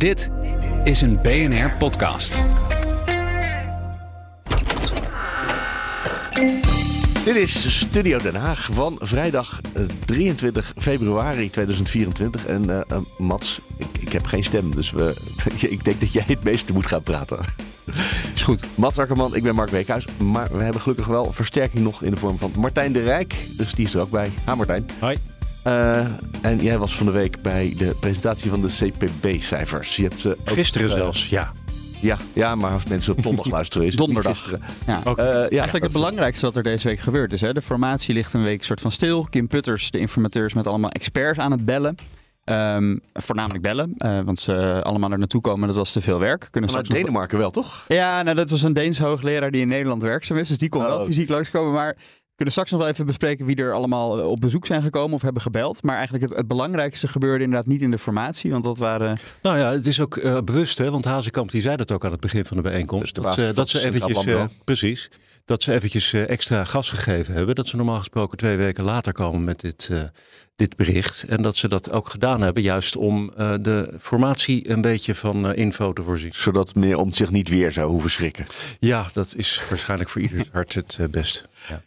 Dit 0.00 0.30
is 0.84 1.00
een 1.00 1.20
BNR 1.22 1.70
podcast. 1.78 2.42
Dit 7.24 7.36
is 7.36 7.78
Studio 7.78 8.18
Den 8.18 8.34
Haag 8.34 8.68
van 8.72 8.96
vrijdag 9.00 9.60
eh, 9.72 9.82
23 10.04 10.72
februari 10.76 11.50
2024. 11.50 12.46
En 12.46 12.64
uh, 12.68 12.80
uh, 12.92 12.98
Mats, 13.18 13.60
ik, 13.76 13.86
ik, 14.00 14.12
heb 14.12 14.24
geen 14.24 14.44
stem, 14.44 14.74
dus 14.74 14.90
we, 14.90 15.14
ik 15.68 15.84
denk 15.84 16.00
dat 16.00 16.12
jij 16.12 16.24
het 16.26 16.42
meeste 16.42 16.72
moet 16.72 16.86
gaan 16.86 17.02
praten. 17.02 17.38
Is 18.34 18.42
goed. 18.42 18.66
Mats 18.74 18.98
Akkerman, 18.98 19.36
ik 19.36 19.42
ben 19.42 19.54
Mark 19.54 19.70
Beekhuis. 19.70 20.04
Maar 20.18 20.48
we 20.56 20.62
hebben 20.62 20.80
gelukkig 20.80 21.06
wel 21.06 21.32
versterking 21.32 21.84
nog 21.84 22.02
in 22.02 22.10
de 22.10 22.16
vorm 22.16 22.38
van 22.38 22.52
Martijn 22.58 22.92
de 22.92 23.02
Rijk. 23.02 23.34
Dus 23.56 23.74
die 23.74 23.84
is 23.84 23.94
er 23.94 24.00
ook 24.00 24.10
bij. 24.10 24.32
Ha 24.44 24.54
Martijn. 24.54 24.86
Hoi. 25.00 25.16
Uh, 25.66 25.98
en 26.40 26.58
jij 26.62 26.78
was 26.78 26.94
van 26.94 27.06
de 27.06 27.12
week 27.12 27.42
bij 27.42 27.74
de 27.76 27.96
presentatie 28.00 28.50
van 28.50 28.60
de 28.60 28.68
CPB-cijfers. 28.68 29.96
Je 29.96 30.02
hebt, 30.02 30.24
uh, 30.24 30.32
Gisteren 30.44 30.86
ook, 30.86 30.96
uh, 30.96 31.00
zelfs, 31.02 31.28
ja. 31.28 31.52
Ja, 32.00 32.18
ja, 32.32 32.54
maar 32.54 32.72
als 32.72 32.84
mensen 32.84 33.12
op 33.12 33.22
donderdag 33.22 33.52
luisteren 33.58 33.86
is 33.86 33.96
Donderdag. 33.96 34.50
Ja. 34.86 35.00
Okay. 35.04 35.26
ja, 35.26 35.48
Eigenlijk 35.48 35.84
het 35.84 35.92
belangrijkste 35.92 36.46
wat 36.46 36.56
er 36.56 36.62
deze 36.62 36.88
week 36.88 36.98
gebeurd 36.98 37.32
is. 37.32 37.40
Hè? 37.40 37.52
De 37.52 37.62
formatie 37.62 38.14
ligt 38.14 38.34
een 38.34 38.42
week 38.42 38.64
soort 38.64 38.80
van 38.80 38.92
stil. 38.92 39.26
Kim 39.30 39.48
Putters, 39.48 39.90
de 39.90 39.98
informateur, 39.98 40.44
is 40.44 40.54
met 40.54 40.66
allemaal 40.66 40.90
experts 40.90 41.38
aan 41.38 41.50
het 41.50 41.64
bellen. 41.64 41.96
Um, 42.44 43.00
voornamelijk 43.12 43.62
bellen, 43.62 43.94
uh, 43.98 44.20
want 44.20 44.40
ze 44.40 44.80
allemaal 44.82 45.10
er 45.10 45.18
naartoe 45.18 45.40
komen, 45.40 45.66
dat 45.66 45.76
was 45.76 45.92
te 45.92 46.00
veel 46.00 46.18
werk. 46.18 46.48
Kunnen 46.50 46.70
Vanuit 46.70 46.90
Denemarken 46.90 47.38
nog... 47.38 47.52
wel, 47.52 47.62
toch? 47.62 47.84
Ja, 47.88 48.22
nou, 48.22 48.36
dat 48.36 48.50
was 48.50 48.62
een 48.62 48.72
Deense 48.72 49.04
hoogleraar 49.04 49.50
die 49.50 49.60
in 49.60 49.68
Nederland 49.68 50.02
werkzaam 50.02 50.36
is. 50.36 50.48
Dus 50.48 50.58
die 50.58 50.68
kon 50.68 50.80
oh. 50.80 50.86
wel 50.86 51.04
fysiek 51.04 51.28
langskomen. 51.28 51.72
Maar 51.72 51.96
kunnen 52.40 52.58
straks 52.58 52.70
nog 52.70 52.80
wel 52.80 52.88
even 52.88 53.06
bespreken 53.06 53.46
wie 53.46 53.56
er 53.56 53.72
allemaal 53.72 54.30
op 54.30 54.40
bezoek 54.40 54.66
zijn 54.66 54.82
gekomen 54.82 55.14
of 55.14 55.22
hebben 55.22 55.42
gebeld. 55.42 55.82
Maar 55.82 55.94
eigenlijk 55.94 56.24
het, 56.24 56.36
het 56.36 56.46
belangrijkste 56.46 57.08
gebeurde 57.08 57.44
inderdaad 57.44 57.66
niet 57.66 57.82
in 57.82 57.90
de 57.90 57.98
formatie, 57.98 58.50
want 58.50 58.64
dat 58.64 58.78
waren... 58.78 59.18
Nou 59.42 59.58
ja, 59.58 59.72
het 59.72 59.86
is 59.86 60.00
ook 60.00 60.16
uh, 60.16 60.38
bewust, 60.44 60.78
hè, 60.78 60.90
want 60.90 61.04
Hazekamp 61.04 61.50
die 61.50 61.60
zei 61.60 61.76
dat 61.76 61.92
ook 61.92 62.04
aan 62.04 62.10
het 62.10 62.20
begin 62.20 62.44
van 62.44 62.56
de 62.56 62.62
bijeenkomst. 62.62 63.14
Dus 63.14 63.24
dat, 63.24 63.34
ze, 63.34 63.52
dat 63.54 63.68
ze 63.68 63.86
eventjes, 63.86 64.24
uh, 64.24 64.44
precies, 64.64 65.10
dat 65.44 65.62
ze 65.62 65.72
eventjes 65.72 66.12
uh, 66.12 66.28
extra 66.28 66.64
gas 66.64 66.90
gegeven 66.90 67.34
hebben. 67.34 67.54
Dat 67.54 67.68
ze 67.68 67.76
normaal 67.76 67.98
gesproken 67.98 68.38
twee 68.38 68.56
weken 68.56 68.84
later 68.84 69.12
komen 69.12 69.44
met 69.44 69.60
dit, 69.60 69.90
dit 70.56 70.76
bericht. 70.76 71.24
En 71.28 71.42
dat 71.42 71.56
ze 71.56 71.68
dat 71.68 71.92
ook 71.92 72.08
gedaan 72.08 72.40
hebben, 72.40 72.62
juist 72.62 72.96
om 72.96 73.32
de 73.36 73.94
formatie 73.98 74.70
een 74.70 74.80
beetje 74.80 75.14
van 75.14 75.54
info 75.54 75.92
te 75.92 76.02
voorzien. 76.02 76.32
Zodat 76.34 76.74
meneer 76.74 76.96
Omt 76.96 77.14
zich 77.14 77.30
niet 77.30 77.48
weer 77.48 77.72
zou 77.72 77.90
hoeven 77.90 78.10
schrikken. 78.10 78.44
Ja, 78.78 79.08
dat 79.12 79.34
is 79.36 79.62
waarschijnlijk 79.68 80.10
voor 80.10 80.20
ieder 80.20 80.48
hart 80.52 80.74
het 80.74 80.98
best. 81.10 81.48
Ja. 81.68 81.82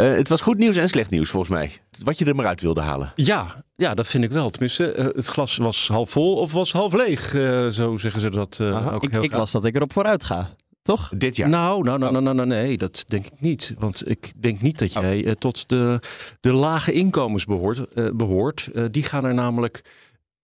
Uh, 0.00 0.14
het 0.14 0.28
was 0.28 0.40
goed 0.40 0.58
nieuws 0.58 0.76
en 0.76 0.88
slecht 0.88 1.10
nieuws 1.10 1.30
volgens 1.30 1.52
mij. 1.52 1.72
Wat 2.04 2.18
je 2.18 2.24
er 2.24 2.34
maar 2.34 2.46
uit 2.46 2.60
wilde 2.60 2.80
halen. 2.80 3.12
Ja, 3.14 3.64
ja 3.76 3.94
dat 3.94 4.06
vind 4.06 4.24
ik 4.24 4.30
wel. 4.30 4.50
Tenminste, 4.50 4.94
uh, 4.96 5.04
het 5.04 5.26
glas 5.26 5.56
was 5.56 5.88
half 5.88 6.10
vol 6.10 6.36
of 6.36 6.52
was 6.52 6.72
half 6.72 6.92
leeg. 6.92 7.34
Uh, 7.34 7.68
zo 7.68 7.96
zeggen 7.96 8.20
ze 8.20 8.30
dat 8.30 8.60
ook 8.60 9.02
ik, 9.02 9.10
heel 9.10 9.22
ik 9.22 9.32
las 9.32 9.50
dat 9.50 9.64
ik 9.64 9.74
erop 9.74 9.92
vooruit 9.92 10.24
ga. 10.24 10.50
Toch? 10.82 11.10
Dit 11.16 11.36
jaar? 11.36 11.48
Nou, 11.48 11.82
nou, 11.82 11.98
nou, 11.98 12.12
nou, 12.12 12.24
nou, 12.24 12.36
nou 12.36 12.48
nee, 12.48 12.76
dat 12.76 13.04
denk 13.06 13.26
ik 13.26 13.40
niet. 13.40 13.74
Want 13.78 14.10
ik 14.10 14.32
denk 14.36 14.62
niet 14.62 14.78
dat 14.78 14.92
jij 14.92 15.26
oh. 15.26 15.32
tot 15.32 15.68
de, 15.68 16.00
de 16.40 16.52
lage 16.52 16.92
inkomens 16.92 17.44
behoort. 17.44 17.84
behoort. 18.16 18.68
die 18.90 19.02
gaan 19.02 19.24
er 19.24 19.34
namelijk 19.34 19.84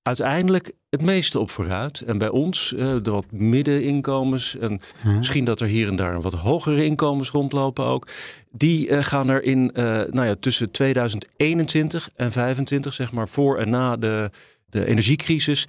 uiteindelijk 0.04 0.72
het 0.90 1.02
meeste 1.02 1.38
op 1.38 1.50
vooruit. 1.50 2.00
En 2.00 2.18
bij 2.18 2.28
ons, 2.28 2.72
uh, 2.72 2.96
de 3.02 3.10
wat 3.10 3.30
middeninkomens 3.30 4.56
en 4.56 4.80
huh? 5.02 5.16
misschien 5.16 5.44
dat 5.44 5.60
er 5.60 5.66
hier 5.66 5.88
en 5.88 5.96
daar 5.96 6.20
wat 6.20 6.32
hogere 6.32 6.84
inkomens 6.84 7.30
rondlopen 7.30 7.84
ook. 7.84 8.08
Die 8.50 8.88
uh, 8.88 9.02
gaan 9.02 9.28
er 9.28 9.42
in, 9.42 9.70
uh, 9.74 9.84
nou 9.84 10.26
ja, 10.26 10.34
tussen 10.40 10.70
2021 10.70 12.02
en 12.04 12.12
2025, 12.14 12.92
zeg 12.92 13.12
maar 13.12 13.28
voor 13.28 13.58
en 13.58 13.70
na 13.70 13.96
de, 13.96 14.30
de 14.66 14.86
energiecrisis. 14.86 15.66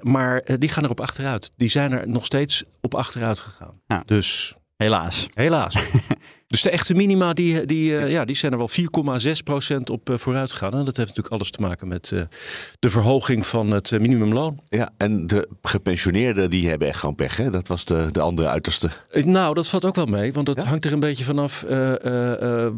maar 0.00 0.44
die 0.58 0.68
gaan 0.68 0.84
er 0.84 0.90
op 0.90 1.00
achteruit. 1.00 1.52
Die 1.56 1.68
zijn 1.68 1.92
er 1.92 2.08
nog 2.08 2.24
steeds 2.24 2.64
op 2.80 2.94
achteruit 2.94 3.38
gegaan. 3.38 3.80
Ja. 3.86 4.02
Dus 4.06 4.57
Helaas. 4.78 5.28
Helaas. 5.32 5.74
dus 6.46 6.62
de 6.62 6.70
echte 6.70 6.94
minima 6.94 7.32
die, 7.32 7.66
die, 7.66 7.90
uh, 7.90 8.10
ja, 8.10 8.24
die 8.24 8.36
zijn 8.36 8.52
er 8.52 8.58
wel 8.58 8.70
4,6% 8.70 9.76
op 9.90 10.10
uh, 10.10 10.18
vooruit 10.18 10.52
gegaan. 10.52 10.72
En 10.72 10.84
dat 10.84 10.96
heeft 10.96 11.08
natuurlijk 11.08 11.34
alles 11.34 11.50
te 11.50 11.60
maken 11.60 11.88
met 11.88 12.10
uh, 12.10 12.20
de 12.78 12.90
verhoging 12.90 13.46
van 13.46 13.70
het 13.70 13.90
minimumloon. 13.90 14.60
Ja, 14.68 14.90
en 14.96 15.26
de 15.26 15.48
gepensioneerden 15.62 16.50
die 16.50 16.68
hebben 16.68 16.88
echt 16.88 16.98
gewoon 16.98 17.14
pech. 17.14 17.36
Hè? 17.36 17.50
Dat 17.50 17.68
was 17.68 17.84
de, 17.84 18.06
de 18.12 18.20
andere 18.20 18.48
uiterste. 18.48 18.90
Nou, 19.24 19.54
dat 19.54 19.68
valt 19.68 19.84
ook 19.84 19.94
wel 19.94 20.06
mee. 20.06 20.32
Want 20.32 20.46
dat 20.46 20.60
ja? 20.60 20.66
hangt 20.66 20.84
er 20.84 20.92
een 20.92 21.00
beetje 21.00 21.24
vanaf 21.24 21.64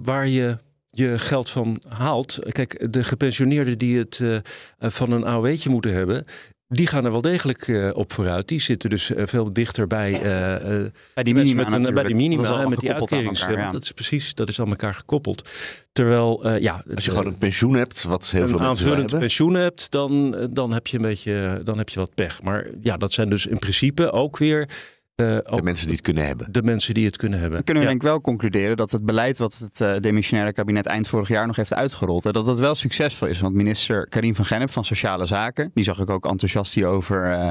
waar 0.02 0.28
je 0.28 0.56
je 0.90 1.18
geld 1.18 1.50
van 1.50 1.82
haalt. 1.88 2.38
Kijk, 2.52 2.92
de 2.92 3.04
gepensioneerden 3.04 3.78
die 3.78 3.98
het 3.98 4.18
uh, 4.22 4.38
van 4.78 5.12
een 5.12 5.24
AOW'tje 5.24 5.70
moeten 5.70 5.94
hebben, 5.94 6.24
die 6.72 6.86
gaan 6.86 7.04
er 7.04 7.10
wel 7.10 7.20
degelijk 7.20 7.66
uh, 7.66 7.90
op 7.92 8.12
vooruit. 8.12 8.48
Die 8.48 8.60
zitten 8.60 8.90
dus 8.90 9.10
uh, 9.10 9.22
veel 9.26 9.52
dichter 9.52 9.86
bij, 9.86 10.12
uh, 10.12 10.20
bij 11.14 11.24
die 11.24 11.34
minima. 11.34 11.62
Met 11.62 11.88
een, 11.88 11.94
bij 11.94 12.04
die 12.04 12.14
minima 12.14 12.60
en 12.60 12.68
met 12.68 12.78
die 12.78 12.92
uitkerings. 12.92 13.40
Elkaar, 13.40 13.58
ja. 13.58 13.70
Dat 13.70 13.82
is 13.82 13.92
precies, 13.92 14.34
dat 14.34 14.48
is 14.48 14.60
aan 14.60 14.68
elkaar 14.68 14.94
gekoppeld. 14.94 15.48
Terwijl, 15.92 16.56
ja. 16.58 16.82
Als 16.94 17.04
je 17.04 17.10
gewoon 17.10 17.26
een 17.26 17.38
pensioen 17.38 17.74
hebt, 17.74 18.02
wat 18.02 18.30
heel 18.30 18.48
veel 18.48 18.58
mensen 18.58 18.86
Een 18.86 18.92
aanvullend 18.92 19.18
pensioen 19.18 19.54
hebt, 19.54 19.90
dan, 19.90 20.48
dan 20.52 20.72
heb 20.72 20.86
je 20.86 20.96
een 20.96 21.02
beetje, 21.02 21.60
dan 21.64 21.78
heb 21.78 21.88
je 21.88 21.98
wat 21.98 22.14
pech. 22.14 22.42
Maar 22.42 22.66
ja, 22.80 22.96
dat 22.96 23.12
zijn 23.12 23.30
dus 23.30 23.46
in 23.46 23.58
principe 23.58 24.10
ook 24.10 24.38
weer 24.38 24.68
uh, 25.20 25.56
de 25.56 25.62
mensen 25.62 25.86
die 25.86 25.96
het 25.96 26.04
kunnen 26.04 26.26
hebben. 26.26 26.52
De 26.52 26.62
mensen 26.62 26.94
die 26.94 27.06
het 27.06 27.16
kunnen 27.16 27.38
hebben. 27.38 27.56
Dan 27.56 27.64
kunnen 27.64 27.82
we 27.82 27.88
ja. 27.88 27.94
denk 27.94 28.04
ik 28.04 28.10
wel 28.10 28.20
concluderen 28.20 28.76
dat 28.76 28.90
het 28.90 29.04
beleid 29.04 29.38
wat 29.38 29.58
het 29.58 29.80
uh, 29.80 29.96
demissionaire 30.00 30.52
kabinet 30.52 30.86
eind 30.86 31.08
vorig 31.08 31.28
jaar 31.28 31.46
nog 31.46 31.56
heeft 31.56 31.74
uitgerold, 31.74 32.24
hè, 32.24 32.32
dat 32.32 32.46
dat 32.46 32.60
wel 32.60 32.74
succesvol 32.74 33.28
is. 33.28 33.40
Want 33.40 33.54
minister 33.54 34.08
Karim 34.08 34.34
van 34.34 34.44
Gennep 34.44 34.70
van 34.70 34.84
Sociale 34.84 35.26
Zaken, 35.26 35.70
die 35.74 35.84
zag 35.84 36.00
ik 36.00 36.10
ook 36.10 36.26
enthousiast 36.26 36.74
hierover 36.74 37.32
uh, 37.32 37.48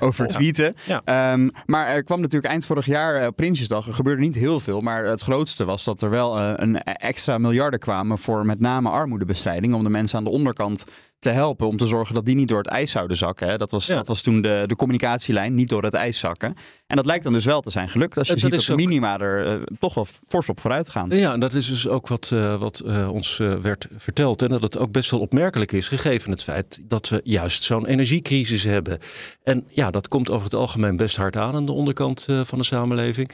over 0.00 0.26
tweeten. 0.36 0.74
Ja. 0.84 1.02
Ja. 1.04 1.32
Um, 1.32 1.50
maar 1.66 1.86
er 1.86 2.04
kwam 2.04 2.20
natuurlijk 2.20 2.52
eind 2.52 2.66
vorig 2.66 2.86
jaar 2.86 3.26
op 3.26 3.36
Prinsjesdag, 3.36 3.86
er 3.86 3.94
gebeurde 3.94 4.22
niet 4.22 4.34
heel 4.34 4.60
veel, 4.60 4.80
maar 4.80 5.04
het 5.04 5.20
grootste 5.20 5.64
was 5.64 5.84
dat 5.84 6.02
er 6.02 6.10
wel 6.10 6.40
een 6.40 6.82
extra 6.82 7.38
miljarden 7.38 7.78
kwamen 7.78 8.18
voor 8.18 8.46
met 8.46 8.60
name 8.60 8.88
armoedebestrijding, 8.88 9.74
om 9.74 9.82
de 9.82 9.90
mensen 9.90 10.18
aan 10.18 10.24
de 10.24 10.30
onderkant 10.30 10.84
te 11.22 11.30
helpen 11.30 11.66
om 11.66 11.76
te 11.76 11.86
zorgen 11.86 12.14
dat 12.14 12.24
die 12.24 12.34
niet 12.34 12.48
door 12.48 12.58
het 12.58 12.66
ijs 12.66 12.90
zouden 12.90 13.16
zakken. 13.16 13.48
Hè. 13.48 13.58
Dat, 13.58 13.70
was, 13.70 13.86
ja. 13.86 13.94
dat 13.94 14.06
was 14.06 14.22
toen 14.22 14.42
de, 14.42 14.64
de 14.66 14.76
communicatielijn, 14.76 15.54
niet 15.54 15.68
door 15.68 15.82
het 15.82 15.94
ijs 15.94 16.18
zakken. 16.18 16.54
En 16.92 16.98
dat 16.98 17.06
lijkt 17.06 17.24
dan 17.24 17.32
dus 17.32 17.44
wel 17.44 17.60
te 17.60 17.70
zijn 17.70 17.88
gelukt 17.88 18.18
als 18.18 18.28
je 18.28 18.38
ziet 18.38 18.50
dat 18.50 18.60
de 18.60 18.72
ook- 18.72 18.78
minima 18.78 19.20
er 19.20 19.60
uh, 19.60 19.62
toch 19.78 19.94
wel 19.94 20.06
fors 20.28 20.48
op 20.48 20.60
vooruit 20.60 20.88
gaan. 20.88 21.10
Ja, 21.10 21.32
en 21.32 21.40
dat 21.40 21.54
is 21.54 21.68
dus 21.68 21.88
ook 21.88 22.08
wat, 22.08 22.30
uh, 22.34 22.60
wat 22.60 22.82
uh, 22.86 23.12
ons 23.12 23.36
werd 23.36 23.86
verteld. 23.96 24.42
En 24.42 24.48
dat 24.48 24.62
het 24.62 24.78
ook 24.78 24.92
best 24.92 25.10
wel 25.10 25.20
opmerkelijk 25.20 25.72
is, 25.72 25.88
gegeven 25.88 26.30
het 26.30 26.42
feit 26.42 26.80
dat 26.82 27.08
we 27.08 27.20
juist 27.24 27.62
zo'n 27.62 27.86
energiecrisis 27.86 28.62
hebben. 28.62 28.98
En 29.42 29.64
ja, 29.68 29.90
dat 29.90 30.08
komt 30.08 30.30
over 30.30 30.44
het 30.44 30.54
algemeen 30.54 30.96
best 30.96 31.16
hard 31.16 31.36
aan 31.36 31.54
aan 31.54 31.66
de 31.66 31.72
onderkant 31.72 32.26
van 32.42 32.58
de 32.58 32.64
samenleving. 32.64 33.30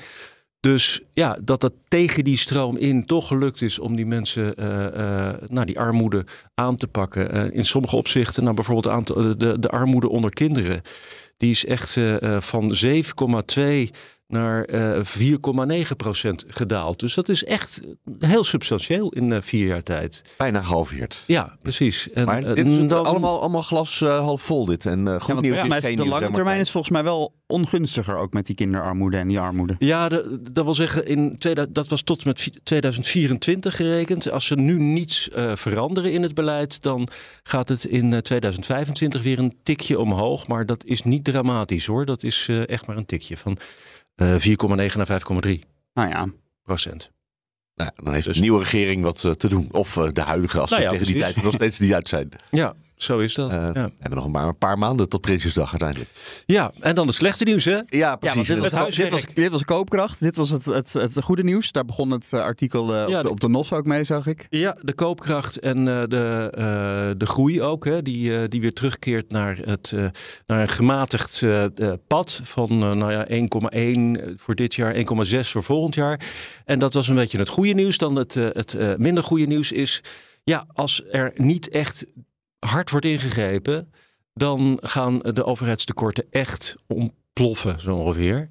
Dus 0.60 1.00
ja, 1.12 1.38
dat 1.42 1.60
dat 1.60 1.72
tegen 1.88 2.24
die 2.24 2.36
stroom 2.36 2.76
in 2.76 3.06
toch 3.06 3.26
gelukt 3.26 3.62
is 3.62 3.78
om 3.78 3.96
die 3.96 4.06
mensen, 4.06 4.54
uh, 4.58 4.66
uh, 4.66 5.30
nou, 5.46 5.66
die 5.66 5.78
armoede 5.78 6.24
aan 6.54 6.76
te 6.76 6.88
pakken. 6.88 7.36
Uh, 7.36 7.56
in 7.56 7.66
sommige 7.66 7.96
opzichten, 7.96 8.42
nou 8.42 8.54
bijvoorbeeld 8.54 9.06
de, 9.40 9.58
de 9.58 9.68
armoede 9.68 10.08
onder 10.08 10.30
kinderen, 10.30 10.82
die 11.38 11.50
is 11.50 11.64
echt 11.64 11.96
van 12.38 12.74
7,2 12.84 13.90
naar 14.28 14.68
4,9 14.68 15.96
procent 15.96 16.44
gedaald. 16.48 17.00
Dus 17.00 17.14
dat 17.14 17.28
is 17.28 17.44
echt 17.44 17.80
heel 18.18 18.44
substantieel 18.44 19.12
in 19.12 19.42
vier 19.42 19.66
jaar 19.66 19.82
tijd. 19.82 20.22
Bijna 20.36 20.60
gehalveerd. 20.60 21.24
Ja, 21.26 21.56
precies. 21.62 22.10
En, 22.10 22.24
maar 22.24 22.54
dit 22.54 22.66
is 22.66 22.86
dan... 22.86 23.06
allemaal, 23.06 23.40
allemaal 23.40 23.62
glas 23.62 24.00
half 24.00 24.42
vol 24.42 24.64
dit. 24.64 24.86
En 24.86 25.20
goed 25.20 25.34
ja, 25.34 25.40
nieuws 25.40 25.56
ja, 25.56 25.62
is 25.62 25.68
maar 25.68 25.82
geen 25.82 25.96
de 25.96 26.02
nieuws, 26.02 26.20
lange 26.20 26.30
termijn 26.30 26.60
is 26.60 26.70
volgens 26.70 26.92
mij 26.92 27.04
wel 27.04 27.36
ongunstiger 27.48 28.16
ook 28.16 28.32
met 28.32 28.46
die 28.46 28.54
kinderarmoede 28.54 29.16
en 29.16 29.28
die 29.28 29.40
armoede. 29.40 29.76
Ja, 29.78 30.08
de, 30.08 30.38
dat 30.52 30.64
wil 30.64 30.74
zeggen, 30.74 31.06
in 31.06 31.38
2000, 31.38 31.74
dat 31.74 31.88
was 31.88 32.02
tot 32.02 32.24
met 32.24 32.50
2024 32.62 33.76
gerekend. 33.76 34.30
Als 34.30 34.46
ze 34.46 34.54
nu 34.54 34.78
niets 34.78 35.28
uh, 35.36 35.56
veranderen 35.56 36.12
in 36.12 36.22
het 36.22 36.34
beleid, 36.34 36.82
dan 36.82 37.08
gaat 37.42 37.68
het 37.68 37.84
in 37.84 38.12
uh, 38.12 38.18
2025 38.18 39.22
weer 39.22 39.38
een 39.38 39.56
tikje 39.62 39.98
omhoog. 39.98 40.46
Maar 40.46 40.66
dat 40.66 40.84
is 40.84 41.02
niet 41.02 41.24
dramatisch 41.24 41.86
hoor. 41.86 42.04
Dat 42.04 42.22
is 42.22 42.46
uh, 42.50 42.68
echt 42.68 42.86
maar 42.86 42.96
een 42.96 43.06
tikje 43.06 43.36
van 43.36 43.58
4,9 44.18 44.96
naar 44.96 45.20
5,3 45.20 45.58
Nou 45.92 46.08
ja. 46.08 46.26
procent. 46.62 47.10
Nou, 47.74 47.90
dan 48.02 48.14
heeft 48.14 48.34
de 48.34 48.40
nieuwe 48.40 48.58
regering 48.58 49.02
wat 49.02 49.22
uh, 49.22 49.32
te 49.32 49.48
doen. 49.48 49.68
Of 49.70 49.96
uh, 49.96 50.08
de 50.12 50.20
huidige, 50.20 50.60
als 50.60 50.70
Nou 50.70 50.82
ja, 50.82 50.90
tegen 50.90 51.06
die 51.06 51.18
tijd 51.18 51.42
nog 51.42 51.54
steeds 51.54 51.78
niet 51.78 51.92
uit 51.92 52.08
zijn. 52.08 52.28
Ja, 52.50 52.74
zo 53.02 53.18
is 53.18 53.34
dat. 53.34 53.52
Uh, 53.52 53.58
ja. 53.58 53.72
We 53.72 53.92
hebben 53.98 54.18
nog 54.18 54.28
maar 54.28 54.46
een 54.46 54.58
paar 54.58 54.78
maanden 54.78 55.08
tot 55.08 55.20
Prinsjesdag 55.20 55.70
uiteindelijk. 55.70 56.10
ja, 56.46 56.72
en 56.80 56.94
dan 56.94 57.06
het 57.06 57.16
slechte 57.16 57.44
nieuws 57.44 57.64
hè? 57.64 57.78
Ja, 57.86 58.16
precies. 58.16 58.46
dit, 58.46 58.62
het 58.62 58.72
was, 58.72 58.94
dit, 58.94 59.10
was, 59.10 59.24
dit 59.34 59.50
was 59.50 59.64
koopkracht. 59.64 60.20
Dit 60.20 60.36
was 60.36 60.50
het, 60.50 60.64
het, 60.64 60.92
het 60.92 61.22
goede 61.22 61.44
nieuws. 61.44 61.72
Daar 61.72 61.84
begon 61.84 62.10
het 62.10 62.30
uh, 62.34 62.40
artikel 62.40 62.94
uh, 62.94 63.08
Ja, 63.08 63.16
op, 63.16 63.22
de, 63.22 63.30
op 63.30 63.40
de 63.40 63.48
NOS 63.48 63.72
ook 63.72 63.86
mee, 63.86 64.04
zag 64.04 64.26
ik. 64.26 64.46
Ja, 64.50 64.76
de 64.80 64.92
koopkracht 64.92 65.58
en 65.58 65.78
uh, 65.78 66.02
de, 66.08 66.52
uh, 66.58 67.10
de 67.16 67.26
groei 67.26 67.62
ook, 67.62 67.84
hè, 67.84 68.02
die, 68.02 68.30
uh, 68.30 68.44
die 68.48 68.60
weer 68.60 68.72
terugkeert 68.72 69.30
naar, 69.30 69.58
het, 69.64 69.92
uh, 69.94 70.06
naar 70.46 70.60
een 70.60 70.68
gematigd 70.68 71.40
uh, 71.40 71.64
pad 72.06 72.40
van 72.44 72.72
uh, 72.72 72.92
nou 72.92 73.12
ja, 73.12 73.26
1,1 74.28 74.34
voor 74.36 74.54
dit 74.54 74.74
jaar, 74.74 74.94
1,6 74.94 75.00
voor 75.40 75.62
volgend 75.62 75.94
jaar. 75.94 76.20
En 76.64 76.78
dat 76.78 76.94
was 76.94 77.08
een 77.08 77.14
beetje 77.14 77.38
het 77.38 77.48
goede 77.48 77.72
nieuws. 77.72 77.98
Dan 77.98 78.16
het, 78.16 78.34
uh, 78.34 78.46
het 78.52 78.74
uh, 78.74 78.94
minder 78.96 79.24
goede 79.24 79.46
nieuws 79.46 79.72
is, 79.72 80.02
ja, 80.44 80.64
als 80.72 81.02
er 81.10 81.32
niet 81.34 81.68
echt 81.68 82.06
hard 82.58 82.90
wordt 82.90 83.06
ingegrepen, 83.06 83.92
dan 84.34 84.78
gaan 84.82 85.18
de 85.18 85.44
overheidstekorten 85.44 86.26
echt 86.30 86.76
ontploffen, 86.86 87.80
zo 87.80 87.96
ongeveer. 87.96 88.48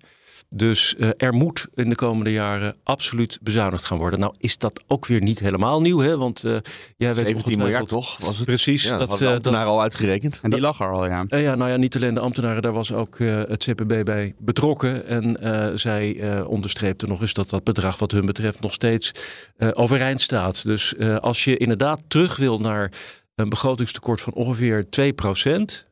Dus 0.55 0.95
uh, 0.97 1.09
er 1.17 1.33
moet 1.33 1.67
in 1.75 1.89
de 1.89 1.95
komende 1.95 2.31
jaren 2.31 2.75
absoluut 2.83 3.39
bezuinigd 3.41 3.85
gaan 3.85 3.97
worden. 3.97 4.19
Nou 4.19 4.33
is 4.37 4.57
dat 4.57 4.83
ook 4.87 5.05
weer 5.05 5.21
niet 5.21 5.39
helemaal 5.39 5.81
nieuw, 5.81 5.99
hè? 5.99 6.17
Want 6.17 6.45
uh, 6.45 6.57
jij 6.97 7.15
weet 7.15 7.27
17 7.27 7.57
miljard 7.57 7.87
toch? 7.87 8.17
Was 8.17 8.37
het? 8.37 8.45
Precies. 8.45 8.83
Ja, 8.83 8.97
dat 8.97 9.09
had 9.09 9.17
de 9.17 9.27
ambtenaar 9.27 9.65
al 9.65 9.81
uitgerekend. 9.81 10.39
En 10.41 10.49
die 10.49 10.59
lag 10.59 10.79
er 10.79 10.91
al, 10.91 11.05
ja. 11.05 11.25
Uh, 11.29 11.41
ja, 11.41 11.55
nou 11.55 11.71
ja, 11.71 11.77
niet 11.77 11.95
alleen 11.95 12.13
de 12.13 12.19
ambtenaren, 12.19 12.61
daar 12.61 12.73
was 12.73 12.93
ook 12.93 13.17
het 13.19 13.63
CPB 13.63 14.03
bij 14.05 14.33
betrokken. 14.39 15.05
En 15.07 15.37
zij 15.79 16.41
onderstreepten 16.43 17.07
nog 17.07 17.21
eens 17.21 17.33
dat 17.33 17.49
dat 17.49 17.63
bedrag 17.63 17.97
wat 17.97 18.11
hun 18.11 18.25
betreft 18.25 18.61
nog 18.61 18.73
steeds 18.73 19.11
overeind 19.57 20.21
staat. 20.21 20.63
Dus 20.63 20.97
als 21.19 21.43
je 21.43 21.57
inderdaad 21.57 22.01
terug 22.07 22.37
wil 22.37 22.57
naar 22.57 22.91
een 23.37 23.49
begrotingstekort 23.49 24.21
van 24.21 24.33
ongeveer 24.33 24.89
2 24.89 25.13
procent 25.13 25.87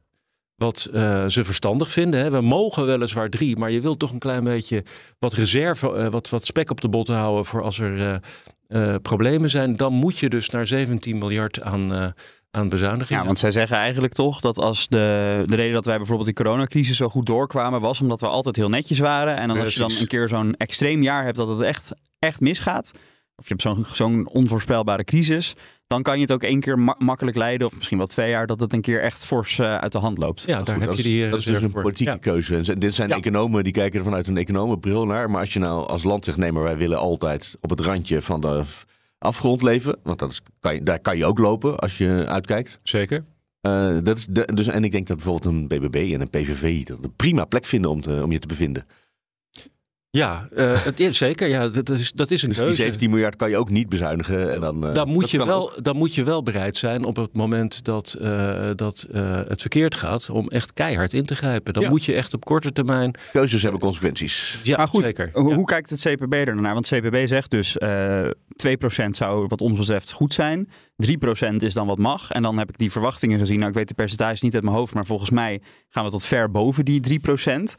wat 0.56 0.90
uh, 0.94 1.26
ze 1.28 1.44
verstandig 1.44 1.92
vinden. 1.92 2.20
Hè. 2.20 2.30
We 2.30 2.42
mogen 2.42 2.86
weliswaar 2.86 3.30
drie, 3.30 3.58
maar 3.58 3.72
je 3.72 3.82
wilt 3.82 4.00
toch 4.00 4.12
een 4.12 4.20
klein 4.20 4.44
beetje 4.44 4.84
wat 5.20 5.34
reserve, 5.34 5.94
uh, 5.96 6.08
wat, 6.08 6.30
wat 6.30 6.46
spek 6.46 6.70
op 6.72 6.82
de 6.82 6.90
botten 6.90 7.16
houden 7.16 7.46
voor 7.46 7.62
als 7.62 7.80
er 7.80 8.22
uh, 8.68 8.96
problemen 9.02 9.50
zijn. 9.50 9.76
Dan 9.76 9.94
moet 9.94 10.18
je 10.18 10.30
dus 10.30 10.50
naar 10.50 10.68
17 10.68 11.18
miljard 11.18 11.62
aan, 11.62 12.14
aan 12.52 12.70
bezuinigingen. 12.70 13.22
Ja, 13.22 13.26
want 13.26 13.40
zij 13.40 13.52
zeggen 13.52 13.78
eigenlijk 13.78 14.14
toch 14.14 14.40
dat 14.40 14.58
als 14.58 14.88
de, 14.88 15.44
de 15.46 15.56
reden 15.56 15.74
dat 15.74 15.86
wij 15.86 15.98
bijvoorbeeld 15.98 16.28
die 16.28 16.46
coronacrisis 16.46 16.98
zo 16.98 17.10
goed 17.10 17.26
doorkwamen 17.26 17.82
was 17.82 18.02
omdat 18.02 18.22
we 18.22 18.28
altijd 18.28 18.56
heel 18.56 18.70
netjes 18.70 19.00
waren. 19.00 19.36
En 19.36 19.48
dan 19.48 19.60
als 19.60 19.74
je 19.74 19.80
dan 19.80 19.92
een 20.00 20.08
keer 20.08 20.28
zo'n 20.28 20.56
extreem 20.58 21.04
jaar 21.04 21.24
hebt 21.24 21.38
dat 21.38 21.48
het 21.48 21.62
echt, 21.62 21.92
echt 22.20 22.40
misgaat. 22.40 22.92
Of 23.36 23.48
je 23.48 23.56
hebt 23.58 23.62
zo'n 23.62 23.86
zo'n 23.94 24.28
onvoorspelbare 24.28 25.04
crisis 25.04 25.56
dan 25.88 26.04
kan 26.04 26.16
je 26.16 26.22
het 26.22 26.32
ook 26.32 26.44
één 26.44 26.60
keer 26.60 26.80
makkelijk 26.98 27.38
leiden, 27.38 27.68
of 27.68 27.76
misschien 27.76 27.98
wel 27.98 28.08
twee 28.08 28.30
jaar, 28.30 28.48
dat 28.48 28.60
het 28.60 28.74
een 28.74 28.82
keer 28.82 29.02
echt 29.02 29.26
fors 29.26 29.58
uh, 29.58 29.78
uit 29.78 29.92
de 29.92 29.98
hand 29.98 30.18
loopt. 30.18 30.44
Ja, 30.48 30.62
daar 30.62 30.80
heb 30.80 30.94
je 30.94 31.04
die. 31.04 31.30
Dat 31.30 31.40
is 31.40 31.46
dus 31.46 31.62
een 31.62 31.72
politieke 31.72 32.12
ja. 32.12 32.18
keuze. 32.18 32.56
En 32.56 32.80
dit 32.80 32.96
zijn 32.96 33.10
ja. 33.10 33.16
economen 33.16 33.64
die 33.64 33.74
kijken 33.74 34.00
er 34.00 34.06
vanuit 34.06 34.28
een 34.28 34.38
economenbril 34.38 35.06
naar. 35.06 35.30
Maar 35.30 35.40
als 35.40 35.54
je 35.54 35.60
nou 35.60 35.88
als 35.88 36.04
land 36.04 36.26
zegt, 36.26 36.38
nee, 36.38 36.52
maar 36.52 36.64
wij 36.64 36.78
willen 36.78 36.98
altijd 36.98 37.58
op 37.62 37.70
het 37.70 37.80
randje 37.80 38.22
van 38.22 38.42
de 38.42 38.64
afgrond 39.18 39.62
leven. 39.62 39.98
Want 40.04 40.20
dat 40.20 40.32
is, 40.32 40.42
kan 40.60 40.74
je, 40.74 40.84
daar 40.84 41.00
kan 41.00 41.18
je 41.18 41.26
ook 41.26 41.40
lopen 41.40 41.80
als 41.80 41.98
je 41.98 42.26
uitkijkt. 42.28 42.80
Zeker. 42.84 43.24
Uh, 43.62 43.98
dat 44.04 44.18
is 44.18 44.26
de, 44.30 44.50
dus, 44.54 44.68
en 44.68 44.84
ik 44.84 44.92
denk 44.92 45.08
dat 45.08 45.16
bijvoorbeeld 45.16 45.54
een 45.54 45.68
BBB 45.68 46.12
en 46.14 46.22
een 46.22 46.30
PVV 46.30 46.84
dat 46.84 46.98
een 47.02 47.16
prima 47.16 47.46
plek 47.46 47.66
vinden 47.66 47.90
om, 47.92 48.02
te, 48.02 48.22
om 48.24 48.32
je 48.32 48.40
te 48.40 48.48
bevinden. 48.48 48.86
Ja, 50.16 50.48
uh, 50.58 50.84
het 50.84 51.00
is, 51.00 51.18
zeker. 51.18 51.48
Ja, 51.48 51.68
dat, 51.68 51.90
is, 51.90 52.12
dat 52.12 52.32
is 52.32 52.42
een 52.42 52.50
dus 52.50 52.58
keuze. 52.58 52.76
die 52.76 52.86
17 52.86 53.10
miljard 53.10 53.36
kan 53.36 53.50
je 53.50 53.58
ook 53.58 53.70
niet 53.70 53.90
bezuinigen. 53.90 54.54
En 54.54 54.62
dan, 54.62 54.88
uh, 54.88 54.94
dan, 54.94 55.10
moet 55.10 55.32
je 55.32 55.46
wel, 55.46 55.72
dan 55.82 55.98
moet 55.98 56.16
je 56.16 56.24
wel 56.24 56.44
bereid 56.44 56.76
zijn 56.76 57.04
op 57.04 57.16
het 57.16 57.34
moment 57.34 57.84
dat, 57.84 58.18
uh, 58.22 58.70
dat 58.76 59.08
het 59.48 59.62
verkeerd 59.62 59.96
gaat... 59.96 60.30
om 60.30 60.48
echt 60.48 60.74
keihard 60.74 61.14
in 61.14 61.26
te 61.26 61.36
grijpen. 61.36 61.74
Dan 61.74 61.84
ja. 61.84 61.90
moet 61.90 62.04
je 62.04 62.14
echt 62.14 62.34
op 62.34 62.46
korte 62.46 62.72
termijn... 62.72 63.16
Keuzes 63.32 63.62
hebben 63.62 63.82
consequenties. 63.82 64.60
Ja, 64.64 64.78
maar 64.78 64.88
goed, 64.88 65.06
zeker. 65.06 65.30
Hoe, 65.34 65.54
hoe 65.54 65.66
kijkt 65.66 65.90
het 65.90 66.02
CPB 66.02 66.34
er 66.34 66.56
naar? 66.56 66.74
Want 66.74 66.88
CPB 66.88 67.28
zegt 67.28 67.52
dus 67.52 67.78
2% 67.78 69.10
zou 69.10 69.48
wat 69.48 69.62
ons 69.62 69.78
betreft 69.78 70.12
goed 70.12 70.34
zijn. 70.34 70.70
3% 71.50 71.56
is 71.56 71.74
dan 71.74 71.88
wat 71.88 71.98
mag. 71.98 72.32
En 72.32 72.42
dan 72.42 72.58
heb 72.58 72.70
ik 72.70 72.78
die 72.78 72.92
verwachtingen 72.92 73.40
gezien. 73.40 73.58
Nou, 73.58 73.70
ik 73.70 73.78
weet 73.78 73.88
de 73.88 73.94
percentages 73.94 74.42
niet 74.42 74.54
uit 74.54 74.64
mijn 74.64 74.76
hoofd... 74.76 74.94
maar 74.94 75.06
volgens 75.06 75.30
mij 75.30 75.62
gaan 75.90 76.06
we 76.06 76.12
tot 76.12 76.26
ver 76.26 76.52
boven 76.52 76.86
die 76.86 77.22
3%. 77.50 77.76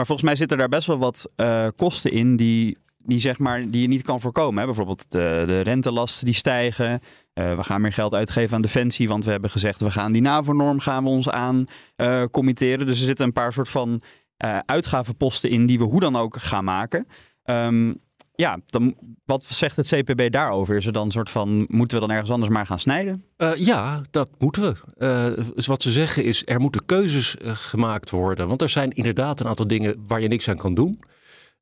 Maar 0.00 0.08
volgens 0.08 0.28
mij 0.28 0.38
zitten 0.38 0.58
daar 0.58 0.68
best 0.68 0.86
wel 0.86 0.98
wat 0.98 1.32
uh, 1.36 1.66
kosten 1.76 2.12
in 2.12 2.36
die, 2.36 2.78
die, 2.98 3.20
zeg 3.20 3.38
maar, 3.38 3.70
die 3.70 3.82
je 3.82 3.88
niet 3.88 4.02
kan 4.02 4.20
voorkomen. 4.20 4.60
Hè? 4.60 4.64
Bijvoorbeeld 4.64 5.10
de, 5.10 5.44
de 5.46 5.60
rentelasten 5.60 6.24
die 6.24 6.34
stijgen. 6.34 7.00
Uh, 7.34 7.56
we 7.56 7.62
gaan 7.64 7.80
meer 7.80 7.92
geld 7.92 8.14
uitgeven 8.14 8.54
aan 8.54 8.62
defensie, 8.62 9.08
want 9.08 9.24
we 9.24 9.30
hebben 9.30 9.50
gezegd 9.50 9.80
we 9.80 9.90
gaan 9.90 10.12
die 10.12 10.22
NAVO-norm 10.22 10.80
gaan 10.80 11.04
we 11.04 11.10
ons 11.10 11.28
aan 11.30 11.66
uh, 11.96 12.24
committeren. 12.30 12.86
Dus 12.86 12.98
er 12.98 13.06
zitten 13.06 13.26
een 13.26 13.32
paar 13.32 13.52
soort 13.52 13.68
van 13.68 14.02
uitgavenposten 14.66 15.50
in 15.50 15.66
die 15.66 15.78
we 15.78 15.84
hoe 15.84 16.00
dan 16.00 16.16
ook 16.16 16.36
gaan 16.36 16.64
maken. 16.64 17.06
Um, 17.44 18.00
ja, 18.40 18.58
dan, 18.66 18.94
wat 19.24 19.44
zegt 19.44 19.76
het 19.76 19.88
CPB 19.88 20.30
daarover? 20.30 20.76
Is 20.76 20.86
er 20.86 20.92
dan 20.92 21.04
een 21.04 21.10
soort 21.10 21.30
van, 21.30 21.66
moeten 21.68 22.00
we 22.00 22.06
dan 22.06 22.14
ergens 22.14 22.30
anders 22.30 22.52
maar 22.52 22.66
gaan 22.66 22.78
snijden? 22.78 23.24
Uh, 23.38 23.54
ja, 23.54 24.00
dat 24.10 24.28
moeten 24.38 24.62
we. 24.62 24.74
Uh, 24.98 25.44
dus 25.54 25.66
wat 25.66 25.82
ze 25.82 25.90
zeggen 25.90 26.24
is, 26.24 26.42
er 26.44 26.60
moeten 26.60 26.84
keuzes 26.84 27.36
uh, 27.36 27.50
gemaakt 27.54 28.10
worden. 28.10 28.48
Want 28.48 28.62
er 28.62 28.68
zijn 28.68 28.90
inderdaad 28.90 29.40
een 29.40 29.46
aantal 29.46 29.66
dingen 29.66 30.04
waar 30.06 30.20
je 30.20 30.28
niks 30.28 30.48
aan 30.48 30.56
kan 30.56 30.74
doen. 30.74 31.00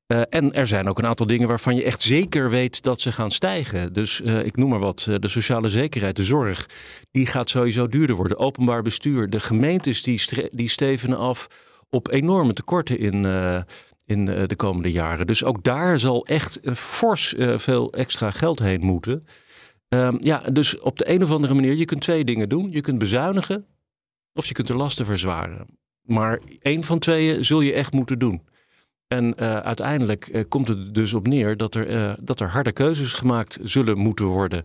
en 0.07 0.51
er 0.51 0.67
zijn 0.67 0.89
ook 0.89 0.99
een 0.99 1.07
aantal 1.07 1.27
dingen 1.27 1.49
waarvan 1.49 1.77
je 1.77 1.85
echt 1.85 2.03
zeker 2.03 2.51
weet 2.51 2.83
dat 2.83 3.01
ze 3.01 3.13
gaan 3.13 3.31
stijgen. 3.31 3.93
Dus 3.93 4.21
ik 4.21 4.57
noem 4.57 4.69
maar 4.69 4.79
wat, 4.79 5.09
de 5.21 5.29
sociale 5.29 5.69
zekerheid, 5.69 6.17
de 6.17 6.25
zorg, 6.25 6.69
die 7.11 7.27
gaat 7.27 7.49
sowieso 7.49 7.87
duurder 7.87 8.17
worden. 8.17 8.39
Openbaar 8.39 8.83
bestuur, 8.83 9.31
de 9.31 9.41
gemeentes 9.41 10.03
die, 10.03 10.23
die 10.51 10.69
stevenen 10.69 11.19
af 11.19 11.47
op 11.91 12.13
enorme 12.13 12.53
tekorten 12.53 12.99
in 12.99 13.25
in 14.09 14.29
eh, 14.29 14.47
de 14.47 14.57
komende 14.57 14.91
jaren. 14.91 15.27
Dus 15.27 15.45
ook 15.45 15.63
daar 15.63 15.99
zal 15.99 16.27
echt 16.27 16.61
eh, 16.61 16.75
fors 16.75 17.35
eh, 17.35 17.59
veel 17.59 17.93
extra 17.93 18.31
geld 18.31 18.59
heen 18.59 18.81
moeten. 18.81 19.23
Um, 19.89 20.17
ja, 20.21 20.39
dus 20.53 20.79
op 20.79 20.99
de 20.99 21.11
een 21.11 21.23
of 21.23 21.31
andere 21.31 21.55
manier, 21.55 21.75
je 21.75 21.85
kunt 21.85 22.01
twee 22.01 22.25
dingen 22.25 22.49
doen. 22.49 22.71
Je 22.71 22.81
kunt 22.81 22.99
bezuinigen 22.99 23.67
of 24.33 24.47
je 24.47 24.55
kunt 24.55 24.67
de 24.67 24.75
lasten 24.75 25.05
verzwaren. 25.05 25.67
Maar 26.03 26.41
één 26.63 26.85
van 26.85 26.99
tweeën 26.99 27.45
zul 27.45 27.61
je 27.61 27.73
echt 27.73 27.93
moeten 27.93 28.19
doen. 28.19 28.43
En 29.09 29.37
uiteindelijk 29.63 30.45
komt 30.49 30.69
het 30.69 30.95
dus 30.95 31.15
op 31.15 31.27
neer 31.27 31.57
dat 31.57 31.75
er, 31.75 32.17
dat 32.21 32.41
er 32.41 32.49
harde 32.49 32.73
keuzes 32.73 33.13
gemaakt 33.13 33.59
zullen 33.63 33.99
moeten 33.99 34.27
worden. 34.27 34.63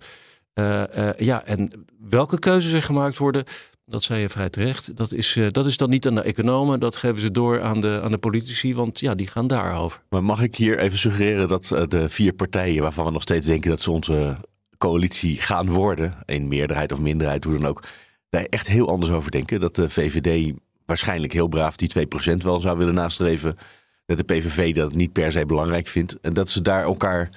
ja, 1.18 1.46
en 1.46 1.86
welke 2.00 2.40
keuzes 2.40 2.74
er 2.74 2.84
gemaakt 2.84 3.18
worden, 3.18 3.44
dat 3.86 4.04
zei 4.04 4.22
je 4.22 4.30
vrij 4.30 4.50
terecht. 4.50 4.98
Dat 4.98 5.12
is, 5.12 5.36
uh, 5.36 5.50
dat 5.50 5.66
is 5.66 5.78
dan 5.78 5.90
niet 5.90 6.08
aan 6.08 6.16
de 6.16 6.22
economen, 6.22 6.80
dat 6.80 6.96
geven 6.96 7.20
ze 7.20 7.32
door 7.32 7.62
aan 7.62 7.82
de, 7.82 8.00
aan 8.04 8.12
de 8.12 8.18
politici, 8.18 8.76
want 8.76 9.00
ja, 9.00 9.16
die 9.16 9.28
gaan 9.28 9.48
daarover. 9.48 10.02
Maar 10.10 10.24
mag 10.24 10.42
ik 10.42 10.56
hier 10.56 10.80
even 10.80 10.98
suggereren 10.98 11.48
dat 11.48 11.70
uh, 11.74 11.84
de 11.88 12.10
vier 12.10 12.34
partijen 12.34 12.82
waarvan 12.82 13.06
we 13.06 13.12
nog 13.12 13.22
steeds 13.22 13.48
denken 13.48 13.70
dat 13.70 13.82
ze 13.82 13.92
onze 13.92 14.38
coalitie 14.78 15.38
gaan 15.38 15.70
worden, 15.70 16.14
een 16.26 16.48
meerderheid 16.48 16.92
of 16.92 17.00
minderheid, 17.00 17.44
hoe 17.44 17.54
dan 17.54 17.66
ook, 17.66 17.84
daar 18.30 18.44
echt 18.44 18.68
heel 18.68 18.90
anders 18.90 19.12
over 19.12 19.32
denken. 19.32 19.60
Dat 19.60 19.76
de 19.76 19.90
VVD 19.90 20.54
waarschijnlijk 20.86 21.34
heel 21.34 21.48
braaf 21.48 21.76
die 21.76 22.08
2% 22.34 22.38
wel 22.38 22.60
zou 22.60 22.78
willen 22.78 22.94
nastreven. 22.94 23.58
Dat 24.06 24.18
de 24.18 24.24
PVV 24.24 24.74
dat 24.74 24.94
niet 24.94 25.12
per 25.12 25.32
se 25.32 25.46
belangrijk 25.46 25.88
vindt. 25.88 26.20
En 26.20 26.34
dat 26.34 26.50
ze 26.50 26.62
daar 26.62 26.84
elkaar 26.84 27.30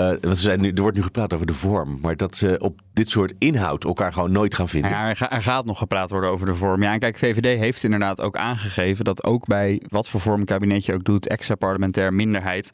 uh, 0.00 0.06
want 0.06 0.24
er, 0.24 0.36
zijn 0.36 0.60
nu, 0.60 0.70
er 0.70 0.82
wordt 0.82 0.96
nu 0.96 1.02
gepraat 1.02 1.32
over 1.32 1.46
de 1.46 1.54
vorm, 1.54 1.98
maar 2.00 2.16
dat 2.16 2.36
ze 2.36 2.58
op 2.58 2.80
dit 2.92 3.08
soort 3.08 3.32
inhoud 3.38 3.84
elkaar 3.84 4.12
gewoon 4.12 4.32
nooit 4.32 4.54
gaan 4.54 4.68
vinden. 4.68 4.90
Ja, 4.90 5.08
er, 5.08 5.26
er, 5.28 5.42
gaat 5.42 5.64
nog 5.64 5.78
gepraat 5.78 6.10
worden 6.10 6.30
over 6.30 6.46
de 6.46 6.54
vorm. 6.54 6.82
Ja, 6.82 6.92
en 6.92 6.98
kijk, 6.98 7.18
VVD 7.18 7.58
heeft 7.58 7.82
inderdaad 7.82 8.20
ook 8.20 8.36
aangegeven 8.36 9.04
dat 9.04 9.24
ook 9.24 9.46
bij 9.46 9.82
wat 9.88 10.08
voor 10.08 10.20
vorm 10.20 10.44
kabinet 10.44 10.84
je 10.84 10.94
ook 10.94 11.04
doet, 11.04 11.28
extra 11.28 11.54
parlementair 11.54 12.14
minderheid, 12.14 12.70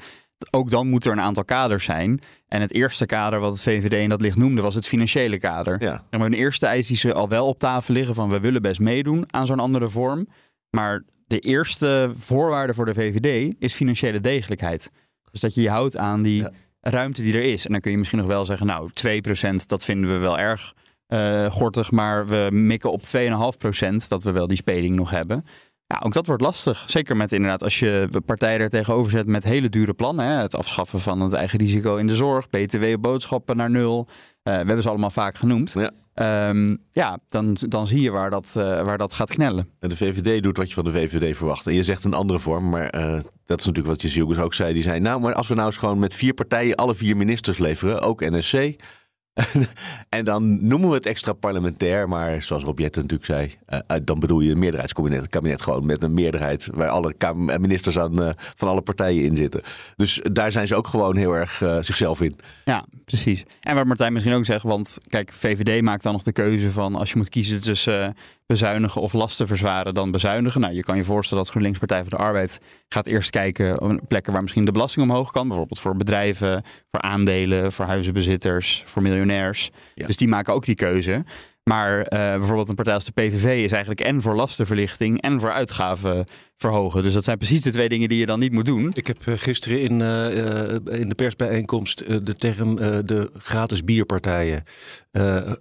ook 0.50 0.70
dan 0.70 0.88
moet 0.88 1.04
er 1.04 1.12
een 1.12 1.20
aantal 1.20 1.44
kaders 1.44 1.84
zijn. 1.84 2.20
En 2.48 2.60
het 2.60 2.74
eerste 2.74 3.06
kader 3.06 3.40
wat 3.40 3.52
het 3.52 3.62
VVD 3.62 3.92
in 3.92 4.08
dat 4.08 4.20
licht 4.20 4.36
noemde 4.36 4.62
was 4.62 4.74
het 4.74 4.86
financiële 4.86 5.38
kader. 5.38 5.82
Ja. 5.82 6.04
En 6.10 6.20
een 6.20 6.34
eerste 6.34 6.66
eis 6.66 6.86
die 6.86 6.96
ze 6.96 7.14
al 7.14 7.28
wel 7.28 7.46
op 7.46 7.58
tafel 7.58 7.94
liggen 7.94 8.14
van 8.14 8.28
we 8.28 8.40
willen 8.40 8.62
best 8.62 8.80
meedoen 8.80 9.24
aan 9.32 9.46
zo'n 9.46 9.60
andere 9.60 9.88
vorm. 9.88 10.28
Maar 10.70 11.04
de 11.26 11.38
eerste 11.38 12.12
voorwaarde 12.16 12.74
voor 12.74 12.84
de 12.84 12.94
VVD 12.94 13.54
is 13.58 13.74
financiële 13.74 14.20
degelijkheid. 14.20 14.90
Dus 15.30 15.40
dat 15.40 15.54
je 15.54 15.62
je 15.62 15.70
houdt 15.70 15.96
aan 15.96 16.22
die... 16.22 16.42
Ja 16.42 16.52
ruimte 16.90 17.22
die 17.22 17.34
er 17.34 17.52
is. 17.52 17.66
En 17.66 17.72
dan 17.72 17.80
kun 17.80 17.90
je 17.90 17.98
misschien 17.98 18.18
nog 18.18 18.28
wel 18.28 18.44
zeggen, 18.44 18.66
nou, 18.66 18.90
2% 18.90 19.66
dat 19.66 19.84
vinden 19.84 20.12
we 20.12 20.16
wel 20.16 20.38
erg 20.38 20.74
uh, 21.08 21.50
gortig, 21.50 21.90
maar 21.90 22.26
we 22.26 22.48
mikken 22.52 22.92
op 22.92 23.02
2,5% 23.16 24.08
dat 24.08 24.22
we 24.22 24.30
wel 24.30 24.46
die 24.46 24.56
speling 24.56 24.96
nog 24.96 25.10
hebben. 25.10 25.44
Ja, 25.86 26.00
ook 26.04 26.12
dat 26.12 26.26
wordt 26.26 26.42
lastig. 26.42 26.84
Zeker 26.86 27.16
met 27.16 27.32
inderdaad 27.32 27.62
als 27.62 27.78
je 27.78 28.08
partijen 28.26 28.60
er 28.60 28.68
tegenover 28.68 29.10
zet 29.10 29.26
met 29.26 29.44
hele 29.44 29.68
dure 29.68 29.94
plannen. 29.94 30.26
Hè? 30.26 30.32
Het 30.32 30.56
afschaffen 30.56 31.00
van 31.00 31.20
het 31.20 31.32
eigen 31.32 31.58
risico 31.58 31.96
in 31.96 32.06
de 32.06 32.14
zorg, 32.14 32.48
BTW 32.48 32.84
boodschappen 33.00 33.56
naar 33.56 33.70
nul. 33.70 34.06
Uh, 34.08 34.14
we 34.42 34.50
hebben 34.50 34.82
ze 34.82 34.88
allemaal 34.88 35.10
vaak 35.10 35.36
genoemd. 35.36 35.72
Ja. 35.72 35.90
Um, 36.22 36.78
ja, 36.92 37.18
dan, 37.28 37.56
dan 37.60 37.86
zie 37.86 38.00
je 38.00 38.10
waar 38.10 38.30
dat, 38.30 38.54
uh, 38.56 38.82
waar 38.82 38.98
dat 38.98 39.12
gaat 39.12 39.30
knellen. 39.30 39.68
En 39.78 39.88
de 39.88 39.96
VVD 39.96 40.42
doet 40.42 40.56
wat 40.56 40.68
je 40.68 40.74
van 40.74 40.84
de 40.84 40.92
VVD 40.92 41.36
verwacht. 41.36 41.66
En 41.66 41.74
je 41.74 41.82
zegt 41.82 42.04
een 42.04 42.14
andere 42.14 42.38
vorm, 42.38 42.68
maar 42.68 42.96
uh, 42.96 43.20
dat 43.46 43.60
is 43.60 43.66
natuurlijk 43.66 43.86
wat 43.86 44.02
Jezielgus 44.02 44.38
ook 44.38 44.54
zei. 44.54 44.72
Die 44.72 44.82
zei, 44.82 45.00
nou, 45.00 45.20
maar 45.20 45.34
als 45.34 45.48
we 45.48 45.54
nou 45.54 45.66
eens 45.66 45.76
gewoon 45.76 45.98
met 45.98 46.14
vier 46.14 46.34
partijen 46.34 46.76
alle 46.76 46.94
vier 46.94 47.16
ministers 47.16 47.58
leveren, 47.58 48.00
ook 48.00 48.20
NSC... 48.20 48.76
en 50.08 50.24
dan 50.24 50.66
noemen 50.66 50.88
we 50.88 50.94
het 50.94 51.06
extra 51.06 51.32
parlementair, 51.32 52.08
maar 52.08 52.42
zoals 52.42 52.64
Rob 52.64 52.78
Jette 52.78 53.00
natuurlijk 53.00 53.26
zei, 53.26 53.54
uh, 53.68 53.96
dan 54.04 54.18
bedoel 54.18 54.40
je 54.40 54.50
een 54.50 54.58
meerderheidskabinet. 54.58 55.28
Kabinet 55.28 55.62
gewoon 55.62 55.86
met 55.86 56.02
een 56.02 56.14
meerderheid 56.14 56.68
waar 56.74 56.88
alle 56.88 57.14
ministers 57.58 57.98
aan, 57.98 58.32
van 58.36 58.68
alle 58.68 58.80
partijen 58.80 59.24
in 59.24 59.36
zitten. 59.36 59.60
Dus 59.96 60.20
daar 60.32 60.52
zijn 60.52 60.66
ze 60.66 60.74
ook 60.74 60.86
gewoon 60.86 61.16
heel 61.16 61.32
erg 61.32 61.62
zichzelf 61.80 62.20
in. 62.20 62.36
Ja, 62.64 62.84
precies. 63.04 63.44
En 63.60 63.74
wat 63.74 63.86
Martijn 63.86 64.12
misschien 64.12 64.34
ook 64.34 64.44
zegt, 64.44 64.62
want 64.62 64.98
kijk, 65.08 65.32
VVD 65.32 65.82
maakt 65.82 66.02
dan 66.02 66.12
nog 66.12 66.22
de 66.22 66.32
keuze 66.32 66.70
van 66.70 66.94
als 66.94 67.10
je 67.10 67.16
moet 67.16 67.28
kiezen 67.28 67.62
tussen 67.62 68.16
bezuinigen 68.46 69.00
of 69.00 69.12
lasten 69.12 69.46
verzwaren, 69.46 69.94
dan 69.94 70.10
bezuinigen. 70.10 70.60
Nou, 70.60 70.74
je 70.74 70.82
kan 70.82 70.96
je 70.96 71.04
voorstellen 71.04 71.42
dat 71.42 71.52
GroenLinks 71.52 71.78
Partij 71.78 72.00
voor 72.00 72.10
de 72.10 72.16
Arbeid 72.16 72.60
gaat 72.88 73.06
eerst 73.06 73.30
kijken 73.30 73.80
op 73.80 74.00
plekken 74.08 74.32
waar 74.32 74.42
misschien 74.42 74.64
de 74.64 74.72
belasting 74.72 75.10
omhoog 75.10 75.30
kan. 75.32 75.48
Bijvoorbeeld 75.48 75.80
voor 75.80 75.96
bedrijven, 75.96 76.64
voor 76.90 77.00
aandelen, 77.00 77.72
voor 77.72 77.84
huizenbezitters, 77.84 78.82
voor 78.86 79.02
miljonairs. 79.02 79.70
Ja. 79.94 80.06
Dus 80.06 80.16
die 80.16 80.28
maken 80.28 80.54
ook 80.54 80.64
die 80.64 80.74
keuze. 80.74 81.24
Maar 81.68 81.98
uh, 81.98 82.08
bijvoorbeeld 82.08 82.68
een 82.68 82.74
partij 82.74 82.94
als 82.94 83.04
de 83.04 83.12
PVV 83.12 83.64
is 83.64 83.70
eigenlijk 83.70 84.00
en 84.00 84.22
voor 84.22 84.34
lastenverlichting 84.34 85.20
en 85.20 85.40
voor 85.40 85.52
uitgaven 85.52 86.24
verhogen. 86.56 87.02
Dus 87.02 87.12
dat 87.12 87.24
zijn 87.24 87.38
precies 87.38 87.60
de 87.60 87.70
twee 87.70 87.88
dingen 87.88 88.08
die 88.08 88.18
je 88.18 88.26
dan 88.26 88.38
niet 88.38 88.52
moet 88.52 88.66
doen. 88.66 88.90
Ik 88.94 89.06
heb 89.06 89.18
gisteren 89.24 89.80
in, 89.80 90.00
uh, 90.00 91.00
in 91.00 91.08
de 91.08 91.14
persbijeenkomst 91.16 92.26
de 92.26 92.36
term 92.36 92.76
de 93.06 93.30
gratis 93.38 93.84
bierpartijen 93.84 94.62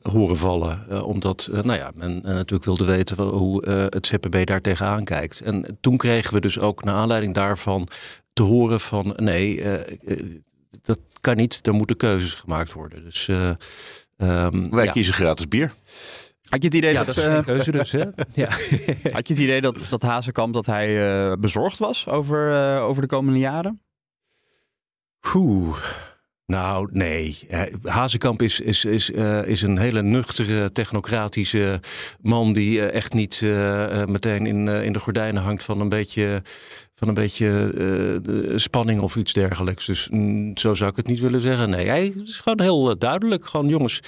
horen 0.02 0.38
vallen. 0.38 1.04
omdat 1.06 1.50
nou 1.52 1.80
ja, 1.80 1.92
men 1.96 2.22
natuurlijk 2.24 2.66
wilde 2.66 2.86
weten 2.86 3.24
hoe 3.24 3.70
het 3.70 4.06
ZPB 4.06 4.46
daar 4.46 4.62
tegenaan 4.62 5.04
kijkt. 5.04 5.42
En 5.42 5.78
toen 5.82 5.98
kregen 5.98 6.34
we 6.34 6.42
dus 6.42 6.60
ook 6.60 6.84
naar 6.84 6.96
aanleiding 6.96 7.34
daarvan 7.34 7.88
te 8.34 8.44
horen 8.44 8.80
van 8.80 9.14
nee, 9.16 9.64
dat 10.82 11.00
kan 11.22 11.36
niet, 11.36 11.68
er 11.68 11.74
moeten 11.74 11.98
keuzes 11.98 12.34
gemaakt 12.34 12.74
worden. 12.74 13.04
Dus 13.04 13.30
Um, 14.18 14.70
Wij 14.70 14.88
kiezen 14.88 15.14
gratis 15.14 15.48
bier. 15.48 15.74
Had 16.50 16.62
je 16.62 16.68
het 16.68 16.74
idee 16.74 16.94
ja, 16.94 17.04
dat, 17.04 17.16
dat 17.16 17.26
is 17.26 17.32
uh, 17.32 17.44
keuze 17.44 17.72
dus, 17.72 17.92
hè? 17.92 18.00
ja. 18.34 18.50
Had 19.12 19.28
je 19.28 19.34
het 19.34 19.38
idee 19.38 19.62
dat, 19.62 19.88
dat 19.90 20.02
Hazekamp 20.02 20.54
dat 20.54 20.66
hij 20.66 20.90
uh, 20.90 21.34
bezorgd 21.40 21.78
was 21.80 22.08
over, 22.08 22.52
uh, 22.52 22.84
over 22.84 23.02
de 23.02 23.08
komende 23.08 23.40
jaren? 23.40 23.82
Oeh. 25.34 25.78
Nou, 26.46 26.90
nee. 26.92 27.48
Hazekamp 27.84 28.42
is, 28.42 28.60
is, 28.60 28.86
is, 28.86 29.10
uh, 29.10 29.48
is 29.48 29.62
een 29.62 29.78
hele 29.78 30.02
nuchtere, 30.02 30.72
technocratische 30.72 31.80
man 32.22 32.54
die 32.54 32.78
uh, 32.78 32.94
echt 32.94 33.14
niet 33.14 33.42
uh, 33.44 34.06
meteen 34.06 34.46
in, 34.46 34.68
in 34.68 34.94
de 34.94 35.00
gordijnen 35.00 35.44
hangt 35.44 35.64
van 35.64 35.80
een 35.80 35.90
beetje, 35.90 36.42
van 36.96 37.08
een 37.08 37.14
beetje 37.14 38.22
spanning 38.56 39.02
of 39.02 39.16
iets 39.16 39.34
dergelijks. 39.34 39.86
Dus 39.86 40.10
mm, 40.10 40.58
zo 40.58 40.74
zou 40.74 40.90
ik 40.90 40.96
het 40.96 41.08
niet 41.08 41.20
willen 41.20 41.42
zeggen. 41.42 41.70
Nee, 41.70 41.88
hij 41.88 42.14
is 42.24 42.38
gewoon 42.38 42.62
heel 42.62 42.98
duidelijk. 42.98 43.46
Gewoon 43.46 43.68
jongens, 43.68 44.00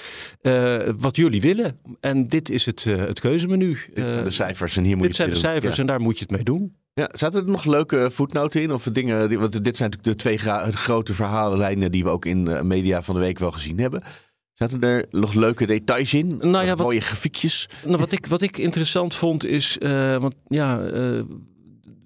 wat 0.98 1.16
jullie 1.16 1.40
willen. 1.40 1.76
En 2.00 2.28
dit 2.28 2.50
is 2.50 2.66
het, 2.66 2.84
het 2.84 3.20
keuzemenu. 3.20 3.78
Dit 3.94 4.08
zijn 4.08 4.24
de 4.24 4.30
cijfers 4.30 4.76
en 4.76 4.84
hier 4.84 4.96
moet 4.96 5.06
dit 5.06 5.16
je 5.16 5.22
het 5.22 5.30
Dit 5.30 5.40
zijn 5.40 5.52
de 5.52 5.58
cijfers 5.58 5.76
ja. 5.76 5.80
en 5.80 5.86
daar 5.86 6.00
moet 6.00 6.18
je 6.18 6.22
het 6.22 6.30
mee 6.30 6.44
doen. 6.44 6.76
Ja, 6.94 7.08
zaten 7.12 7.40
er 7.40 7.50
nog 7.50 7.64
leuke 7.64 8.10
voetnoten 8.10 8.62
in? 8.62 8.72
Of 8.72 8.82
dingen, 8.82 9.28
die, 9.28 9.38
want 9.38 9.64
dit 9.64 9.76
zijn 9.76 9.90
natuurlijk 9.90 10.18
de 10.18 10.24
twee 10.24 10.38
grote 10.72 11.14
verhalenlijnen 11.14 11.90
die 11.90 12.04
we 12.04 12.10
ook 12.10 12.24
in 12.24 12.66
media 12.66 13.02
van 13.02 13.14
de 13.14 13.20
week 13.20 13.38
wel 13.38 13.52
gezien 13.52 13.78
hebben. 13.78 14.02
Zaten 14.52 14.80
er 14.80 15.06
nog 15.10 15.34
leuke 15.34 15.66
details 15.66 16.14
in? 16.14 16.36
Nou 16.40 16.64
ja, 16.64 16.74
wat, 16.76 16.86
mooie 16.86 17.00
grafiekjes? 17.00 17.68
Nou, 17.84 17.96
wat, 17.96 18.12
ik, 18.12 18.26
wat 18.26 18.42
ik 18.42 18.58
interessant 18.58 19.14
vond 19.14 19.44
is, 19.44 19.76
want 20.18 20.34
ja, 20.48 20.80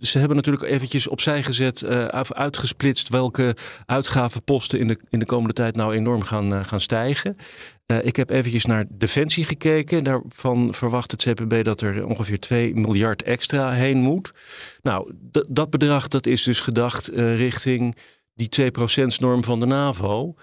ze 0.03 0.19
hebben 0.19 0.37
natuurlijk 0.37 0.65
eventjes 0.65 1.09
opzij 1.09 1.43
gezet, 1.43 1.83
uh, 1.83 2.05
uitgesplitst 2.29 3.09
welke 3.09 3.57
uitgavenposten 3.87 4.79
in 4.79 4.89
de, 4.89 4.99
in 5.09 5.19
de 5.19 5.25
komende 5.25 5.53
tijd 5.53 5.77
nou 5.77 5.95
enorm 5.95 6.23
gaan, 6.23 6.65
gaan 6.65 6.81
stijgen. 6.81 7.37
Uh, 7.87 8.05
ik 8.05 8.17
heb 8.17 8.31
eventjes 8.31 8.65
naar 8.65 8.85
Defensie 8.89 9.45
gekeken. 9.45 10.05
Daarvan 10.05 10.75
verwacht 10.75 11.11
het 11.11 11.23
CPB 11.23 11.65
dat 11.65 11.81
er 11.81 12.07
ongeveer 12.07 12.41
2 12.41 12.75
miljard 12.75 13.23
extra 13.23 13.71
heen 13.71 13.99
moet. 13.99 14.33
Nou, 14.83 15.13
dat 15.49 15.71
bedrag 15.71 16.09
dat 16.09 16.27
is 16.27 16.43
dus 16.43 16.61
gedacht 16.61 17.07
richting 17.15 17.97
die 18.35 18.49
2%-norm 18.61 19.45
van 19.45 19.61
de 19.61 19.67
NAVO. 19.67 20.35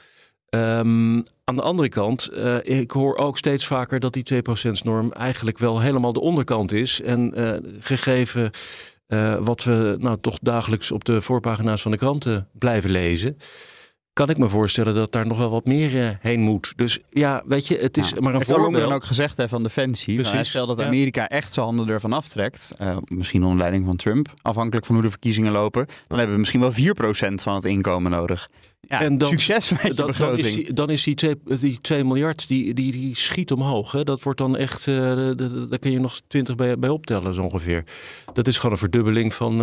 Um, 0.55 1.23
aan 1.43 1.55
de 1.55 1.61
andere 1.61 1.89
kant, 1.89 2.29
ik 2.61 2.91
hoor 2.91 3.15
ook 3.15 3.37
steeds 3.37 3.65
vaker 3.65 3.99
dat 3.99 4.13
die 4.13 4.43
2%-norm 4.43 5.11
eigenlijk 5.11 5.57
wel 5.57 5.79
helemaal 5.79 6.13
de 6.13 6.19
onderkant 6.19 6.71
is. 6.71 7.01
En 7.01 7.33
gegeven 7.79 8.51
wat 9.39 9.63
we 9.63 9.95
nou 9.99 10.17
toch 10.21 10.37
dagelijks 10.41 10.91
op 10.91 11.05
de 11.05 11.21
voorpagina's 11.21 11.81
van 11.81 11.91
de 11.91 11.97
kranten 11.97 12.47
blijven 12.51 12.89
lezen 12.89 13.37
kan 14.19 14.29
ik 14.29 14.37
me 14.37 14.47
voorstellen 14.47 14.93
dat 14.93 15.11
daar 15.11 15.27
nog 15.27 15.37
wel 15.37 15.49
wat 15.49 15.65
meer 15.65 15.93
uh, 15.93 16.09
heen 16.19 16.39
moet. 16.39 16.73
Dus 16.75 16.99
ja, 17.09 17.43
weet 17.45 17.67
je, 17.67 17.77
het 17.77 17.97
is 17.97 18.13
maar 18.13 18.33
een 18.33 18.39
het 18.39 18.51
voorbeeld. 18.51 18.83
dan 18.83 18.93
ook 18.93 19.03
gezegd 19.03 19.37
hè, 19.37 19.49
van 19.49 19.63
Defensie. 19.63 20.15
Precies. 20.15 20.49
stel 20.49 20.67
dat 20.67 20.81
Amerika 20.81 21.27
echt 21.27 21.53
zijn 21.53 21.65
handen 21.65 21.87
ervan 21.87 22.13
aftrekt, 22.13 22.71
uh, 22.81 22.97
misschien 23.05 23.43
onder 23.43 23.57
leiding 23.57 23.85
van 23.85 23.95
Trump, 23.95 24.33
afhankelijk 24.41 24.85
van 24.85 24.95
hoe 24.95 25.03
de 25.03 25.09
verkiezingen 25.09 25.51
lopen, 25.51 25.85
dan 26.07 26.17
hebben 26.17 26.35
we 26.35 26.39
misschien 26.39 26.59
wel 26.59 26.71
4% 27.31 27.33
van 27.33 27.55
het 27.55 27.65
inkomen 27.65 28.11
nodig. 28.11 28.49
Ja, 28.89 29.01
en 29.01 29.17
dan, 29.17 29.29
succes 29.29 29.71
met 29.83 29.95
dan, 29.95 30.13
dan, 30.17 30.37
is 30.37 30.53
die, 30.53 30.73
dan 30.73 30.89
is 30.89 31.03
die 31.03 31.15
2, 31.15 31.35
die 31.59 31.81
2 31.81 32.03
miljard, 32.03 32.47
die, 32.47 32.73
die, 32.73 32.91
die 32.91 33.15
schiet 33.15 33.51
omhoog. 33.51 33.91
Hè? 33.91 34.03
Dat 34.03 34.23
wordt 34.23 34.39
dan 34.39 34.57
echt, 34.57 34.87
uh, 34.87 34.95
daar 35.69 35.79
kun 35.79 35.91
je 35.91 35.99
nog 35.99 36.21
20 36.27 36.55
bij, 36.55 36.79
bij 36.79 36.89
optellen 36.89 37.33
zo 37.33 37.41
ongeveer. 37.41 37.83
Dat 38.33 38.47
is 38.47 38.55
gewoon 38.55 38.71
een 38.71 38.77
verdubbeling 38.77 39.33
van 39.33 39.61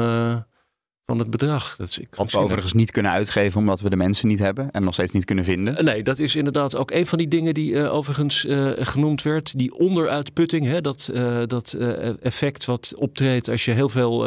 van 1.06 1.18
het 1.18 1.30
bedrag. 1.30 1.76
Dat 1.76 1.88
is, 1.88 1.98
ik 1.98 2.14
Wat 2.14 2.30
we 2.30 2.38
overigens 2.38 2.72
niet 2.72 2.90
kunnen 2.90 3.12
uitgeven 3.12 3.60
omdat 3.60 3.80
we 3.80 3.90
de 3.90 3.96
mensen 3.96 4.28
niet 4.28 4.38
hebben 4.38 4.70
en 4.70 4.84
nog 4.84 4.94
steeds 4.94 5.12
niet 5.12 5.24
kunnen 5.24 5.44
vinden. 5.44 5.76
Eh, 5.76 5.84
nee, 5.84 6.02
dat 6.02 6.18
is 6.18 6.36
inderdaad 6.36 6.76
ook 6.76 6.90
een 6.90 7.06
van 7.06 7.18
die 7.18 7.28
dingen 7.28 7.54
die 7.54 7.72
uh, 7.72 7.94
overigens 7.94 8.44
uh, 8.44 8.70
genoemd 8.78 9.22
werd. 9.22 9.58
Die 9.58 9.74
onderuitputting, 9.74 10.66
hè, 10.66 10.80
dat, 10.80 11.10
uh, 11.14 11.42
dat 11.46 11.76
effect 12.22 12.64
wat 12.64 12.92
optreedt 12.96 13.48
als 13.48 13.64
je 13.64 13.70
heel 13.70 13.88
veel 13.88 14.26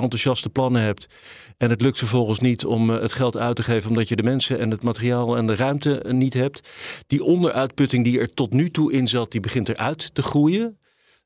enthousiaste 0.00 0.50
plannen 0.50 0.82
hebt. 0.82 1.06
En 1.56 1.70
het 1.70 1.82
lukt 1.82 1.98
vervolgens 1.98 2.40
niet 2.40 2.64
om 2.64 2.90
het 2.90 3.12
geld 3.12 3.36
uit 3.36 3.56
te 3.56 3.62
geven 3.62 3.90
omdat 3.90 4.08
je 4.08 4.16
de 4.16 4.22
mensen 4.22 4.58
en 4.58 4.70
het 4.70 4.82
materiaal 4.82 5.36
en 5.36 5.46
de 5.46 5.56
ruimte 5.56 6.04
niet 6.08 6.34
hebt. 6.34 6.68
Die 7.06 7.24
onderuitputting 7.24 8.04
die 8.04 8.20
er 8.20 8.34
tot 8.34 8.52
nu 8.52 8.70
toe 8.70 8.92
in 8.92 9.06
zat, 9.06 9.30
die 9.30 9.40
begint 9.40 9.68
eruit 9.68 10.14
te 10.14 10.22
groeien. 10.22 10.78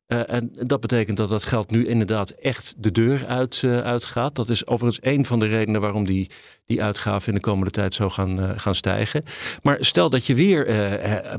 Uh, 0.08 0.32
en 0.32 0.50
dat 0.66 0.80
betekent 0.80 1.16
dat 1.16 1.28
dat 1.28 1.44
geld 1.44 1.70
nu 1.70 1.87
inderdaad 1.87 2.30
echt 2.30 2.75
de 2.78 2.90
deur 2.90 3.26
uit, 3.26 3.62
uh, 3.64 3.80
uitgaat. 3.80 4.35
Dat 4.35 4.49
is 4.49 4.66
overigens 4.66 5.12
een 5.14 5.26
van 5.26 5.38
de 5.38 5.47
redenen 5.47 5.80
waarom 5.80 6.04
die, 6.04 6.30
die 6.66 6.82
uitgaven 6.82 7.28
in 7.28 7.35
de 7.35 7.40
komende 7.40 7.70
tijd 7.70 7.94
zo 7.94 8.08
gaan, 8.08 8.61
gaan 8.61 8.75
stijgen. 8.75 9.23
Maar 9.62 9.76
stel 9.80 10.11
dat 10.11 10.26
je 10.26 10.35
weer 10.35 10.66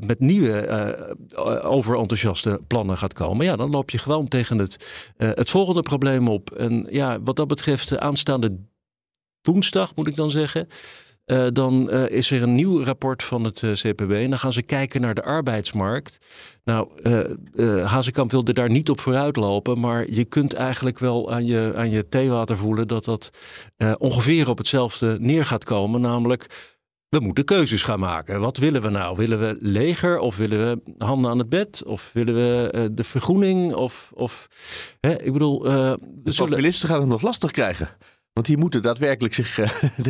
met 0.06 0.20
nieuwe 0.20 1.18
overenthousiaste 1.64 2.62
plannen 2.68 2.98
gaat 2.98 3.14
komen. 3.14 3.46
Ja, 3.46 3.56
dan 3.56 3.70
loop 3.70 3.90
je 3.90 3.98
gewoon 3.98 4.28
tegen 4.28 4.58
het, 4.58 4.86
het 5.18 5.50
volgende 5.50 5.82
probleem 5.82 6.28
op. 6.28 6.52
En 6.52 6.88
ja, 6.90 7.22
wat 7.22 7.36
dat 7.36 7.48
betreft, 7.48 7.98
aanstaande 7.98 8.58
woensdag 9.42 9.96
moet 9.96 10.08
ik 10.08 10.16
dan 10.16 10.32
zeggen. 10.32 10.68
Uh, 11.32 11.48
dan 11.54 11.90
uh, 11.94 12.10
is 12.10 12.32
er 12.32 12.42
een 12.42 12.56
nieuw 12.56 12.84
rapport 12.84 13.24
van 13.24 13.44
het 13.44 13.62
uh, 13.62 13.72
CPB. 13.72 14.12
En 14.12 14.30
dan 14.30 14.40
gaan 14.40 14.54
ze 14.54 14.62
kijken 14.62 15.02
naar 15.02 15.16
de 15.16 15.24
arbeidsmarkt. 15.24 16.20
Nou, 16.64 16.88
Hazekamp 17.84 18.32
wilde 18.32 18.54
daar 18.54 18.70
niet 18.70 18.90
op 18.90 19.00
vooruit 19.00 19.36
lopen. 19.36 19.80
Maar 19.80 20.12
je 20.12 20.26
kunt 20.26 20.54
eigenlijk 20.54 21.00
wel 21.00 21.32
aan 21.32 21.46
je, 21.46 21.74
aan 21.76 21.90
je 21.90 22.10
theewater 22.10 22.58
voelen 22.58 22.88
dat 22.88 23.06
dat 23.06 23.30
ongeveer 23.98 24.50
op 24.50 24.58
hetzelfde 24.58 25.18
neer 25.20 25.46
gaat 25.46 25.64
komen. 25.64 26.02
Namelijk, 26.02 26.46
we 27.10 27.20
moeten 27.20 27.46
keuzes 27.46 27.84
gaan 27.84 28.00
maken. 28.00 28.40
Wat 28.40 28.58
willen 28.58 28.82
we 28.82 28.90
nou? 28.90 29.18
Willen 29.18 29.40
we 29.40 29.58
leger 29.60 30.20
of 30.20 30.38
willen 30.38 30.60
we 30.60 31.04
handen 31.06 31.32
aan 31.32 31.40
het 31.40 31.50
bed? 31.50 31.84
Of 31.86 32.10
willen 32.14 32.36
we 32.36 32.90
de 32.94 33.04
vergroening? 33.04 33.74
Of, 33.74 34.12
of 34.16 34.48
hè, 35.00 35.22
ik 35.24 35.34
bedoel... 35.34 35.60
de 35.60 36.34
populisten 36.36 36.90
gaan 36.90 37.00
het 37.00 37.10
nog 37.10 37.22
lastig 37.22 37.52
krijgen. 37.52 37.90
Want 38.40 38.52
die 38.52 38.60
moeten 38.60 38.82
daadwerkelijk 38.82 39.34
zich 39.34 39.58
uh, 39.60 39.68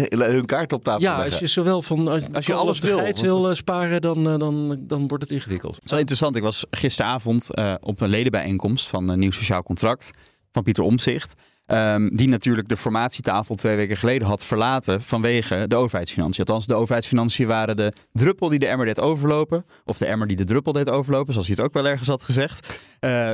hun 0.10 0.46
kaart 0.46 0.74
op 0.74 0.84
tafel 0.84 1.02
ja, 1.02 1.08
leggen. 1.08 1.26
Ja, 1.26 1.32
als 1.32 1.40
je 1.40 1.48
zowel 1.48 1.82
van 1.82 2.08
als, 2.08 2.46
je 2.46 2.54
alles 2.54 2.80
wil, 2.80 3.14
wil 3.22 3.50
uh, 3.50 3.56
sparen, 3.56 4.02
dan, 4.02 4.34
uh, 4.34 4.38
dan, 4.38 4.78
dan 4.80 5.08
wordt 5.08 5.24
het 5.24 5.32
ingewikkeld. 5.32 5.76
Het 5.76 5.84
is 5.84 5.92
wel 5.92 6.00
interessant. 6.00 6.36
Ik 6.36 6.42
was 6.42 6.66
gisteravond 6.72 7.50
op 7.82 8.02
een 8.02 8.10
ledenbijeenkomst 8.10 8.88
van 8.88 9.10
een 9.10 9.20
nieuw 9.20 9.32
sociaal 9.32 9.64
contract 9.64 10.12
van 10.52 10.64
Pieter 10.64 10.84
Omzicht. 10.84 11.34
Um, 11.68 12.16
die 12.16 12.28
natuurlijk 12.28 12.70
de 12.70 12.78
formatietafel 12.78 13.56
twee 13.56 13.76
weken 13.76 13.98
geleden 13.98 14.28
had 14.28 14.44
verlaten 14.44 15.02
vanwege 15.02 15.68
de 15.68 15.76
overheidsfinanciën. 15.76 16.46
Althans, 16.46 16.68
de 16.68 16.74
overheidsfinanciën 16.74 17.48
waren 17.48 17.76
de 17.76 17.94
druppel 18.14 18.50
die 18.50 18.60
de 18.60 18.68
emmer 18.68 18.86
deed 18.86 19.00
overlopen. 19.00 19.66
Of 19.86 19.98
de 19.98 20.06
emmer 20.06 20.28
die 20.28 20.36
de 20.36 20.46
druppel 20.46 20.72
deed 20.72 20.90
overlopen, 20.90 21.34
zoals 21.34 21.48
hij 21.48 21.56
het 21.58 21.66
ook 21.66 21.74
wel 21.74 21.92
ergens 21.92 22.10
had 22.10 22.24
gezegd. 22.24 22.68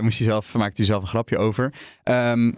moest 0.02 0.18
hij 0.18 0.28
zelf, 0.28 0.54
maakte 0.54 0.76
hij 0.76 0.86
zelf 0.86 1.02
een 1.02 1.08
grapje 1.08 1.38
over. 1.38 1.74
Um, 2.04 2.58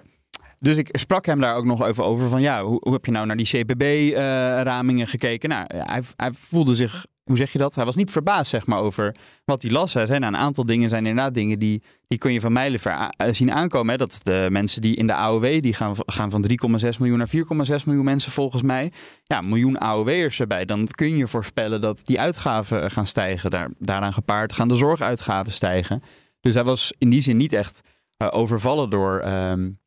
dus 0.59 0.77
ik 0.77 0.89
sprak 0.91 1.25
hem 1.25 1.39
daar 1.39 1.55
ook 1.55 1.65
nog 1.65 1.87
even 1.87 2.03
over 2.03 2.29
van 2.29 2.41
ja, 2.41 2.63
hoe, 2.63 2.79
hoe 2.81 2.93
heb 2.93 3.05
je 3.05 3.11
nou 3.11 3.25
naar 3.25 3.37
die 3.37 3.45
CPB-ramingen 3.45 5.05
eh, 5.05 5.11
gekeken? 5.11 5.49
Nou, 5.49 5.65
hij, 5.67 6.01
hij 6.15 6.31
voelde 6.31 6.75
zich 6.75 7.05
hoe 7.27 7.37
zeg 7.37 7.51
je 7.51 7.57
dat? 7.57 7.75
Hij 7.75 7.85
was 7.85 7.95
niet 7.95 8.11
verbaasd 8.11 8.49
zeg 8.49 8.65
maar, 8.65 8.79
over 8.79 9.15
wat 9.45 9.61
hij 9.61 9.71
las. 9.71 9.95
Er 9.95 10.07
zijn 10.07 10.23
een 10.23 10.37
aantal 10.37 10.65
dingen 10.65 10.89
zijn 10.89 11.05
inderdaad 11.05 11.33
dingen 11.33 11.59
die, 11.59 11.83
die 12.07 12.17
kun 12.17 12.33
je 12.33 12.39
van 12.39 12.53
mijlenver 12.53 12.91
eh, 13.17 13.33
zien 13.33 13.51
aankomen. 13.51 13.91
Hè? 13.91 13.97
Dat 13.97 14.19
de 14.23 14.47
mensen 14.51 14.81
die 14.81 14.95
in 14.95 15.07
de 15.07 15.13
AOW, 15.13 15.61
die 15.61 15.73
gaan, 15.73 15.95
gaan 16.05 16.31
van 16.31 16.45
3,6 16.49 16.97
miljoen 16.99 17.17
naar 17.17 17.29
4,6 17.79 17.83
miljoen 17.85 18.05
mensen 18.05 18.31
volgens 18.31 18.61
mij. 18.61 18.91
Ja, 19.23 19.37
een 19.37 19.49
miljoen 19.49 19.77
AOW'ers 19.77 20.39
erbij. 20.39 20.65
Dan 20.65 20.87
kun 20.87 21.17
je 21.17 21.27
voorspellen 21.27 21.81
dat 21.81 22.05
die 22.05 22.19
uitgaven 22.19 22.91
gaan 22.91 23.07
stijgen. 23.07 23.49
Daar, 23.49 23.69
daaraan 23.79 24.13
gepaard 24.13 24.53
gaan 24.53 24.67
de 24.67 24.75
zorguitgaven 24.75 25.53
stijgen. 25.53 26.01
Dus 26.39 26.53
hij 26.53 26.63
was 26.63 26.93
in 26.97 27.09
die 27.09 27.21
zin 27.21 27.37
niet 27.37 27.53
echt 27.53 27.81
uh, 28.17 28.27
overvallen 28.31 28.89
door... 28.89 29.27
Um, 29.27 29.79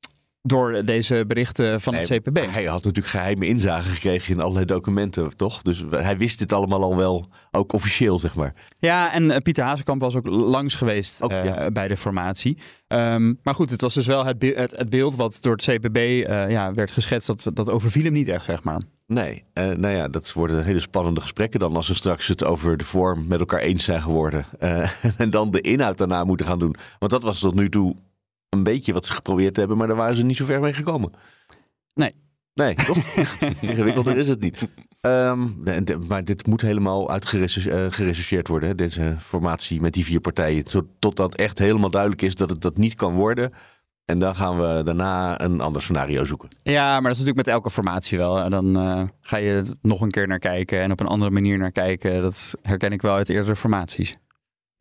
door 0.43 0.85
deze 0.85 1.25
berichten 1.27 1.81
van 1.81 1.95
het 1.95 2.07
CPB. 2.09 2.39
Hij 2.51 2.65
had 2.65 2.85
natuurlijk 2.85 3.15
geheime 3.15 3.47
inzage 3.47 3.89
gekregen 3.91 4.35
in 4.35 4.41
allerlei 4.41 4.65
documenten, 4.65 5.37
toch? 5.37 5.63
Dus 5.63 5.85
hij 5.91 6.17
wist 6.17 6.39
dit 6.39 6.53
allemaal 6.53 6.83
al 6.83 6.97
wel, 6.97 7.29
ook 7.51 7.73
officieel, 7.73 8.19
zeg 8.19 8.35
maar. 8.35 8.55
Ja, 8.79 9.13
en 9.13 9.31
eh, 9.31 9.37
Pieter 9.37 9.65
Hazekamp 9.65 10.01
was 10.01 10.17
ook 10.17 10.27
langs 10.27 10.75
geweest 10.75 11.23
Ook, 11.23 11.31
eh, 11.31 11.45
ja. 11.45 11.71
bij 11.71 11.89
de 11.89 11.97
formatie. 11.97 12.59
Ehm, 12.87 13.35
maar 13.43 13.55
goed, 13.55 13.71
het 13.71 13.81
was 13.81 13.95
dus 13.95 14.07
wel 14.07 14.25
het, 14.25 14.39
be- 14.39 14.55
het, 14.57 14.77
het 14.77 14.91
beeld 14.91 15.17
wat 15.17 15.39
door 15.41 15.53
het 15.53 15.63
CPB 15.65 15.97
eh, 15.97 16.51
ja, 16.51 16.75
werd 16.75 16.91
geschetst. 16.91 17.27
Dat, 17.27 17.51
dat 17.55 17.71
overviel 17.71 18.05
hem 18.05 18.13
niet 18.13 18.29
echt, 18.29 18.45
zeg 18.45 18.63
maar. 18.63 18.83
Nee, 19.07 19.45
nou 19.55 19.89
ja, 19.89 20.09
dat 20.09 20.33
worden 20.33 20.65
hele 20.65 20.81
spannende 20.81 21.21
gesprekken 21.21 21.61
dan 21.61 21.77
als 21.77 21.87
ze 21.87 21.95
straks 21.95 22.29
het 22.29 22.45
over 22.45 22.77
de 22.77 22.85
vorm 22.85 23.27
met 23.27 23.41
elkaar 23.41 23.61
eens 23.61 23.85
zijn 23.85 24.03
geworden. 24.03 24.45
En 25.17 25.31
dan 25.31 25.51
de 25.51 25.61
inhoud 25.61 25.99
daarna 25.99 26.25
moeten 26.25 26.47
gaan 26.47 26.59
doen. 26.59 26.75
Want 26.99 27.13
dat 27.13 27.23
was 27.23 27.39
tot 27.39 27.55
nu 27.55 27.69
toe 27.69 27.97
een 28.51 28.63
beetje 28.63 28.93
wat 28.93 29.07
ze 29.07 29.13
geprobeerd 29.13 29.57
hebben, 29.57 29.77
maar 29.77 29.87
daar 29.87 29.97
waren 29.97 30.17
ze 30.17 30.25
niet 30.25 30.37
zo 30.37 30.45
ver 30.45 30.61
mee 30.61 30.73
gekomen. 30.73 31.13
Nee. 31.95 32.15
Nee, 32.55 32.75
toch? 32.75 32.97
Ingewikkelder 33.61 34.17
is 34.17 34.29
het 34.29 34.41
niet. 34.41 34.69
Ehm, 35.01 35.49
maar 36.09 36.25
dit 36.25 36.47
moet 36.47 36.61
helemaal 36.61 37.11
uitgerechercheerd 37.11 38.49
worden, 38.49 38.69
hè, 38.69 38.75
deze 38.75 39.17
formatie 39.19 39.81
met 39.81 39.93
die 39.93 40.05
vier 40.05 40.21
partijen. 40.21 40.65
Tot- 40.65 40.87
Totdat 40.99 41.35
echt 41.35 41.59
helemaal 41.59 41.91
duidelijk 41.91 42.23
is 42.23 42.35
dat 42.35 42.51
het 42.51 42.61
dat 42.61 42.77
niet 42.77 42.95
kan 42.95 43.15
worden. 43.15 43.53
En 44.05 44.19
dan 44.19 44.37
gaan 44.37 44.59
we 44.59 44.81
daarna 44.85 45.41
een 45.41 45.61
ander 45.61 45.83
scenario 45.83 46.25
zoeken. 46.25 46.49
Ja, 46.63 46.93
maar 46.93 47.03
dat 47.03 47.11
is 47.13 47.19
natuurlijk 47.19 47.47
met 47.47 47.55
elke 47.55 47.71
formatie 47.71 48.19
wel. 48.19 48.39
En 48.41 48.51
dan 48.51 48.77
eh, 48.79 49.03
ga 49.21 49.37
je 49.37 49.51
het 49.51 49.79
nog 49.83 50.01
een 50.01 50.11
keer 50.11 50.27
naar 50.27 50.39
kijken 50.39 50.81
en 50.81 50.93
op 50.93 51.01
een 51.01 51.07
andere 51.07 51.31
manier 51.31 51.59
naar 51.59 51.73
kijken. 51.73 52.23
Dat 52.23 52.55
herken 52.63 52.91
ik 52.93 53.03
wel 53.03 53.15
uit 53.15 53.29
eerdere 53.29 53.57
formaties. 53.57 54.17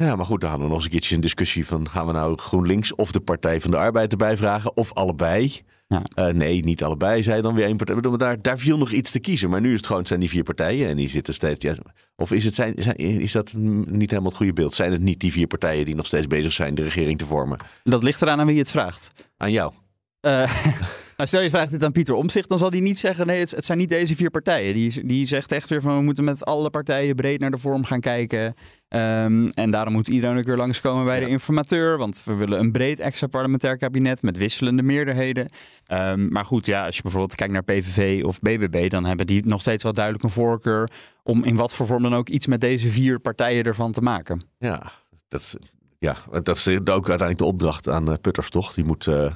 Ja, 0.03 0.15
maar 0.15 0.25
goed, 0.25 0.41
dan 0.41 0.49
hadden 0.49 0.67
we 0.67 0.73
nog 0.73 0.83
eens 0.83 0.85
een 0.93 0.99
keertje 0.99 1.15
een 1.15 1.21
discussie 1.21 1.65
van... 1.65 1.89
gaan 1.89 2.05
we 2.07 2.11
nou 2.13 2.37
GroenLinks 2.37 2.95
of 2.95 3.11
de 3.11 3.19
Partij 3.19 3.61
van 3.61 3.71
de 3.71 3.77
Arbeid 3.77 4.11
erbij 4.11 4.37
vragen 4.37 4.77
of 4.77 4.93
allebei? 4.93 5.61
Ja. 5.87 6.03
Eh, 6.13 6.27
nee, 6.27 6.63
niet 6.63 6.83
allebei, 6.83 7.23
zei 7.23 7.41
dan 7.41 7.53
weer 7.55 7.65
één 7.65 7.77
partij. 7.77 7.95
Bedoel, 7.95 8.17
Daar, 8.17 8.41
daar 8.41 8.57
viel 8.57 8.77
nog 8.77 8.91
iets 8.91 9.11
te 9.11 9.19
kiezen. 9.19 9.49
Maar 9.49 9.61
nu 9.61 9.69
is 9.69 9.75
het 9.77 9.83
gewoon, 9.85 9.99
het 9.99 10.07
zijn 10.07 10.19
die 10.19 10.29
vier 10.29 10.43
partijen 10.43 10.87
en 10.87 10.95
die 10.95 11.07
zitten 11.09 11.33
steeds... 11.33 11.65
Ja, 11.65 11.75
of 12.15 12.31
is, 12.31 12.43
het 12.45 12.55
zijn, 12.55 12.73
zijn- 12.77 12.97
is 12.97 13.31
dat 13.31 13.53
niet 13.85 14.09
helemaal 14.09 14.29
het 14.29 14.37
goede 14.37 14.53
beeld? 14.53 14.73
Zijn 14.73 14.91
het 14.91 15.01
niet 15.01 15.19
die 15.19 15.31
vier 15.31 15.47
partijen 15.47 15.85
die 15.85 15.95
nog 15.95 16.05
steeds 16.05 16.27
bezig 16.27 16.51
zijn 16.51 16.75
de 16.75 16.83
regering 16.83 17.17
te 17.17 17.25
vormen? 17.25 17.57
Dat 17.83 18.03
ligt 18.03 18.21
eraan 18.21 18.39
aan 18.39 18.45
wie 18.45 18.55
je 18.55 18.61
het 18.61 18.71
vraagt. 18.71 19.11
Aan 19.37 19.51
jou. 19.51 19.73
Eh, 20.19 20.51
nou, 21.19 21.31
stel 21.31 21.41
je 21.41 21.49
vraagt 21.49 21.71
dit 21.71 21.83
aan 21.83 21.91
Pieter 21.91 22.15
Omtzigt, 22.15 22.49
dan 22.49 22.57
zal 22.57 22.69
hij 22.69 22.79
niet 22.79 22.99
zeggen: 22.99 23.27
nee, 23.27 23.39
het, 23.39 23.51
het 23.51 23.65
zijn 23.65 23.77
niet 23.77 23.89
deze 23.89 24.15
vier 24.15 24.29
partijen. 24.29 24.73
Die, 24.73 25.05
die 25.05 25.25
zegt 25.25 25.51
echt 25.51 25.69
weer 25.69 25.81
van 25.81 25.97
we 25.97 26.03
moeten 26.03 26.23
met 26.23 26.45
alle 26.45 26.69
partijen 26.69 27.15
breed 27.15 27.39
naar 27.39 27.51
de 27.51 27.57
vorm 27.57 27.83
gaan 27.83 27.99
kijken. 27.99 28.53
Ehm, 28.87 29.47
en 29.47 29.71
daarom 29.71 29.93
moet 29.93 30.07
iedereen 30.07 30.37
ook 30.37 30.45
weer 30.45 30.57
langskomen 30.57 31.05
bij 31.05 31.19
Ja. 31.19 31.25
de 31.25 31.31
informateur. 31.31 31.97
Want 31.97 32.21
we 32.25 32.33
willen 32.33 32.59
een 32.59 32.71
breed 32.71 32.99
extra 32.99 33.27
parlementair 33.27 33.77
kabinet 33.77 34.21
met 34.21 34.37
wisselende 34.37 34.81
meerderheden. 34.83 35.45
Ehm, 35.85 36.31
maar 36.31 36.45
goed, 36.45 36.65
ja, 36.65 36.85
als 36.85 36.95
je 36.95 37.01
bijvoorbeeld 37.01 37.35
kijkt 37.35 37.53
naar 37.53 37.63
PVV 37.63 38.23
of 38.23 38.39
BBB, 38.39 38.89
dan 38.89 39.05
hebben 39.05 39.27
die 39.27 39.45
nog 39.45 39.61
steeds 39.61 39.83
wel 39.83 39.93
duidelijk 39.93 40.23
een 40.23 40.29
voorkeur 40.29 40.89
om 41.23 41.43
in 41.43 41.55
wat 41.55 41.73
voor 41.73 41.85
vorm 41.85 42.03
dan 42.03 42.15
ook 42.15 42.29
iets 42.29 42.47
met 42.47 42.61
deze 42.61 42.89
vier 42.89 43.19
partijen 43.19 43.63
ervan 43.63 43.91
te 43.91 44.01
maken. 44.01 44.41
Ja, 44.59 44.91
dat, 45.27 45.41
is- 45.41 45.55
ja, 45.99 46.15
dat 46.43 46.55
is 46.57 46.67
ook 46.67 46.85
uiteindelijk 46.87 47.37
de 47.37 47.45
opdracht 47.45 47.87
aan 47.89 48.11
eh, 48.11 48.17
Putters, 48.21 48.49
toch? 48.49 48.73
Die 48.73 48.83
moet 48.85 49.07
eh, 49.07 49.33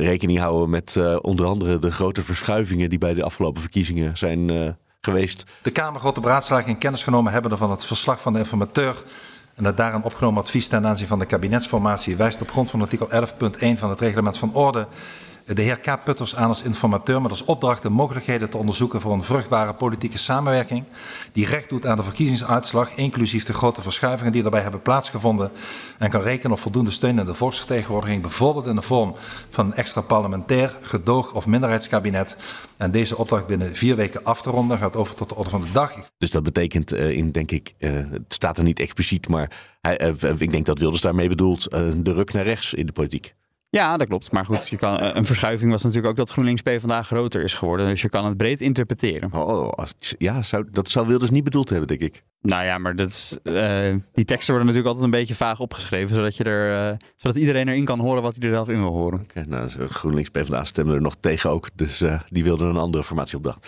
rekening 0.00 0.38
houden 0.38 0.70
met 0.70 0.96
eh, 0.96 1.16
onder 1.20 1.46
andere 1.46 1.78
de 1.78 1.92
grote 1.92 2.22
verschuivingen... 2.22 2.88
die 2.88 2.98
bij 2.98 3.14
de 3.14 3.22
afgelopen 3.22 3.60
verkiezingen 3.60 4.16
zijn 4.16 4.50
eh, 4.50 4.68
geweest. 5.00 5.44
De 5.62 5.70
Kamer 5.70 6.00
gaat 6.00 6.14
de 6.14 6.20
beraadslaging 6.20 6.68
in 6.68 6.78
kennis 6.78 7.04
genomen 7.04 7.32
hebben 7.32 7.58
van 7.58 7.70
het 7.70 7.84
verslag 7.84 8.20
van 8.20 8.32
de 8.32 8.38
informateur 8.38 9.04
en 9.54 9.64
het 9.64 9.76
daarin 9.76 10.02
opgenomen 10.02 10.42
advies 10.42 10.68
ten 10.68 10.86
aanzien 10.86 11.06
van 11.06 11.18
de 11.18 11.26
kabinetsformatie 11.26 12.16
wijst 12.16 12.40
op 12.40 12.50
grond 12.50 12.70
van 12.70 12.80
artikel 12.80 13.08
11.1 13.08 13.78
van 13.78 13.90
het 13.90 14.00
reglement 14.00 14.38
van 14.38 14.54
orde 14.54 14.86
de 15.54 15.62
heer 15.62 15.80
K. 15.80 16.04
Putters 16.04 16.36
aan 16.36 16.48
als 16.48 16.62
informateur 16.62 17.22
met 17.22 17.30
als 17.30 17.44
opdracht 17.44 17.82
de 17.82 17.88
mogelijkheden 17.88 18.50
te 18.50 18.56
onderzoeken 18.56 19.00
voor 19.00 19.12
een 19.12 19.22
vruchtbare 19.22 19.74
politieke 19.74 20.18
samenwerking 20.18 20.84
die 21.32 21.46
recht 21.46 21.68
doet 21.68 21.86
aan 21.86 21.96
de 21.96 22.02
verkiezingsuitslag, 22.02 22.94
inclusief 22.94 23.44
de 23.44 23.52
grote 23.52 23.82
verschuivingen 23.82 24.32
die 24.32 24.42
daarbij 24.42 24.60
hebben 24.60 24.82
plaatsgevonden 24.82 25.50
en 25.98 26.10
kan 26.10 26.20
rekenen 26.20 26.52
op 26.52 26.58
voldoende 26.58 26.90
steun 26.90 27.18
in 27.18 27.24
de 27.24 27.34
volksvertegenwoordiging, 27.34 28.22
bijvoorbeeld 28.22 28.66
in 28.66 28.74
de 28.74 28.82
vorm 28.82 29.14
van 29.50 29.66
een 29.66 29.74
extra 29.74 30.00
parlementair, 30.00 30.76
gedoog- 30.80 31.32
of 31.32 31.46
minderheidskabinet. 31.46 32.36
En 32.76 32.90
deze 32.90 33.16
opdracht 33.16 33.46
binnen 33.46 33.74
vier 33.74 33.96
weken 33.96 34.24
af 34.24 34.42
te 34.42 34.50
ronden 34.50 34.78
gaat 34.78 34.96
over 34.96 35.14
tot 35.14 35.28
de 35.28 35.34
orde 35.34 35.50
van 35.50 35.60
de 35.60 35.72
dag. 35.72 35.92
Dus 36.18 36.30
dat 36.30 36.42
betekent 36.42 36.92
eh, 36.92 37.10
in, 37.10 37.32
denk 37.32 37.50
ik, 37.50 37.74
eh, 37.78 37.92
het 37.92 38.34
staat 38.34 38.58
er 38.58 38.64
niet 38.64 38.80
expliciet, 38.80 39.28
maar 39.28 39.50
eh, 39.80 40.12
ik 40.38 40.50
denk 40.50 40.66
dat 40.66 40.78
Wilders 40.78 41.02
daarmee 41.02 41.28
bedoelt 41.28 41.70
de 41.96 42.12
ruk 42.12 42.32
naar 42.32 42.44
rechts 42.44 42.74
in 42.74 42.86
de 42.86 42.92
politiek. 42.92 43.34
Ja, 43.70 43.96
dat 43.96 44.08
klopt. 44.08 44.32
Maar 44.32 44.44
goed, 44.44 44.68
je 44.68 44.76
kan, 44.76 44.98
eh, 44.98 45.14
een 45.14 45.24
verschuiving 45.26 45.70
was 45.70 45.82
natuurlijk 45.82 46.10
ook 46.10 46.16
dat 46.16 46.30
GroenLinks 46.30 46.62
PvdA 46.62 47.02
groter 47.02 47.42
is 47.42 47.54
geworden. 47.54 47.86
Dus 47.86 48.02
je 48.02 48.08
kan 48.08 48.24
het 48.24 48.36
breed 48.36 48.60
interpreteren. 48.60 49.32
Oh, 49.32 49.68
als- 49.70 50.14
ja, 50.18 50.42
zou, 50.42 50.66
dat 50.70 50.88
zou 50.88 51.06
Wilders 51.06 51.30
niet 51.30 51.44
bedoeld 51.44 51.68
hebben, 51.68 51.88
denk 51.88 52.00
ik. 52.00 52.22
Nou 52.40 52.64
ja, 52.64 52.78
maar 52.78 52.96
dat 52.96 53.08
is, 53.08 53.36
eh, 53.42 53.94
die 54.12 54.24
teksten 54.24 54.54
worden 54.54 54.66
natuurlijk 54.74 54.86
altijd 54.86 55.04
een 55.04 55.18
beetje 55.18 55.34
vaag 55.34 55.60
opgeschreven, 55.60 56.14
zodat, 56.14 56.36
je 56.36 56.44
er, 56.44 56.90
eh, 56.90 56.96
zodat 57.16 57.36
iedereen 57.36 57.68
erin 57.68 57.84
kan 57.84 58.00
horen 58.00 58.22
wat 58.22 58.36
hij 58.36 58.48
er 58.48 58.54
zelf 58.54 58.68
in 58.68 58.80
wil 58.80 58.92
horen. 58.92 59.20
Oké, 59.20 59.42
nou, 59.48 59.68
GroenLinks 59.88 60.28
PvdA 60.30 60.64
stemde 60.64 60.94
er 60.94 61.00
nog 61.00 61.14
tegen 61.20 61.50
ook, 61.50 61.68
dus 61.74 62.02
die 62.28 62.44
wilden 62.44 62.68
een 62.68 62.76
andere 62.76 63.04
formatie 63.04 63.36
op 63.36 63.42
dag. 63.42 63.58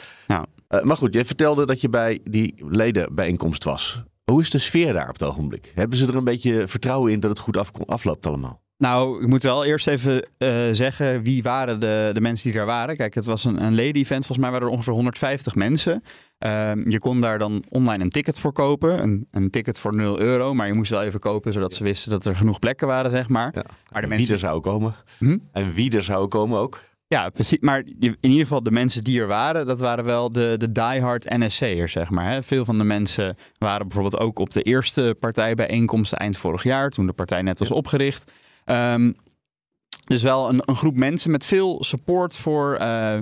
Eh, 0.68 0.83
maar 0.83 0.96
goed, 0.96 1.14
jij 1.14 1.25
vertelde 1.25 1.66
dat 1.66 1.81
je 1.81 1.88
bij 1.88 2.20
die 2.25 2.55
ledenbijeenkomst 2.68 3.64
was. 3.64 4.03
Hoe 4.25 4.40
is 4.40 4.51
de 4.51 4.59
sfeer 4.59 4.92
daar 4.92 5.09
op 5.09 5.12
het 5.18 5.23
ogenblik? 5.29 5.73
Hebben 5.75 5.99
ze 5.99 6.07
er 6.07 6.14
een 6.16 6.25
beetje 6.25 6.68
vertrouwen 6.68 7.12
in 7.12 7.20
dat 7.20 7.31
het 7.31 7.38
goed 7.38 7.57
af, 7.57 7.70
afloopt 7.87 8.27
allemaal? 8.27 8.61
Nou, 8.79 9.23
ik 9.23 9.29
moet 9.29 9.43
wel 9.43 9.64
eerst 9.64 9.87
even 9.87 10.29
eh, 10.38 10.69
zeggen 10.73 11.23
wie 11.23 11.43
waren 11.43 11.81
de, 11.81 12.11
de 12.12 12.21
mensen 12.21 12.45
die 12.45 12.59
daar 12.59 12.67
waren. 12.67 12.97
Kijk, 12.97 13.14
het 13.14 13.25
was 13.25 13.45
een, 13.45 13.64
een 13.64 13.75
leden-event. 13.75 14.27
Volgens 14.27 14.38
mij 14.38 14.51
waren 14.51 14.67
er 14.67 14.73
ongeveer 14.73 14.93
150 14.93 15.55
mensen. 15.55 16.03
Ehm, 16.38 16.91
je 16.91 16.99
kon 16.99 17.21
daar 17.21 17.38
dan 17.38 17.64
online 17.69 18.05
een 18.05 18.11
ticket 18.11 18.38
voor 18.38 18.53
kopen. 18.53 19.03
Een, 19.03 19.27
een 19.31 19.51
ticket 19.51 19.79
voor 19.79 19.95
0 19.95 20.21
euro. 20.21 20.55
Maar 20.55 20.67
je 20.67 20.73
moest 20.73 20.91
wel 20.91 21.03
even 21.03 21.21
kopen, 21.21 21.53
zodat 21.53 21.75
ze 21.75 21.85
wisten 21.85 22.11
dat 22.11 22.25
er 22.25 22.37
genoeg 22.37 22.59
plekken 22.59 22.87
waren, 22.87 23.11
zeg 23.11 23.29
maar. 23.29 23.51
Ja. 23.55 23.64
Maar 23.91 24.03
de 24.03 24.09
Wie 24.09 24.17
mensen... 24.17 24.35
er 24.35 24.41
zou 24.41 24.61
komen. 24.61 24.95
Hm? 25.19 25.38
En 25.53 25.73
wie 25.73 25.97
er 25.97 26.03
zou 26.03 26.29
komen 26.29 26.59
ook. 26.59 26.81
Ja, 27.07 27.29
precies. 27.29 27.59
Maar 27.61 27.83
in 27.99 28.17
ieder 28.21 28.41
geval 28.41 28.62
de 28.62 28.71
mensen 28.71 29.05
die 29.05 29.21
er 29.21 29.27
waren, 29.27 29.67
dat 29.67 29.81
waren 29.81 30.05
wel 30.05 30.33
de, 30.33 30.55
de 30.59 30.73
diehard 30.73 31.37
NSC'ers, 31.37 31.93
zeg 31.93 32.11
maar. 32.11 32.31
Hè. 32.31 32.43
Veel 32.43 32.64
van 32.64 32.79
de 32.79 32.85
mensen 32.85 33.37
waren 33.59 33.88
bijvoorbeeld 33.88 34.23
ook 34.23 34.38
op 34.38 34.51
de 34.51 34.62
eerste 34.62 35.17
partijbijeenkomst 35.21 36.12
eind 36.12 36.37
vorig 36.37 36.62
jaar, 36.62 36.91
toen 36.91 37.07
de 37.07 37.12
partij 37.12 37.43
net 37.43 37.59
was 37.59 37.71
opgericht. 37.71 38.33
Ehm, 38.68 39.12
dus 40.04 40.22
wel 40.22 40.48
een, 40.48 40.61
een 40.64 40.76
groep 40.76 40.96
mensen 40.96 41.31
met 41.31 41.44
veel 41.44 41.85
support 41.85 42.37
voor 42.37 42.76
eh, 42.76 43.16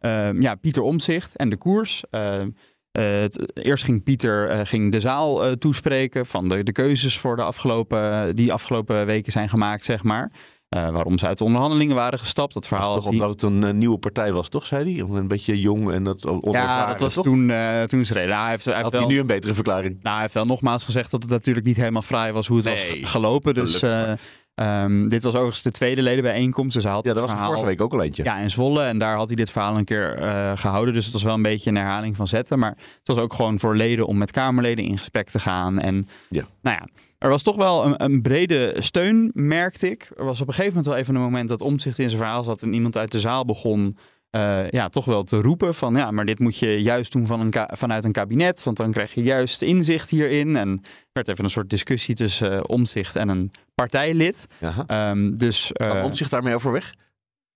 eh, 0.00 0.40
ja, 0.40 0.54
Pieter 0.54 0.82
Omzicht 0.82 1.36
en 1.36 1.48
de 1.48 1.56
koers. 1.56 2.04
Eh, 2.10 2.40
eh, 2.40 2.48
het- 2.92 3.50
eerst 3.54 3.84
ging 3.84 4.02
Pieter 4.02 4.48
eh, 4.48 4.60
ging 4.64 4.92
de 4.92 5.00
zaal 5.00 5.56
toespreken 5.56 6.26
van 6.26 6.48
de, 6.48 6.62
de 6.62 6.72
keuzes 6.72 7.18
voor 7.18 7.36
de 7.36 7.42
afgelopen, 7.42 8.36
die 8.36 8.52
afgelopen 8.52 9.06
weken 9.06 9.32
zijn 9.32 9.48
gemaakt, 9.48 9.84
zeg 9.84 10.02
maar. 10.02 10.32
Eh, 10.70 10.90
waarom 10.90 11.18
ze 11.18 11.26
uit 11.26 11.38
de 11.38 11.44
onderhandelingen 11.44 11.94
waren 11.94 12.18
gestapt. 12.18 12.54
Dat 12.54 12.68
Was 12.68 12.78
verhaal 12.78 12.94
toch 12.94 13.04
had 13.04 13.12
hij- 13.12 13.22
omdat 13.22 13.42
het 13.42 13.52
een 13.52 13.64
eh, 13.64 13.72
nieuwe 13.72 13.98
partij 13.98 14.32
was, 14.32 14.48
toch, 14.48 14.66
zei 14.66 14.94
hij? 14.94 15.16
Een 15.16 15.28
beetje 15.28 15.60
jong 15.60 15.90
en 15.92 16.04
dat 16.04 16.26
onervaren. 16.26 16.60
Ja, 16.80 16.86
dat 16.86 17.00
was 17.00 17.14
toch? 17.14 17.24
toen, 17.24 17.50
eh, 17.50 17.82
toen 17.82 18.04
ze 18.04 18.12
reden. 18.12 18.28
Nou, 18.28 18.40
hij 18.42 18.50
heeft, 18.50 18.64
hij, 18.64 18.82
Had 18.82 18.92
wel, 18.92 19.00
hij 19.02 19.10
nu 19.10 19.18
een 19.20 19.26
betere 19.26 19.54
verklaring? 19.54 19.94
nou, 20.02 20.12
hij 20.12 20.20
heeft 20.22 20.34
wel 20.34 20.46
nogmaals 20.46 20.84
gezegd 20.84 21.10
dat 21.10 21.22
het 21.22 21.30
natuurlijk 21.30 21.66
niet 21.66 21.76
helemaal 21.76 22.02
fraai 22.02 22.32
was 22.32 22.46
hoe 22.46 22.56
het 22.56 22.66
Nee, 22.66 23.00
was 23.00 23.10
gelopen. 23.10 23.54
Dus 23.54 23.82
eh, 23.82 24.12
ehm, 24.54 25.08
dit 25.08 25.22
was 25.22 25.32
overigens 25.34 25.62
de 25.62 25.70
tweede 25.70 26.02
ledenbijeenkomst. 26.02 26.74
Dus 26.74 26.84
hij 26.84 26.92
had 26.92 27.04
Ja, 27.04 27.12
dat 27.12 27.20
was 27.22 27.30
er 27.30 27.36
verhaal, 27.36 27.54
vorige 27.54 27.70
week 27.72 27.80
ook 27.84 27.92
al 27.92 28.02
eentje. 28.02 28.24
Ja, 28.24 28.38
in 28.38 28.50
Zwolle. 28.50 28.82
En 28.84 28.98
daar 28.98 29.16
had 29.16 29.26
hij 29.26 29.36
dit 29.36 29.50
verhaal 29.50 29.76
een 29.76 29.84
keer 29.84 30.14
eh, 30.16 30.52
gehouden. 30.54 30.94
Dus 30.94 31.04
het 31.04 31.12
was 31.12 31.22
wel 31.22 31.34
een 31.34 31.42
beetje 31.42 31.70
een 31.70 31.76
herhaling 31.76 32.16
van 32.16 32.28
zetten. 32.28 32.58
Maar 32.58 32.70
het 32.70 33.00
was 33.04 33.16
ook 33.16 33.34
gewoon 33.34 33.58
voor 33.58 33.76
leden 33.76 34.06
om 34.06 34.18
met 34.18 34.30
Kamerleden 34.30 34.84
in 34.84 34.98
gesprek 34.98 35.30
te 35.30 35.38
gaan. 35.38 35.78
En 35.80 36.08
Ja. 36.28 36.44
nou 36.62 36.76
ja, 36.80 36.86
er 37.20 37.28
was 37.28 37.42
toch 37.42 37.56
wel 37.56 37.84
een, 37.86 38.04
een 38.04 38.22
brede 38.22 38.74
steun, 38.78 39.30
merkte 39.34 39.90
ik. 39.90 40.10
Er 40.16 40.24
was 40.24 40.40
op 40.40 40.46
een 40.48 40.54
gegeven 40.54 40.74
moment 40.76 40.86
wel 40.92 40.96
even 41.02 41.14
een 41.14 41.20
moment 41.20 41.48
dat 41.48 41.60
Omtzigt 41.60 41.98
in 41.98 42.08
zijn 42.08 42.20
verhaal 42.22 42.44
zat 42.44 42.62
en 42.62 42.72
iemand 42.72 42.96
uit 42.96 43.12
de 43.12 43.18
zaal 43.20 43.44
begon 43.44 43.96
eh, 44.30 44.70
ja, 44.70 44.88
toch 44.88 45.04
wel 45.04 45.22
te 45.22 45.40
roepen 45.40 45.74
van 45.74 45.94
ja, 45.94 46.10
maar 46.10 46.24
dit 46.24 46.38
moet 46.38 46.56
je 46.58 46.82
juist 46.82 47.12
doen 47.12 47.26
van 47.26 47.40
een 47.40 47.52
vanuit 47.76 48.04
een 48.04 48.12
kabinet, 48.12 48.62
want 48.62 48.76
dan 48.76 48.90
krijg 48.92 49.14
je 49.14 49.22
juist 49.22 49.62
inzicht 49.62 50.10
hierin. 50.10 50.56
En 50.56 50.68
er 50.82 50.88
werd 51.12 51.28
even 51.28 51.44
een 51.44 51.50
soort 51.50 51.70
discussie 51.70 52.14
tussen 52.14 52.52
eh, 52.52 52.60
Omtzigt 52.66 53.16
en 53.16 53.28
een 53.28 53.52
partijlid. 53.74 54.46
Ehm, 54.86 55.34
dus 55.34 55.72
eh, 55.72 55.90
Kwam 55.90 56.04
Omtzigt 56.04 56.30
daarmee 56.30 56.54
overweg? 56.54 56.94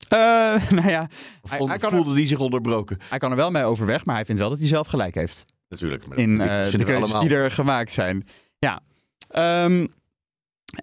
eh, 0.09 0.19
nou 0.79 0.89
ja, 0.89 1.09
Of 1.43 1.51
Hij- 1.51 1.59
vond- 1.59 1.71
hij 1.71 1.79
kan 1.79 1.91
er- 1.91 1.97
voelde 1.97 2.15
die 2.15 2.27
zich 2.27 2.39
onderbroken? 2.39 2.99
hij 3.09 3.19
kan 3.19 3.31
er 3.31 3.37
wel 3.37 3.51
mee 3.51 3.65
overweg, 3.65 4.05
maar 4.05 4.15
hij 4.15 4.25
vindt 4.25 4.41
wel 4.41 4.51
dat 4.51 4.59
hij 4.59 4.69
zelf 4.69 4.87
gelijk 4.87 5.15
heeft. 5.15 5.45
Natuurlijk. 5.69 6.07
maar 6.07 6.19
in 6.19 6.39
de 6.39 6.45
keuzes 6.45 6.85
allemaal. 6.87 7.21
die 7.29 7.37
er 7.37 7.51
gemaakt 7.51 7.93
zijn. 7.93 8.27
Ja. 8.59 8.81
Ehm, 9.35 9.87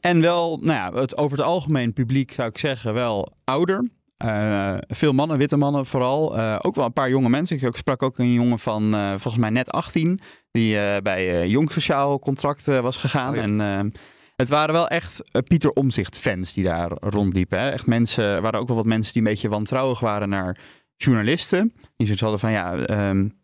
en 0.02 0.22
wel, 0.22 0.60
nou 0.62 0.94
ja, 0.94 1.02
het, 1.02 1.18
over 1.18 1.38
het 1.38 1.46
algemeen 1.46 1.94
publiek 1.94 2.32
zou 2.32 2.50
ik 2.50 2.58
zeggen 2.58 2.94
wel 2.94 3.34
ouder. 3.44 3.90
Eh, 4.18 4.78
veel 4.88 5.14
mannen, 5.14 5.38
witte 5.38 5.58
mannen 5.58 5.86
vooral. 5.86 6.38
Eh, 6.38 6.60
ook 6.62 6.76
wel 6.76 6.86
een 6.86 6.94
paar 6.94 7.10
jonge 7.10 7.30
mensen. 7.30 7.62
Ik 7.62 7.76
sprak 7.76 8.04
ook 8.04 8.18
een 8.18 8.34
jongen 8.34 8.60
van 8.60 8.94
eh, 8.94 9.10
volgens 9.10 9.38
mij 9.38 9.50
net 9.50 9.72
18. 9.72 10.20
Die 10.52 11.02
bij 11.02 11.48
Jong 11.48 11.72
Sociaal 11.72 12.20
Contract 12.20 12.66
was 12.66 12.98
gegaan. 12.98 13.30
Oh 13.30 13.36
ja. 13.36 13.42
En 13.42 13.94
Het 14.36 14.50
waren 14.50 14.74
wel 14.74 14.88
echt 14.88 15.22
Pieter 15.48 15.72
Omzicht 15.72 16.18
fans 16.18 16.54
die 16.54 16.64
daar 16.64 16.92
rondliepen. 17.00 17.60
Hè? 17.60 17.70
Echt 17.70 17.86
mensen, 17.86 18.24
er 18.24 18.42
waren 18.42 18.60
ook 18.60 18.68
wel 18.68 18.78
wat 18.78 18.86
mensen 18.86 19.14
die 19.14 19.22
een 19.22 19.28
beetje 19.28 19.50
wantrouwig 19.50 20.00
waren 20.00 20.30
naar 20.30 20.58
journalisten. 20.96 21.74
Die 21.96 22.06
zoiets 22.06 22.22
hadden 22.22 22.40
van 22.40 22.52
ja, 22.52 23.10
um, 23.10 23.40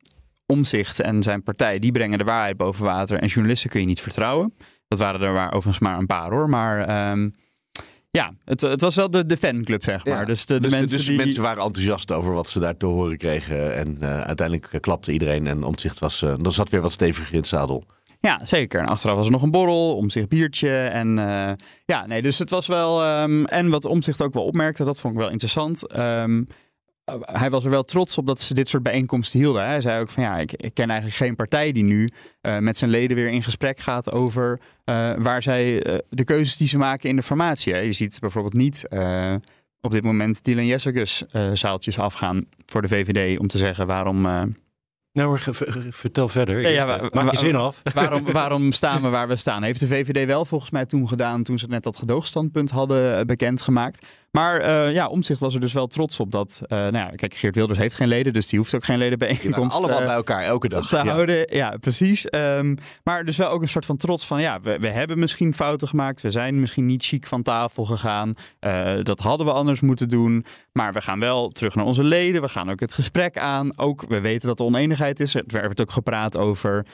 Omzicht 0.46 1.00
en 1.00 1.24
zijn 1.24 1.44
partij, 1.44 1.80
die 1.80 1.92
brengen 1.92 2.18
de 2.18 2.24
waarheid 2.24 2.58
boven 2.58 2.86
water. 2.86 3.20
En 3.20 3.28
journalisten 3.28 3.70
kun 3.70 3.80
je 3.80 3.86
niet 3.86 4.02
vertrouwen. 4.02 4.54
Dat 4.88 5.00
waren 5.00 5.22
er 5.22 5.34
maar, 5.34 5.54
overigens 5.54 5.80
maar 5.80 5.98
een 5.98 6.06
paar 6.06 6.32
hoor. 6.32 6.50
Maar 6.50 7.12
um, 7.12 7.36
ja, 8.12 8.34
het, 8.46 8.62
het, 8.62 8.82
was 8.82 8.96
wel 8.96 9.10
de, 9.10 9.26
de 9.26 9.38
fanclub, 9.38 9.84
zeg 9.84 10.06
maar. 10.06 10.20
Ja. 10.20 10.26
Dus, 10.26 10.46
de, 10.46 10.54
de 10.54 10.60
Dus, 10.60 10.72
mensen, 10.72 10.98
dus 10.98 11.06
die... 11.06 11.18
mensen 11.18 11.42
waren 11.42 11.64
enthousiast 11.64 12.12
over 12.12 12.34
wat 12.34 12.50
ze 12.50 12.60
daar 12.60 12.78
te 12.78 12.86
horen 12.86 13.18
kregen. 13.18 13.76
En 13.76 13.98
uh, 14.02 14.22
uiteindelijk 14.22 14.78
klapte 14.82 15.12
iedereen 15.12 15.48
en 15.48 15.64
omzicht 15.64 16.00
was. 16.00 16.22
Uh, 16.22 16.34
dan 16.38 16.52
zat 16.52 16.70
weer 16.70 16.82
wat 16.82 16.92
steviger 16.92 17.34
in 17.34 17.40
het 17.40 17.48
zadel. 17.48 17.84
Ja, 18.20 18.40
zeker. 18.46 18.80
En 18.80 18.88
achteraf 18.88 19.16
was 19.16 19.26
er 19.26 19.32
nog 19.32 19.42
een 19.42 19.52
borrel, 19.52 19.96
omzicht 19.96 20.30
biertje. 20.30 20.78
En 20.78 21.18
uh, 21.18 21.52
ja, 21.86 22.06
nee, 22.06 22.22
dus 22.22 22.38
het 22.38 22.50
was 22.50 22.68
wel. 22.68 23.22
Um, 23.22 23.46
en 23.46 23.70
wat 23.70 23.86
omzicht 23.86 24.22
ook 24.22 24.34
wel 24.34 24.44
opmerkte, 24.44 24.84
dat 24.84 25.00
vond 25.00 25.14
ik 25.14 25.20
wel 25.20 25.30
interessant. 25.30 25.98
Um, 25.98 26.48
hij 27.22 27.50
was 27.50 27.64
er 27.64 27.70
wel 27.70 27.84
trots 27.84 28.18
op 28.18 28.28
dat 28.28 28.42
ze 28.42 28.54
dit 28.54 28.68
soort 28.68 28.84
bijeenkomsten 28.84 29.40
hielden. 29.40 29.66
Hij 29.66 29.82
zei 29.82 30.02
ook 30.02 30.10
van 30.10 30.24
ja, 30.24 30.38
ik, 30.38 30.54
ik 30.54 30.74
ken 30.74 30.90
eigenlijk 30.90 31.20
geen 31.20 31.36
partij 31.36 31.72
die 31.72 31.84
nu 31.84 32.10
uh, 32.42 32.58
met 32.58 32.78
zijn 32.78 32.90
leden 32.90 33.18
weer 33.18 33.30
in 33.30 33.44
gesprek 33.44 33.80
gaat 33.80 34.12
over 34.12 34.60
uh, 34.86 35.14
waar 35.18 35.42
zij 35.42 35.88
uh, 35.88 35.98
de 36.10 36.24
keuzes 36.24 36.58
die 36.58 36.68
ze 36.68 36.78
maken 36.78 37.10
in 37.10 37.16
de 37.16 37.24
formatie. 37.24 37.74
Hè. 37.74 37.80
Je 37.80 37.94
ziet 37.94 38.20
bijvoorbeeld 38.20 38.54
niet 38.54 38.88
op 39.82 39.92
dit 39.92 40.04
moment 40.04 40.44
Dylan 40.44 40.66
Jessicus 40.66 41.24
zaaltjes 41.54 42.00
afgaan 42.00 42.46
voor 42.66 42.82
de 42.82 42.88
VVD 42.88 43.40
om 43.40 43.48
te 43.48 43.58
zeggen 43.58 43.88
waarom. 43.88 44.54
Nou, 45.18 45.38
vertel 45.90 46.28
verder. 46.28 46.62
Ja, 46.62 46.70
ja, 46.70 47.10
Maak 47.12 47.32
je 47.32 47.38
zin 47.38 47.56
af. 47.56 47.82
Waarom, 47.94 48.32
waarom 48.42 48.72
staan 48.72 49.02
we 49.02 49.10
waar 49.10 49.28
we 49.28 49.36
staan? 49.36 49.64
Heeft 49.64 49.80
de 49.80 49.88
VVD 49.88 50.26
wel 50.26 50.46
volgens 50.46 50.72
mij 50.72 50.86
toen 50.86 51.08
gedaan 51.08 51.44
toen 51.44 51.60
ze 51.60 51.68
net 51.68 51.84
dat 51.84 51.98
gedoogstandpunt 51.98 52.70
hadden 52.70 53.28
bekendgemaakt. 53.28 54.06
Maar 54.32 54.62
uh, 54.62 54.94
ja, 54.94 55.08
Omzicht 55.08 55.40
was 55.40 55.54
er 55.54 55.60
dus 55.60 55.74
wel 55.74 55.88
trots 55.88 56.20
op 56.20 56.32
dat. 56.32 56.62
Uh, 56.64 56.70
nou 56.70 56.98
ja, 56.98 57.10
kijk, 57.16 57.34
Geert 57.34 57.56
Wilders 57.56 57.80
heeft 57.80 57.96
geen 57.96 58.08
leden, 58.08 58.34
dus 58.34 58.48
die 58.48 58.60
hoeft 58.60 58.76
ook 58.76 58.84
geen 58.84 58.98
ledenbijeenkomst 58.98 59.78
allemaal 59.78 60.06
bij 60.06 60.16
elkaar 60.16 60.44
elke 60.44 60.68
dag 60.68 60.88
te 60.88 60.96
ja. 60.96 61.06
houden. 61.06 61.56
Ja, 61.56 61.78
precies. 61.80 62.26
Um, 62.36 62.78
maar 63.04 63.26
dus 63.26 63.38
wel 63.38 63.50
ook 63.50 63.62
een 63.62 63.68
soort 63.68 63.86
van 63.86 63.98
trots 63.98 64.26
van 64.26 64.42
ja, 64.42 64.62
we, 64.62 64.80
we 64.80 64.88
hebben 64.88 65.20
misschien 65.20 65.54
fouten 65.54 65.88
gemaakt. 65.88 66.22
We 66.22 66.32
zijn 66.32 66.60
misschien 66.60 66.86
niet 66.86 67.06
chic 67.06 67.28
van 67.28 67.42
tafel 67.42 67.86
gegaan. 67.86 68.34
Dat 69.04 69.20
hadden 69.20 69.46
we 69.46 69.54
anders 69.54 69.82
moeten 69.82 70.10
doen. 70.10 70.46
Maar 70.72 70.94
we 70.94 71.02
gaan 71.02 71.20
wel 71.20 71.50
terug 71.50 71.76
naar 71.76 71.86
onze 71.86 72.04
leden. 72.04 72.42
We 72.42 72.50
gaan 72.50 72.72
ook 72.72 72.80
het 72.80 72.94
gesprek 72.94 73.38
aan. 73.38 73.78
Ook 73.80 74.06
we 74.08 74.20
weten 74.20 74.48
dat 74.48 74.60
er 74.60 74.66
oneenigheid 74.66 75.20
is. 75.20 75.36
Er 75.36 75.44
werd 75.48 75.82
ook 75.82 75.92
gepraat 75.92 76.38
over 76.38 76.86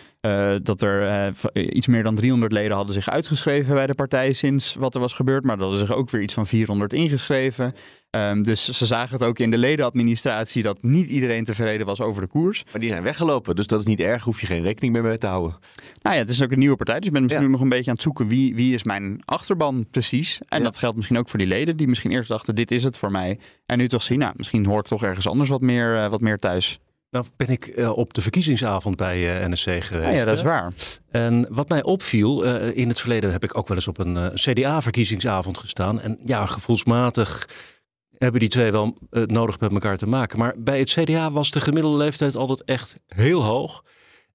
dat 0.63 0.81
er 0.81 1.33
iets 1.53 1.87
meer 1.87 2.03
dan 2.03 2.15
300 2.15 2.51
leden 2.51 2.75
hadden 2.75 2.93
zich 2.93 3.09
uitgeschreven 3.09 3.73
bij 3.73 3.87
de 3.87 3.95
partij 3.95 4.33
sinds 4.33 4.75
wat 4.75 4.95
er 4.95 5.01
was 5.01 5.13
gebeurd. 5.13 5.43
Maar 5.43 5.57
dat 5.57 5.71
er 5.71 5.77
zich 5.77 5.91
ook 5.91 6.09
weer 6.09 6.21
iets 6.21 6.33
van 6.33 6.47
400 6.47 6.93
ingeschreven. 6.93 7.22
Um, 8.17 8.43
dus 8.43 8.69
ze 8.69 8.85
zagen 8.85 9.13
het 9.13 9.23
ook 9.23 9.39
in 9.39 9.51
de 9.51 9.57
ledenadministratie 9.57 10.63
dat 10.63 10.77
niet 10.81 11.07
iedereen 11.07 11.43
tevreden 11.43 11.85
was 11.85 12.01
over 12.01 12.21
de 12.21 12.27
koers. 12.27 12.63
Maar 12.71 12.81
die 12.81 12.89
zijn 12.89 13.03
weggelopen, 13.03 13.55
dus 13.55 13.67
dat 13.67 13.79
is 13.79 13.85
niet 13.85 13.99
erg. 13.99 14.23
Hoef 14.23 14.41
je 14.41 14.47
geen 14.47 14.61
rekening 14.61 14.93
meer 14.93 15.03
mee 15.03 15.17
te 15.17 15.27
houden. 15.27 15.57
Nou 16.01 16.15
ja, 16.15 16.21
het 16.21 16.29
is 16.29 16.43
ook 16.43 16.51
een 16.51 16.59
nieuwe 16.59 16.75
partij, 16.75 16.97
dus 16.97 17.07
ik 17.07 17.13
ben 17.13 17.21
misschien 17.21 17.43
ja. 17.43 17.49
nog 17.49 17.61
een 17.61 17.69
beetje 17.69 17.89
aan 17.89 17.95
het 17.95 18.03
zoeken 18.03 18.27
wie, 18.27 18.55
wie 18.55 18.73
is 18.73 18.83
mijn 18.83 19.21
achterban 19.25 19.87
precies. 19.91 20.39
En 20.47 20.57
ja. 20.57 20.63
dat 20.63 20.77
geldt 20.77 20.95
misschien 20.95 21.17
ook 21.17 21.29
voor 21.29 21.39
die 21.39 21.47
leden 21.47 21.77
die 21.77 21.87
misschien 21.87 22.11
eerst 22.11 22.29
dachten 22.29 22.55
dit 22.55 22.71
is 22.71 22.83
het 22.83 22.97
voor 22.97 23.11
mij. 23.11 23.39
En 23.65 23.77
nu 23.77 23.87
toch 23.87 24.03
zien, 24.03 24.19
nou 24.19 24.33
misschien 24.35 24.65
hoor 24.65 24.79
ik 24.79 24.85
toch 24.85 25.03
ergens 25.03 25.27
anders 25.27 25.49
wat 25.49 25.61
meer, 25.61 25.95
uh, 25.95 26.07
wat 26.07 26.21
meer 26.21 26.37
thuis. 26.37 26.79
Nou 27.13 27.25
ben 27.35 27.47
ik 27.47 27.67
uh, 27.75 27.97
op 27.97 28.13
de 28.13 28.21
verkiezingsavond 28.21 28.95
bij 28.95 29.41
uh, 29.41 29.47
NSC 29.47 29.83
geweest. 29.83 30.09
Ah, 30.09 30.15
ja, 30.15 30.25
dat 30.25 30.37
is 30.37 30.43
waar. 30.43 30.73
En 31.11 31.45
wat 31.49 31.69
mij 31.69 31.83
opviel, 31.83 32.45
uh, 32.45 32.77
in 32.77 32.87
het 32.87 32.99
verleden 32.99 33.31
heb 33.31 33.43
ik 33.43 33.57
ook 33.57 33.67
wel 33.67 33.77
eens 33.77 33.87
op 33.87 33.97
een 33.97 34.31
CDA-verkiezingsavond 34.33 35.57
gestaan. 35.57 36.01
En 36.01 36.17
ja, 36.25 36.45
gevoelsmatig 36.45 37.49
hebben 38.17 38.39
die 38.39 38.49
twee 38.49 38.71
wel 38.71 38.97
het 39.09 39.31
nodig 39.31 39.59
met 39.59 39.71
elkaar 39.71 39.97
te 39.97 40.05
maken. 40.05 40.39
Maar 40.39 40.53
bij 40.57 40.79
het 40.79 40.89
CDA 40.89 41.31
was 41.31 41.51
de 41.51 41.61
gemiddelde 41.61 41.97
leeftijd 41.97 42.35
altijd 42.35 42.63
echt 42.63 42.95
heel 43.07 43.43
hoog. 43.43 43.83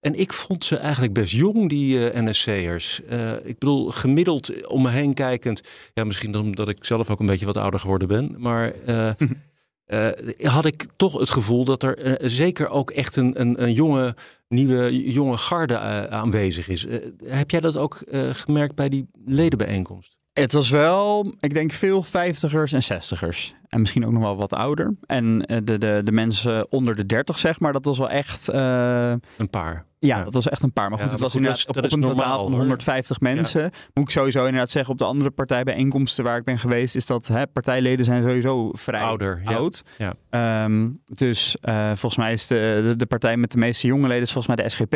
En 0.00 0.14
ik 0.14 0.32
vond 0.32 0.64
ze 0.64 0.76
eigenlijk 0.76 1.12
best 1.12 1.32
jong, 1.32 1.68
die 1.68 2.12
uh, 2.12 2.22
NSC'ers. 2.22 3.00
Uh, 3.10 3.32
ik 3.32 3.58
bedoel, 3.58 3.90
gemiddeld 3.90 4.66
om 4.66 4.82
me 4.82 4.90
heen 4.90 5.14
kijkend. 5.14 5.60
Ja, 5.94 6.04
misschien 6.04 6.36
omdat 6.36 6.68
ik 6.68 6.84
zelf 6.84 7.10
ook 7.10 7.20
een 7.20 7.26
beetje 7.26 7.46
wat 7.46 7.56
ouder 7.56 7.80
geworden 7.80 8.08
ben. 8.08 8.34
Maar 8.36 8.72
uh, 8.86 9.10
uh, 9.88 10.08
had 10.42 10.64
ik 10.64 10.86
toch 10.96 11.18
het 11.18 11.30
gevoel 11.30 11.64
dat 11.64 11.82
er 11.82 12.06
uh, 12.06 12.28
zeker 12.28 12.68
ook 12.68 12.90
echt 12.90 13.16
een, 13.16 13.40
een, 13.40 13.62
een, 13.62 13.72
jonge, 13.72 14.14
nieuwe, 14.48 15.10
jonge 15.12 15.36
garde 15.36 15.74
uh, 15.74 16.02
aanwezig 16.04 16.68
is. 16.68 16.86
heb 17.24 17.50
jij 17.50 17.60
dat 17.60 17.76
ook 17.76 18.02
gemerkt 18.32 18.74
bij 18.74 18.88
die 18.88 19.08
ledenbijeenkomst? 19.24 20.16
Het 20.32 20.52
was 20.52 20.70
wel, 20.70 21.34
ik 21.40 21.54
denk, 21.54 21.72
veel 21.72 22.02
vijftigers 22.02 22.72
en 22.72 22.82
zestigers. 22.82 23.54
En 23.68 23.80
misschien 23.80 24.06
ook 24.06 24.12
nog 24.12 24.22
wel 24.22 24.36
wat 24.36 24.52
ouder. 24.52 24.94
En 25.06 25.38
de, 25.38 25.78
de, 25.78 26.00
de 26.04 26.12
mensen 26.12 26.72
onder 26.72 26.96
de 26.96 27.06
dertig, 27.06 27.38
zeg 27.38 27.60
maar, 27.60 27.72
dat 27.72 27.84
was 27.84 27.98
wel 27.98 28.10
echt... 28.10 28.46
een 28.52 29.50
paar. 29.50 29.86
Ja, 30.00 30.24
dat 30.24 30.34
was 30.34 30.48
echt 30.48 30.62
een 30.62 30.72
paar. 30.72 30.88
Maar 30.88 30.98
goed, 30.98 31.06
ja, 31.06 31.12
het 31.12 31.22
was 31.22 31.34
inderdaad 31.34 31.66
dat 31.66 31.76
is, 31.76 31.82
dat 31.82 31.92
op, 31.92 32.10
een 32.10 32.16
totaal 32.16 32.48
van 32.48 32.58
150 32.58 33.20
mensen. 33.20 33.62
Ja. 33.62 33.70
Moet 33.94 34.04
ik 34.04 34.10
sowieso 34.10 34.44
inderdaad 34.44 34.70
zeggen, 34.70 34.92
op 34.92 34.98
de 34.98 35.04
andere 35.04 35.30
partijbijeenkomsten 35.30 36.24
waar 36.24 36.36
ik 36.36 36.44
ben 36.44 36.58
geweest, 36.58 36.96
is 36.96 37.06
dat 37.06 37.26
hè, 37.26 37.46
partijleden 37.46 38.04
zijn 38.04 38.22
sowieso 38.22 38.70
vrij 38.72 39.00
Ouder, 39.00 39.40
oud. 39.44 39.84
Ja. 39.98 40.64
Um, 40.64 41.00
dus 41.04 41.56
uh, 41.68 41.86
volgens 41.86 42.16
mij 42.16 42.32
is 42.32 42.46
de, 42.46 42.78
de, 42.82 42.96
de, 42.96 43.06
partij 43.06 43.36
met 43.36 43.52
de 43.52 43.58
meeste 43.58 43.86
jonge 43.86 44.08
leden 44.08 44.22
is 44.22 44.32
volgens 44.32 44.56
mij 44.56 44.64
de 44.64 44.70
SGP. 44.70 44.94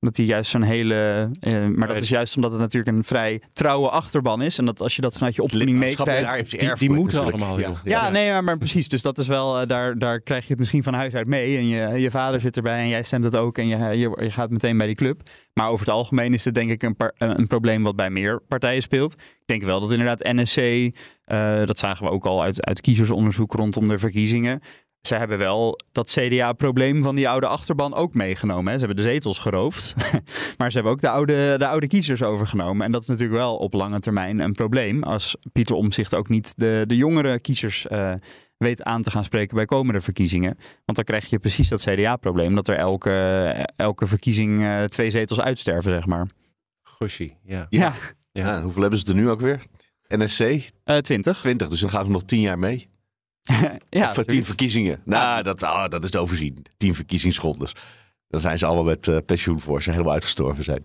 Omdat 0.00 0.16
die 0.16 0.26
juist 0.26 0.50
zo'n 0.50 0.62
hele... 0.62 1.30
Uh, 1.40 1.66
maar 1.66 1.88
dat 1.88 2.00
is 2.00 2.08
juist 2.08 2.36
omdat 2.36 2.50
het 2.50 2.60
natuurlijk 2.60 2.96
een 2.96 3.04
vrij 3.04 3.42
trouwe 3.52 3.88
achterban 3.88 4.42
is. 4.42 4.58
En 4.58 4.64
dat 4.64 4.80
als 4.80 4.96
je 4.96 5.02
dat 5.02 5.14
vanuit 5.14 5.34
je 5.34 5.42
opvoeding 5.42 5.78
meekrijgt... 5.78 6.50
Die, 6.50 6.58
die, 6.58 6.74
die 6.74 6.90
moeten 6.90 7.22
allemaal 7.22 7.58
ja. 7.84 8.05
Ja, 8.06 8.12
nee, 8.12 8.42
maar, 8.42 8.58
precies. 8.58 8.88
Dus 8.88 9.02
dat 9.02 9.18
is 9.18 9.26
wel... 9.26 9.60
Uh, 9.60 9.66
daar, 9.66 9.98
daar 9.98 10.20
krijg 10.20 10.42
je 10.42 10.48
het 10.48 10.58
misschien 10.58 10.82
van 10.82 10.94
huis 10.94 11.14
uit 11.14 11.26
mee. 11.26 11.56
En 11.56 11.68
je, 11.68 12.00
je 12.00 12.10
vader 12.10 12.40
zit 12.40 12.56
erbij 12.56 12.78
en 12.78 12.88
jij 12.88 13.02
stemt 13.02 13.24
het 13.24 13.36
ook. 13.36 13.58
En 13.58 13.66
je, 13.68 13.98
je, 13.98 14.30
gaat 14.30 14.50
meteen 14.50 14.76
bij 14.76 14.86
die 14.86 14.96
club. 14.96 15.22
Maar 15.52 15.68
over 15.68 15.86
het 15.86 15.94
algemeen 15.94 16.34
is 16.34 16.44
het 16.44 16.54
denk 16.54 16.70
ik 16.70 16.82
een, 16.82 16.96
een 17.16 17.46
probleem 17.46 17.82
wat 17.82 17.96
bij 17.96 18.10
meer 18.10 18.40
partijen 18.48 18.82
speelt. 18.82 19.12
Ik 19.12 19.46
denk 19.46 19.62
wel 19.62 19.80
dat 19.80 19.90
inderdaad 19.90 20.22
NSC, 20.22 20.56
uh, 20.56 20.92
dat 21.64 21.78
zagen 21.78 22.06
we 22.06 22.12
ook 22.12 22.26
al 22.26 22.42
uit, 22.42 22.66
uit 22.66 22.80
kiezersonderzoek 22.80 23.52
rondom 23.52 23.88
de 23.88 23.98
verkiezingen. 23.98 24.60
Ze 25.06 25.14
hebben 25.14 25.38
wel 25.38 25.80
dat 25.92 26.10
CDA-probleem 26.10 27.02
van 27.02 27.14
die 27.14 27.28
oude 27.28 27.46
achterban 27.46 27.94
ook 27.94 28.14
meegenomen. 28.14 28.72
Hè. 28.72 28.78
Ze 28.78 28.86
hebben 28.86 29.04
de 29.04 29.10
zetels 29.10 29.38
geroofd, 29.38 29.94
maar 30.58 30.70
ze 30.70 30.76
hebben 30.76 30.92
ook 30.92 31.00
de 31.00 31.08
oude, 31.08 31.54
de 31.58 31.66
oude 31.66 31.86
kiezers 31.86 32.22
overgenomen. 32.22 32.86
En 32.86 32.92
dat 32.92 33.02
is 33.02 33.08
natuurlijk 33.08 33.38
wel 33.38 33.56
op 33.56 33.72
lange 33.72 33.98
termijn 33.98 34.40
een 34.40 34.52
probleem 34.52 35.02
als 35.02 35.36
Pieter 35.52 35.76
Omzicht 35.76 36.14
ook 36.14 36.28
niet 36.28 36.52
de, 36.56 36.84
de 36.86 36.96
jongere 36.96 37.40
kiezers 37.40 37.86
uh, 37.90 38.12
weet 38.56 38.82
aan 38.82 39.02
te 39.02 39.10
gaan 39.10 39.24
spreken 39.24 39.56
bij 39.56 39.64
komende 39.64 40.00
verkiezingen. 40.00 40.54
Want 40.84 40.96
dan 40.96 41.04
krijg 41.04 41.26
je 41.26 41.38
precies 41.38 41.68
dat 41.68 41.84
CDA-probleem, 41.84 42.54
dat 42.54 42.68
er 42.68 42.76
elke, 42.76 43.12
elke 43.76 44.06
verkiezing 44.06 44.60
uh, 44.60 44.84
twee 44.84 45.10
zetels 45.10 45.40
uitsterven, 45.40 45.92
zeg 45.92 46.06
maar. 46.06 46.26
Goshie, 46.82 47.36
ja. 47.44 47.66
Ja. 47.68 47.94
ja. 48.32 48.46
ja. 48.46 48.62
Hoeveel 48.62 48.80
hebben 48.80 48.98
ze 48.98 49.06
er 49.06 49.14
nu 49.14 49.30
ook 49.30 49.40
weer? 49.40 49.62
NSC? 50.08 50.40
Uh, 50.40 50.96
20. 50.96 51.40
20, 51.40 51.68
dus 51.68 51.80
dan 51.80 51.90
gaan 51.90 52.04
ze 52.04 52.10
nog 52.10 52.24
tien 52.24 52.40
jaar 52.40 52.58
mee. 52.58 52.88
ja, 53.90 54.10
of 54.10 54.24
tien 54.24 54.44
verkiezingen. 54.44 55.00
Nou, 55.04 55.42
dat, 55.42 55.62
oh, 55.62 55.84
dat 55.88 56.04
is 56.04 56.10
te 56.10 56.18
overzien. 56.18 56.66
Tien 56.76 56.94
verkiezingsrondes. 56.94 57.72
Dan 58.28 58.40
zijn 58.40 58.58
ze 58.58 58.66
allemaal 58.66 58.84
met 58.84 59.06
uh, 59.06 59.16
pensioen 59.26 59.60
voor 59.60 59.82
ze 59.82 59.90
helemaal 59.90 60.12
uitgestorven 60.12 60.64
zijn. 60.64 60.82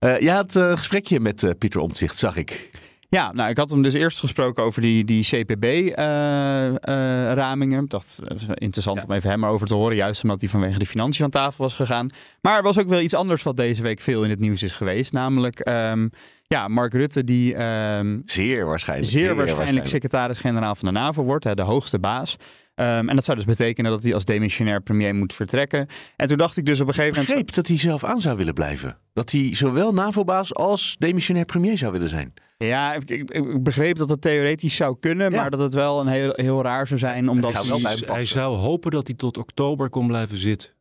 Uh, 0.00 0.20
je 0.20 0.30
had 0.30 0.54
een 0.54 0.78
gesprekje 0.78 1.20
met 1.20 1.58
Pieter 1.58 1.80
Omtzigt, 1.80 2.16
zag 2.16 2.36
ik. 2.36 2.70
Ja, 3.16 3.32
nou, 3.32 3.50
ik 3.50 3.56
had 3.56 3.70
hem 3.70 3.82
dus 3.82 3.94
eerst 3.94 4.20
gesproken 4.20 4.62
over 4.62 4.80
die, 4.80 5.04
die 5.04 5.24
CPB-ramingen. 5.24 7.76
Uh, 7.76 7.82
ik 7.82 7.90
dacht, 7.90 8.20
interessant 8.54 8.98
ja. 8.98 9.04
om 9.06 9.12
even 9.12 9.30
hem 9.30 9.46
over 9.46 9.66
te 9.66 9.74
horen. 9.74 9.96
Juist 9.96 10.22
omdat 10.22 10.40
hij 10.40 10.48
vanwege 10.48 10.78
de 10.78 10.86
financiën 10.86 11.22
van 11.22 11.30
tafel 11.30 11.64
was 11.64 11.74
gegaan. 11.74 12.10
Maar 12.40 12.56
er 12.56 12.62
was 12.62 12.78
ook 12.78 12.88
wel 12.88 13.00
iets 13.00 13.14
anders 13.14 13.42
wat 13.42 13.56
deze 13.56 13.82
week 13.82 14.00
veel 14.00 14.24
in 14.24 14.30
het 14.30 14.40
nieuws 14.40 14.62
is 14.62 14.72
geweest. 14.72 15.12
Namelijk, 15.12 15.68
um, 15.68 16.10
ja, 16.46 16.68
Mark 16.68 16.92
Rutte 16.92 17.24
die... 17.24 17.62
Um, 17.62 18.22
zeer 18.24 18.66
waarschijnlijk. 18.66 19.08
Zeer, 19.08 19.20
zeer 19.20 19.30
waarschijnlijk, 19.36 19.56
waarschijnlijk 19.56 19.86
secretaris-generaal 19.86 20.74
van 20.74 20.94
de 20.94 21.00
NAVO 21.00 21.22
wordt. 21.22 21.44
Hè, 21.44 21.54
de 21.54 21.62
hoogste 21.62 21.98
baas. 21.98 22.36
Um, 22.80 23.08
en 23.08 23.14
dat 23.14 23.24
zou 23.24 23.36
dus 23.36 23.46
betekenen 23.46 23.90
dat 23.90 24.02
hij 24.02 24.14
als 24.14 24.24
demissionair 24.24 24.82
premier 24.82 25.14
moet 25.14 25.32
vertrekken. 25.32 25.86
En 26.16 26.28
toen 26.28 26.36
dacht 26.36 26.56
ik 26.56 26.66
dus 26.66 26.80
op 26.80 26.88
een 26.88 26.94
gegeven 26.94 27.14
moment... 27.14 27.28
Ik 27.28 27.46
begreep 27.46 27.54
dat 27.54 27.66
hij 27.66 27.78
zelf 27.78 28.04
aan 28.04 28.20
zou 28.20 28.36
willen 28.36 28.54
blijven. 28.54 28.98
Dat 29.12 29.30
hij 29.30 29.54
zowel 29.54 29.94
NAVO-baas 29.94 30.54
als 30.54 30.96
demissionair 30.98 31.44
premier 31.44 31.78
zou 31.78 31.92
willen 31.92 32.08
zijn. 32.08 32.34
Ja, 32.58 32.94
ik, 32.94 33.10
ik, 33.10 33.30
ik, 33.30 33.62
begreep 33.62 33.96
dat 33.96 34.08
het 34.08 34.20
theoretisch 34.20 34.76
zou 34.76 34.96
kunnen, 35.00 35.30
ja. 35.30 35.40
maar 35.40 35.50
dat 35.50 35.60
het 35.60 35.74
wel 35.74 36.00
een 36.00 36.06
heel, 36.06 36.32
heel 36.34 36.62
raar 36.62 36.86
zou 36.86 36.98
zijn. 36.98 37.28
Omdat 37.28 37.52
zou 37.52 37.82
hij, 37.82 37.96
hij 38.06 38.24
zou 38.24 38.56
hopen 38.56 38.90
dat 38.90 39.06
hij 39.06 39.16
tot 39.16 39.36
oktober 39.38 39.88
kon 39.88 40.06
blijven 40.06 40.38
zitten. 40.38 40.75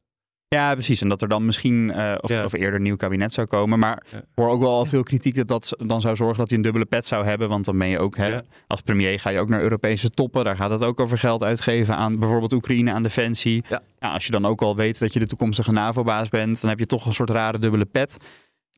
Ja, 0.55 0.73
precies. 0.73 1.01
En 1.01 1.09
dat 1.09 1.21
er 1.21 1.27
dan 1.27 1.45
misschien, 1.45 1.91
uh, 1.95 2.15
of, 2.19 2.29
ja. 2.29 2.43
of, 2.43 2.53
eerder 2.53 2.73
een 2.73 2.81
nieuw 2.81 2.95
kabinet 2.95 3.33
zou 3.33 3.47
komen. 3.47 3.79
Maar 3.79 4.03
ik 4.05 4.11
ja. 4.11 4.21
hoor 4.35 4.49
ook 4.49 4.61
wel 4.61 4.71
al 4.71 4.85
veel 4.85 5.03
kritiek 5.03 5.35
dat 5.35 5.47
dat 5.47 5.75
dan 5.77 6.01
zou 6.01 6.15
zorgen 6.15 6.37
dat 6.37 6.49
hij 6.49 6.57
een 6.57 6.63
dubbele 6.63 6.85
pet 6.85 7.05
zou 7.05 7.25
hebben. 7.25 7.49
Want 7.49 7.65
dan 7.65 7.77
ben 7.77 7.87
je 7.87 7.99
ook, 7.99 8.17
hè, 8.17 8.27
ja. 8.27 8.43
als 8.67 8.81
premier 8.81 9.19
ga 9.19 9.29
je 9.29 9.39
ook 9.39 9.49
naar 9.49 9.61
Europese 9.61 10.09
toppen. 10.09 10.43
Daar 10.43 10.55
gaat 10.55 10.71
het 10.71 10.83
ook 10.83 10.99
over 10.99 11.17
geld 11.17 11.43
uitgeven 11.43 11.95
aan 11.95 12.19
bijvoorbeeld 12.19 12.53
Oekraïne, 12.53 12.91
aan 12.91 13.03
defensie. 13.03 13.63
Ja. 13.69 13.81
als 13.99 14.25
je 14.25 14.31
dan 14.31 14.45
ook 14.45 14.61
al 14.61 14.75
weet 14.75 14.99
dat 14.99 15.13
je 15.13 15.19
de 15.19 15.27
toekomstige 15.27 15.71
NAVO-baas 15.71 16.29
bent, 16.29 16.61
dan 16.61 16.69
heb 16.69 16.79
je 16.79 16.85
toch 16.85 17.05
een 17.05 17.13
soort 17.13 17.29
rare 17.29 17.59
dubbele 17.59 17.85
pet. 17.85 18.17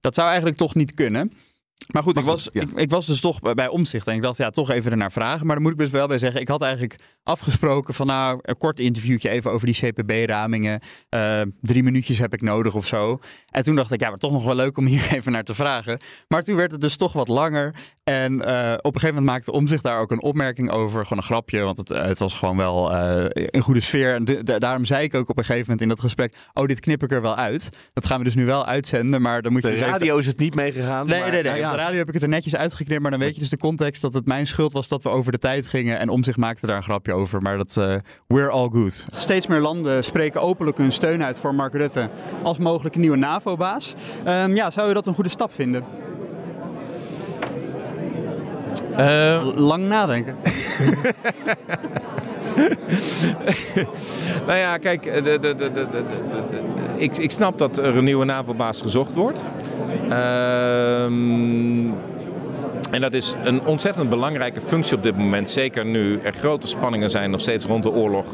Dat 0.02 0.16
zou 0.16 0.28
eigenlijk 0.28 0.58
toch 0.58 0.76
niet 0.76 0.94
kunnen. 0.94 1.32
Maar 1.88 2.04
goed, 2.04 2.18
ik, 2.18 2.24
was, 2.24 2.50
ja. 2.54 2.62
ik, 2.62 2.72
ik 2.76 2.90
was 2.90 3.06
dus 3.06 3.20
toch 3.22 3.40
bij- 3.40 3.68
omzicht 3.68 4.08
en 4.08 4.16
ik 4.16 4.22
dacht, 4.22 4.38
ja, 4.38 4.50
toch 4.50 4.70
even 4.70 4.92
ernaar 4.92 5.12
vragen. 5.12 5.46
Maar 5.46 5.56
daar 5.56 5.64
moet 5.64 5.74
ik 5.74 5.78
dus 5.78 5.90
wel 5.90 6.08
bij 6.08 6.18
zeggen, 6.18 6.42
ik 6.42 6.48
had 6.48 6.62
eigenlijk 6.62 7.00
afgesproken 7.24 7.94
van 7.94 8.08
nou, 8.08 8.40
een 8.42 8.58
kort 8.58 8.80
interviewtje 8.80 9.30
even 9.30 9.52
over 9.52 9.66
die 9.68 9.76
CPB-ramingen. 9.92 10.80
Eh, 11.10 11.42
drie 11.62 11.84
minuutjes 11.84 12.18
heb 12.20 12.34
ik 12.34 12.42
nodig 12.42 12.76
of 12.76 12.86
zo. 12.86 13.20
En 13.50 13.64
toen 13.64 13.76
dacht 13.76 13.92
ik, 13.92 14.00
ja, 14.00 14.10
maar 14.10 14.18
toch 14.18 14.32
nog 14.32 14.44
wel 14.46 14.56
leuk 14.56 14.78
om 14.78 14.86
hier 14.86 15.08
even 15.16 15.32
naar 15.32 15.44
te 15.44 15.54
vragen. 15.54 16.00
Maar 16.28 16.44
toen 16.44 16.56
werd 16.56 16.72
het 16.72 16.82
dus 16.82 16.98
toch 16.98 17.14
wat 17.14 17.28
langer. 17.28 17.76
En 18.04 18.42
eh, 18.46 18.74
op 18.78 18.94
een 18.94 19.00
gegeven 19.00 19.16
moment 19.16 19.26
maakte 19.26 19.52
omzicht 19.52 19.84
daar 19.84 20.00
ook 20.00 20.12
een 20.12 20.22
opmerking 20.22 20.72
over. 20.72 21.04
Gewoon 21.04 21.18
een 21.18 21.24
grapje, 21.30 21.60
want 21.62 21.78
het, 21.78 21.90
het 21.90 22.20
was 22.20 22.34
gewoon 22.34 22.58
wel 22.58 22.94
eh, 22.94 23.26
een 23.52 23.62
goede 23.62 23.80
sfeer. 23.80 24.14
En 24.16 24.26
de- 24.26 24.44
de- 24.44 24.60
daarom 24.60 24.86
zei 24.86 25.04
ik 25.04 25.16
ook 25.16 25.30
op 25.30 25.38
een 25.38 25.44
gegeven 25.44 25.62
moment 25.64 25.82
in 25.82 25.88
dat 25.88 26.00
gesprek, 26.00 26.36
oh, 26.54 26.66
dit 26.66 26.80
knip 26.80 27.04
ik 27.04 27.12
er 27.12 27.22
wel 27.22 27.36
uit. 27.36 27.70
Dat 27.94 28.06
gaan 28.06 28.18
we 28.18 28.24
dus 28.24 28.36
nu 28.36 28.46
wel 28.46 28.66
uitzenden, 28.66 29.22
maar 29.22 29.42
dan 29.42 29.52
moet 29.52 29.62
je 29.62 29.68
De 29.68 29.74
dus 29.74 29.84
even- 29.84 30.00
radio 30.00 30.18
is 30.18 30.26
het 30.26 30.40
niet 30.40 30.56
meegegaan. 30.56 31.08
Nee, 31.08 31.20
maar, 31.20 31.32
nee, 31.32 31.44
nee. 31.44 31.62
nou 31.62 31.67
ja. 31.70 31.76
De 31.76 31.82
radio 31.84 31.98
heb 31.98 32.08
ik 32.08 32.14
het 32.14 32.24
er 32.24 32.30
netjes 32.30 32.56
uitgeknipt. 32.56 33.02
Maar 33.02 33.12
dan 33.12 33.20
weet 33.20 33.34
je 33.34 33.40
dus 33.40 33.50
de 33.50 33.58
context 33.58 34.02
dat 34.02 34.14
het 34.14 34.26
mijn 34.26 34.48
schuld 34.48 34.74
was 34.74 34.88
dat 34.88 35.04
we 35.04 35.10
over 35.10 35.32
de 35.32 35.38
tijd 35.38 35.68
gingen. 35.68 36.00
En 36.00 36.10
om 36.10 36.24
zich 36.24 36.38
maakte 36.38 36.68
daar 36.68 36.78
een 36.78 36.84
grapje 36.84 37.14
over. 37.14 37.42
Maar 37.42 37.58
dat, 37.58 37.78
eh 37.78 37.96
we're 38.28 38.50
all 38.50 38.70
good. 38.70 39.06
Steeds 39.12 39.48
meer 39.48 39.60
landen 39.62 40.04
spreken 40.04 40.42
openlijk 40.42 40.78
hun 40.78 40.92
steun 40.92 41.24
uit 41.24 41.40
voor 41.40 41.56
Mark 41.56 41.74
Rutte 41.74 42.10
als 42.44 42.58
mogelijke 42.58 43.00
nieuwe 43.00 43.18
NAVO-baas. 43.18 43.94
Ehm, 44.26 44.56
ja, 44.56 44.72
zou 44.72 44.88
je 44.88 44.94
dat 44.94 45.08
een 45.08 45.14
goede 45.14 45.30
stap 45.30 45.54
vinden? 45.54 46.07
Eh, 48.96 49.48
Lang 49.56 49.88
nadenken. 49.88 50.36
nou 54.48 54.58
ja, 54.58 54.78
kijk, 54.78 55.04
de, 55.04 55.22
de, 55.22 55.40
de, 55.40 55.56
de, 55.56 55.72
de, 55.72 55.88
de- 55.90 56.44
de- 56.50 56.62
ik, 57.04 57.18
ik 57.18 57.32
snap 57.32 57.58
dat 57.58 57.78
er 57.78 57.98
een 57.98 58.04
nieuwe 58.04 58.26
NAVO-baas 58.26 58.82
gezocht 58.82 59.14
wordt. 59.16 59.46
Ehm, 60.10 61.86
en 62.92 63.02
dat 63.02 63.14
is 63.14 63.34
een 63.44 63.66
ontzettend 63.66 64.10
belangrijke 64.10 64.62
functie 64.62 64.98
op 64.98 65.04
dit 65.04 65.18
moment. 65.18 65.50
Zeker 65.50 65.86
nu 65.86 66.20
er 66.24 66.34
grote 66.34 66.68
spanningen 66.68 67.10
zijn 67.10 67.32
nog 67.32 67.42
steeds 67.42 67.66
rond 67.66 67.84
de 67.84 67.92
oorlog. 67.92 68.26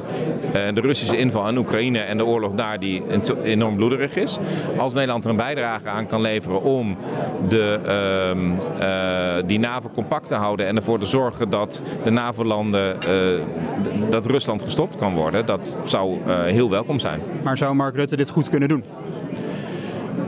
eh, 0.54 0.62
de 0.74 0.82
Russische 0.82 1.18
inval 1.18 1.46
aan 1.46 1.58
Oekraïne 1.58 2.00
en 2.00 2.18
de 2.18 2.26
oorlog 2.26 2.54
daar 2.54 2.80
die 2.80 3.04
enorm 3.44 3.76
bloederig 3.76 4.16
is. 4.16 4.38
Als 4.78 4.94
Nederland 4.94 5.24
er 5.24 5.30
een 5.30 5.36
bijdrage 5.36 5.89
aan 5.89 6.08
kan 6.08 6.22
leveren 6.22 6.62
om 6.62 6.98
de, 7.48 7.80
ehm, 7.86 8.52
eh, 8.82 9.48
die 9.48 9.60
NAVO 9.60 9.89
compact 9.94 10.28
te 10.28 10.36
houden. 10.36 10.68
En 10.68 10.76
ervoor 10.76 11.00
te 11.00 11.06
zorgen 11.06 11.50
dat 11.50 11.82
de 12.04 12.10
NAVO-landen, 12.10 13.02
eh, 13.02 13.10
dat 14.10 14.26
Rusland 14.26 14.62
gestopt 14.62 14.96
kan 14.96 15.16
worden. 15.16 15.46
Dat 15.46 15.76
zou 15.84 16.18
heel 16.46 16.70
welkom 16.70 17.00
zijn. 17.00 17.22
Maar 17.44 17.58
zou 17.58 17.76
Mark 17.76 17.96
Rutte 17.96 18.16
dit 18.16 18.30
goed 18.30 18.50
kunnen 18.50 18.70
doen? 18.70 18.84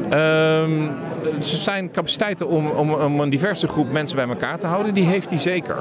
Ehm, 0.10 0.88
er 1.38 1.44
zijn 1.44 1.92
capaciteiten 1.92 2.48
om, 2.48 2.68
om, 2.70 2.94
om 2.94 3.20
een 3.20 3.30
diverse 3.30 3.68
groep 3.68 3.92
mensen 3.92 4.16
bij 4.16 4.28
elkaar 4.28 4.60
te 4.60 4.68
houden. 4.68 4.94
Die 4.94 5.06
heeft 5.06 5.30
hij 5.30 5.40
zeker. 5.40 5.78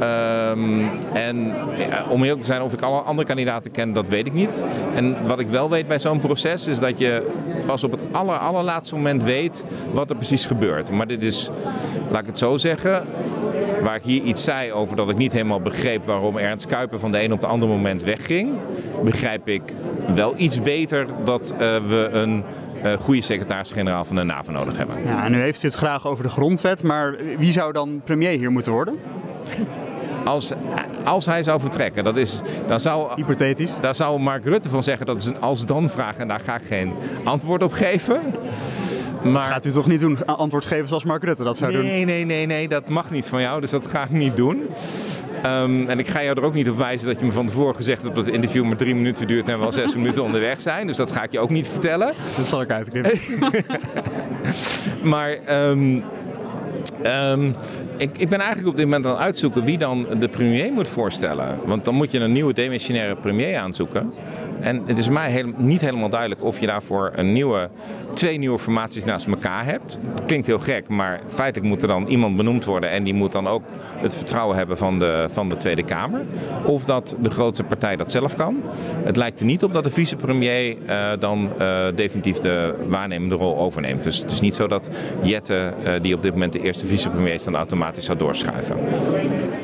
Ehm, 0.00 0.84
en 1.12 1.52
ja, 1.76 2.04
om 2.08 2.22
eerlijk 2.22 2.40
te 2.40 2.46
zijn, 2.46 2.62
of 2.62 2.72
ik 2.72 2.82
alle 2.82 3.00
andere 3.00 3.28
kandidaten 3.28 3.70
ken, 3.70 3.92
dat 3.92 4.08
weet 4.08 4.26
ik 4.26 4.32
niet. 4.32 4.64
En 4.94 5.26
wat 5.26 5.40
ik 5.40 5.48
wel 5.48 5.70
weet 5.70 5.88
bij 5.88 5.98
zo'n 5.98 6.18
proces 6.18 6.66
is 6.66 6.78
dat 6.78 6.98
je 6.98 7.26
pas 7.66 7.84
op 7.84 7.90
het 7.90 8.02
aller, 8.12 8.38
allerlaatste 8.38 8.94
moment 8.94 9.22
weet 9.22 9.64
wat 9.92 10.10
er 10.10 10.16
precies 10.16 10.46
gebeurt. 10.46 10.90
Maar 10.90 11.06
dit 11.06 11.22
is, 11.22 11.50
laat 12.10 12.20
ik 12.20 12.26
het 12.26 12.38
zo 12.38 12.56
zeggen, 12.56 13.06
waar 13.82 13.94
ik 13.94 14.02
hier 14.02 14.22
iets 14.22 14.44
zei 14.44 14.72
over 14.72 14.96
dat 14.96 15.10
ik 15.10 15.16
niet 15.16 15.32
helemaal 15.32 15.60
begreep 15.60 16.04
waarom 16.04 16.36
Ernst 16.36 16.66
Kuiper 16.66 16.98
van 16.98 17.12
de 17.12 17.22
een 17.22 17.32
op 17.32 17.40
de 17.40 17.46
andere 17.46 17.72
moment 17.72 18.02
wegging, 18.02 18.50
begrijp 19.04 19.48
ik 19.48 19.62
wel 20.14 20.34
iets 20.36 20.60
beter 20.60 21.06
dat 21.24 21.50
eh, 21.50 21.58
we 21.88 22.08
een 22.12 22.44
eh, 22.44 22.69
goede 23.00 23.20
secretaris-generaal 23.20 24.04
van 24.04 24.16
de 24.16 24.22
NAVO 24.22 24.52
nodig 24.52 24.76
hebben. 24.76 25.04
Ja, 25.04 25.24
en 25.24 25.32
nu 25.32 25.40
heeft 25.40 25.62
u 25.62 25.66
het 25.66 25.76
graag 25.76 26.06
over 26.06 26.24
de 26.24 26.30
grondwet. 26.30 26.82
Maar 26.82 27.16
wie 27.38 27.52
zou 27.52 27.72
dan 27.72 28.00
premier 28.04 28.30
hier 28.38 28.52
moeten 28.52 28.72
worden? 28.72 28.98
Als, 30.24 30.52
als 31.04 31.26
hij 31.26 31.42
zou 31.42 31.60
vertrekken, 31.60 32.04
dat 32.04 32.16
is, 32.16 32.40
dan 32.68 32.80
zou, 32.80 33.12
Hypothetisch. 33.14 33.70
daar 33.80 33.94
zou 33.94 34.20
Mark 34.20 34.44
Rutte 34.44 34.68
van 34.68 34.82
zeggen 34.82 35.06
dat 35.06 35.20
is 35.20 35.26
een 35.26 35.40
als-dan 35.40 35.88
vraag 35.88 36.16
en 36.16 36.28
daar 36.28 36.40
ga 36.40 36.54
ik 36.54 36.62
geen 36.66 36.92
antwoord 37.24 37.62
op 37.62 37.72
geven. 37.72 38.20
Maar 39.24 39.50
Gaat 39.50 39.64
u 39.64 39.70
toch 39.70 39.86
niet 39.86 40.00
doen? 40.00 40.26
Antwoord 40.26 40.64
geven 40.64 40.88
zoals 40.88 41.04
Mark 41.04 41.24
Rutte 41.24 41.44
dat 41.44 41.56
zou 41.56 41.72
doen? 41.72 41.82
Nee, 41.84 42.04
nee, 42.04 42.24
nee, 42.24 42.46
nee, 42.46 42.68
dat 42.68 42.88
mag 42.88 43.10
niet 43.10 43.26
van 43.26 43.40
jou, 43.40 43.60
dus 43.60 43.70
dat 43.70 43.86
ga 43.86 44.02
ik 44.02 44.10
niet 44.10 44.36
doen. 44.36 44.62
Ehm, 45.42 45.88
en 45.88 45.98
ik 45.98 46.06
ga 46.06 46.22
jou 46.22 46.38
er 46.38 46.44
ook 46.44 46.54
niet 46.54 46.70
op 46.70 46.76
wijzen 46.76 47.06
dat 47.06 47.20
je 47.20 47.26
me 47.26 47.32
van 47.32 47.46
tevoren 47.46 47.74
gezegd 47.74 48.02
hebt 48.02 48.14
dat 48.14 48.24
het 48.24 48.34
interview 48.34 48.64
maar 48.64 48.76
drie 48.76 48.94
minuten 48.94 49.26
duurt 49.26 49.48
en 49.48 49.58
we 49.58 49.64
al 49.64 49.72
zes 49.72 49.94
minuten 50.00 50.22
onderweg 50.22 50.60
zijn. 50.60 50.86
Dus 50.86 50.96
dat 50.96 51.12
ga 51.12 51.22
ik 51.22 51.32
je 51.32 51.38
ook 51.38 51.50
niet 51.50 51.68
vertellen. 51.68 52.12
Dat 52.36 52.46
zal 52.46 52.60
ik 52.60 52.70
uitknippen. 52.70 53.18
Maar 55.02 55.30
ehm, 55.30 56.00
ehm, 57.02 57.52
ik, 57.96 58.18
ik 58.18 58.28
ben 58.28 58.38
eigenlijk 58.38 58.68
op 58.68 58.76
dit 58.76 58.84
moment 58.84 59.06
aan 59.06 59.12
het 59.12 59.20
uitzoeken 59.20 59.64
wie 59.64 59.78
dan 59.78 60.06
de 60.18 60.28
premier 60.28 60.72
moet 60.72 60.88
voorstellen. 60.88 61.58
Want 61.64 61.84
dan 61.84 61.94
moet 61.94 62.10
je 62.10 62.18
een 62.18 62.32
nieuwe 62.32 62.52
demissionaire 62.52 63.16
premier 63.16 63.56
aanzoeken. 63.56 64.12
En 64.60 64.82
het 64.86 64.98
is 64.98 65.08
mij 65.08 65.44
niet 65.56 65.80
helemaal 65.80 66.08
duidelijk 66.08 66.44
of 66.44 66.60
je 66.60 66.66
daarvoor 66.66 67.12
een 67.14 67.32
nieuwe, 67.32 67.70
twee 68.12 68.38
nieuwe 68.38 68.58
formaties 68.58 69.04
naast 69.04 69.26
elkaar 69.26 69.64
hebt. 69.64 69.98
Klinkt 70.26 70.46
heel 70.46 70.58
gek, 70.58 70.88
maar 70.88 71.20
feitelijk 71.26 71.68
moet 71.68 71.82
er 71.82 71.88
dan 71.88 72.06
iemand 72.06 72.36
benoemd 72.36 72.64
worden. 72.64 72.90
En 72.90 73.04
die 73.04 73.14
moet 73.14 73.32
dan 73.32 73.48
ook 73.48 73.62
het 73.96 74.14
vertrouwen 74.14 74.56
hebben 74.56 74.76
van 74.76 74.98
de, 74.98 75.28
van 75.32 75.48
de 75.48 75.56
Tweede 75.56 75.84
Kamer. 75.84 76.24
Of 76.64 76.84
dat 76.84 77.16
de 77.20 77.30
grootste 77.30 77.64
partij 77.64 77.96
dat 77.96 78.10
zelf 78.10 78.36
kan. 78.36 78.62
Het 79.02 79.16
lijkt 79.16 79.40
er 79.40 79.46
niet 79.46 79.64
op 79.64 79.72
dat 79.72 79.84
de 79.84 79.90
vicepremier 79.90 80.76
eh 80.86 81.10
dan 81.18 81.50
eh, 81.58 81.86
definitief 81.94 82.38
de 82.38 82.74
waarnemende 82.86 83.34
rol 83.34 83.58
overneemt. 83.58 84.02
Dus 84.02 84.18
het 84.18 84.30
is 84.30 84.40
niet 84.40 84.54
zo 84.54 84.66
dat 84.68 84.90
Jette, 85.22 85.74
eh, 85.84 85.92
die 86.02 86.14
op 86.14 86.22
dit 86.22 86.32
moment 86.32 86.52
de 86.52 86.60
eerste 86.60 86.86
vicepremier 86.90 87.34
is, 87.34 87.44
dan 87.44 87.56
automatisch 87.56 88.04
zou 88.04 88.18
doorschuiven. 88.18 88.76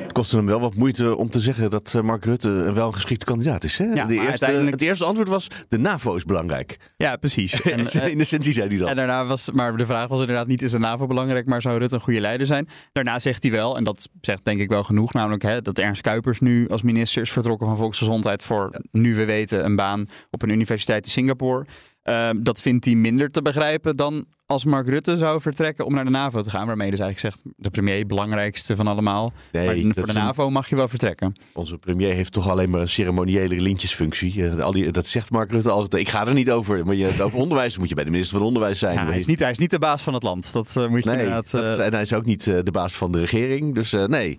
Het 0.03 0.12
kostte 0.25 0.37
hem 0.37 0.47
wel 0.47 0.61
wat 0.61 0.75
moeite 0.75 1.17
om 1.17 1.31
te 1.31 1.41
zeggen 1.41 1.71
dat 1.71 1.93
eh, 1.97 2.03
Mark 2.03 2.25
Rutte 2.25 2.49
wel 2.75 2.87
een 2.87 2.95
geschikte 2.95 3.25
kandidaat 3.25 3.65
is. 3.65 3.79
Hè? 3.79 3.85
Ja, 3.85 4.05
de 4.05 4.15
eerste, 4.15 4.29
uiteindelijk- 4.31 4.71
Het 4.71 4.83
eerste 4.83 5.05
antwoord 5.05 5.29
was, 5.29 5.49
de 5.69 5.79
NAVO 5.79 6.15
is 6.15 6.25
belangrijk. 6.25 6.77
Ja, 6.97 7.17
precies. 7.17 7.61
En, 7.62 7.87
eh, 7.87 8.07
In 8.09 8.21
essentie 8.21 8.53
zei 8.53 8.69
hij 8.69 8.77
dat. 8.77 8.89
En 8.89 8.97
daarna 8.97 9.27
was, 9.27 9.51
maar 9.51 9.77
de 9.77 9.87
vraag 9.87 10.09
was 10.09 10.21
inderdaad 10.21 10.47
niet, 10.47 10.62
is 10.62 10.71
de 10.71 10.79
NAVO 10.79 11.07
belangrijk, 11.07 11.47
maar 11.47 11.62
zou 11.62 11.79
Rutte 11.79 11.95
een 11.95 12.01
goede 12.01 12.21
leider 12.21 12.47
zijn? 12.47 12.69
Daarna 12.93 13.19
zegt 13.19 13.43
hij 13.43 13.53
wel, 13.53 13.77
en 13.77 13.85
dat 13.85 14.09
zegt 14.21 14.45
denk 14.45 14.61
ik 14.61 14.69
wel 14.69 14.83
genoeg, 14.83 15.12
namelijk 15.12 15.43
hè, 15.43 15.62
dat 15.62 15.79
Ernst 15.79 16.03
Kuipers 16.03 16.41
nu 16.41 16.69
als 16.69 16.83
minister 16.83 17.23
is 17.23 17.31
vertrokken 17.33 17.67
van 17.67 17.77
Volksgezondheid 17.77 18.43
voor, 18.43 18.81
nu 18.93 19.15
we 19.15 19.25
weten, 19.25 19.65
een 19.65 19.77
baan 19.77 20.07
op 20.31 20.43
een 20.43 20.51
universiteit 20.51 21.05
in 21.05 21.11
Singapore. 21.11 21.67
Eh, 22.07 22.31
dat 22.37 22.61
vindt 22.62 22.85
hij 22.85 22.95
minder 22.95 23.29
te 23.31 23.42
begrijpen 23.42 23.97
dan 23.97 24.25
als 24.47 24.64
Mark 24.64 24.88
Rutte 24.88 25.16
zou 25.16 25.40
vertrekken 25.40 25.85
om 25.87 25.95
naar 25.95 26.05
de 26.05 26.11
NAVO 26.11 26.42
te 26.42 26.51
gaan. 26.51 26.66
Waarmee 26.66 26.90
dus 26.90 26.99
eigenlijk 27.01 27.35
zegt, 27.35 27.55
de 27.57 27.71
premier, 27.71 28.07
belangrijkste 28.07 28.77
van 28.77 28.87
allemaal. 28.87 29.33
Nee, 29.53 29.85
maar 29.85 29.95
voor 29.95 30.03
de 30.07 30.09
een- 30.19 30.25
NAVO 30.25 30.51
mag 30.51 30.69
je 30.69 30.77
wel 30.77 30.88
vertrekken. 30.88 31.33
Onze 31.53 31.79
premier 31.79 32.12
heeft 32.14 32.33
toch 32.33 32.49
alleen 32.49 32.71
maar 32.71 32.81
een 32.81 32.88
ceremoniële 32.88 33.61
lintjesfunctie. 33.61 34.49
Eh, 34.49 34.59
al 34.61 34.73
die, 34.73 34.90
dat 34.90 35.07
zegt 35.07 35.31
Mark 35.31 35.51
Rutte 35.51 35.71
altijd. 35.71 36.03
Ik 36.03 36.09
ga 36.09 36.27
er 36.27 36.35
niet 36.35 36.51
over. 36.51 36.87
Maar 36.87 36.95
je, 36.95 37.23
over 37.23 37.38
onderwijs 37.38 37.79
moet 37.79 37.88
je 37.88 37.95
bij 37.95 38.05
de 38.05 38.11
minister 38.11 38.38
van 38.38 38.47
Onderwijs 38.47 38.79
zijn. 38.79 38.95
Ja, 38.95 39.07
hij, 39.07 39.16
is 39.16 39.27
niet, 39.27 39.38
hij 39.38 39.51
is 39.51 39.59
niet 39.59 39.71
de 39.71 39.79
baas 39.79 40.03
van 40.03 40.14
het 40.14 40.23
land. 40.23 40.53
Dat 40.53 40.77
eh, 40.77 40.87
moet 40.88 41.05
je 41.05 41.09
Nee, 41.11 41.19
inderdaad... 41.19 41.51
dat 41.51 41.69
is- 41.69 41.77
eh, 41.77 41.87
en 41.87 41.92
hij 41.92 42.03
is 42.03 42.12
ook 42.12 42.25
niet 42.25 42.45
de 42.45 42.71
baas 42.73 42.92
van 42.92 43.12
de 43.12 43.19
regering. 43.21 43.75
Dus 43.75 43.92
nee, 43.92 44.37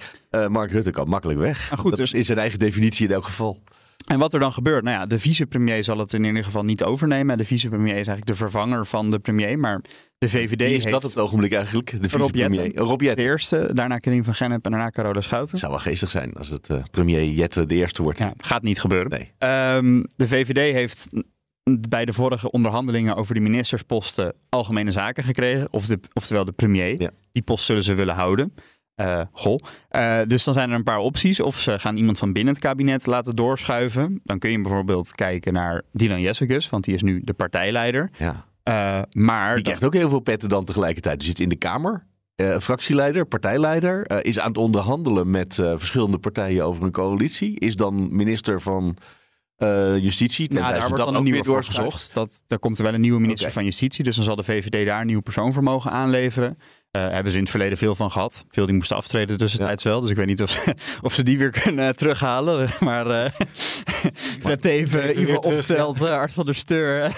Mark 0.49 0.71
Rutte 0.71 0.91
kan 0.91 1.07
makkelijk 1.07 1.39
weg. 1.39 1.69
Maar 1.69 1.79
goed, 1.79 1.89
dat 1.89 1.99
dus- 1.99 2.13
is 2.13 2.25
zijn 2.25 2.39
eigen 2.39 2.59
definitie 2.59 3.07
in 3.07 3.13
elk 3.13 3.25
geval. 3.25 3.59
En 4.07 4.19
wat 4.19 4.33
er 4.33 4.39
dan 4.39 4.53
gebeurt? 4.53 4.83
Nou 4.83 4.99
ja, 4.99 5.05
de 5.05 5.19
vicepremier 5.19 5.83
zal 5.83 5.97
het 5.97 6.13
in 6.13 6.23
ieder 6.23 6.43
geval 6.43 6.63
niet 6.63 6.83
overnemen. 6.83 7.37
De 7.37 7.43
vicepremier 7.43 7.89
is 7.89 7.95
eigenlijk 7.95 8.25
de 8.25 8.35
vervanger 8.35 8.85
van 8.85 9.11
de 9.11 9.19
premier. 9.19 9.59
Maar 9.59 9.81
de 10.17 10.29
VVD 10.29 10.59
Wie 10.59 10.67
is 10.67 10.71
heeft 10.71 10.89
dat 10.89 11.03
op 11.03 11.09
het 11.09 11.17
ogenblik 11.17 11.53
eigenlijk? 11.53 11.91
De 11.91 11.97
Rob 11.97 12.31
vicepremier. 12.31 12.63
Jetten. 12.63 12.83
Rob 12.83 12.99
de 12.99 13.05
Jetten. 13.05 13.25
eerste, 13.25 13.69
daarna 13.73 13.97
Karim 13.97 14.23
van 14.23 14.33
Gennep 14.33 14.65
en 14.65 14.71
daarna 14.71 14.89
Carola 14.89 15.21
Schouten. 15.21 15.49
Het 15.49 15.59
zou 15.59 15.71
wel 15.71 15.81
geestig 15.81 16.09
zijn 16.09 16.33
als 16.33 16.49
het 16.49 16.69
eh, 16.69 16.83
premier 16.91 17.23
Jetten 17.23 17.67
de 17.67 17.75
eerste 17.75 18.03
wordt. 18.03 18.19
Ja, 18.19 18.33
gaat 18.37 18.63
niet 18.63 18.79
gebeuren. 18.79 19.09
Nee. 19.09 19.31
Ehm, 19.37 20.03
de 20.15 20.27
VVD 20.27 20.73
heeft 20.73 21.07
bij 21.89 22.05
de 22.05 22.13
vorige 22.13 22.51
onderhandelingen 22.51 23.15
over 23.15 23.33
die 23.33 23.43
ministersposten 23.43 24.33
algemene 24.49 24.91
zaken 24.91 25.23
gekregen. 25.23 25.73
Of 25.73 25.85
de, 25.85 25.99
oftewel 26.13 26.45
de 26.45 26.51
premier. 26.51 27.01
Ja. 27.01 27.11
Die 27.31 27.43
post 27.43 27.65
zullen 27.65 27.83
ze 27.83 27.93
willen 27.93 28.15
houden. 28.15 28.53
Eh, 28.97 29.21
goh. 29.31 29.59
Eh, 29.89 30.19
dus 30.27 30.43
dan 30.43 30.53
zijn 30.53 30.69
er 30.69 30.75
een 30.75 30.83
paar 30.83 30.99
opties. 30.99 31.39
Of 31.39 31.59
ze 31.59 31.79
gaan 31.79 31.97
iemand 31.97 32.17
van 32.17 32.33
binnen 32.33 32.53
het 32.53 32.63
kabinet 32.63 33.05
laten 33.05 33.35
doorschuiven. 33.35 34.21
Dan 34.23 34.39
kun 34.39 34.51
je 34.51 34.61
bijvoorbeeld 34.61 35.15
kijken 35.15 35.53
naar 35.53 35.81
Dylan 35.91 36.21
Jessicus, 36.21 36.69
want 36.69 36.83
die 36.83 36.93
is 36.93 37.01
nu 37.01 37.21
de 37.23 37.33
partijleider. 37.33 38.09
Ja. 38.17 38.45
Eh, 38.63 39.01
maar 39.11 39.55
Die 39.55 39.63
krijgt 39.63 39.83
ook 39.83 39.93
heel 39.93 40.09
veel 40.09 40.19
petten 40.19 40.49
dan 40.49 40.65
tegelijkertijd. 40.65 41.19
Die 41.19 41.27
zit 41.27 41.39
in 41.39 41.49
de 41.49 41.55
Kamer. 41.55 42.05
fractieleider, 42.59 43.25
partijleider, 43.25 44.25
is 44.25 44.39
aan 44.39 44.47
het 44.47 44.57
onderhandelen 44.57 45.29
met 45.29 45.53
verschillende 45.55 46.17
partijen 46.17 46.65
over 46.65 46.83
een 46.83 46.91
coalitie. 46.91 47.59
Is 47.59 47.75
dan 47.75 48.15
minister 48.15 48.61
van 48.61 48.97
Uh, 49.57 49.97
justitie. 49.97 50.53
Ja, 50.53 50.71
daar 50.71 50.87
wordt 50.87 51.03
dan 51.03 51.15
een 51.15 51.23
nieuwe 51.23 51.43
voor 51.43 51.63
gezocht. 51.63 52.13
Dat, 52.13 52.43
daar 52.47 52.59
komt 52.59 52.77
er 52.77 52.83
wel 52.83 52.93
een 52.93 53.01
nieuwe 53.01 53.19
minister 53.19 53.51
van 53.51 53.63
Justitie. 53.63 54.03
Dus 54.03 54.15
dan 54.15 54.25
zal 54.25 54.35
de 54.35 54.43
VVD 54.43 54.85
daar 54.85 55.01
een 55.01 55.07
nieuw 55.07 55.19
persoon 55.19 55.53
voor 55.53 55.63
mogen 55.63 55.91
aanleveren. 55.91 56.57
Eh 56.91 57.09
hebben 57.09 57.31
ze 57.31 57.37
in 57.37 57.43
het 57.43 57.51
verleden 57.51 57.77
veel 57.77 57.95
van 57.95 58.11
gehad. 58.11 58.45
Veel 58.49 58.65
die 58.65 58.75
moesten 58.75 58.97
aftreden 58.97 59.37
tussentijds 59.37 59.83
wel. 59.83 60.01
Dus 60.01 60.09
ik 60.09 60.15
weet 60.15 60.25
niet 60.25 60.41
of 60.41 60.49
ze, 60.49 60.75
of 61.01 61.13
ze 61.13 61.23
die 61.23 61.37
weer 61.37 61.51
kunnen 61.51 61.87
eh, 61.87 61.93
terughalen. 61.93 62.69
Maar 62.79 63.07
eh 63.07 63.31
Fred 64.43 64.61
Teven, 64.61 65.21
Ivo 65.21 65.35
Opstelt, 65.35 66.01
eh, 66.01 66.11
Art 66.11 66.33
van 66.33 66.45
der 66.45 66.55
Steur. 66.55 67.11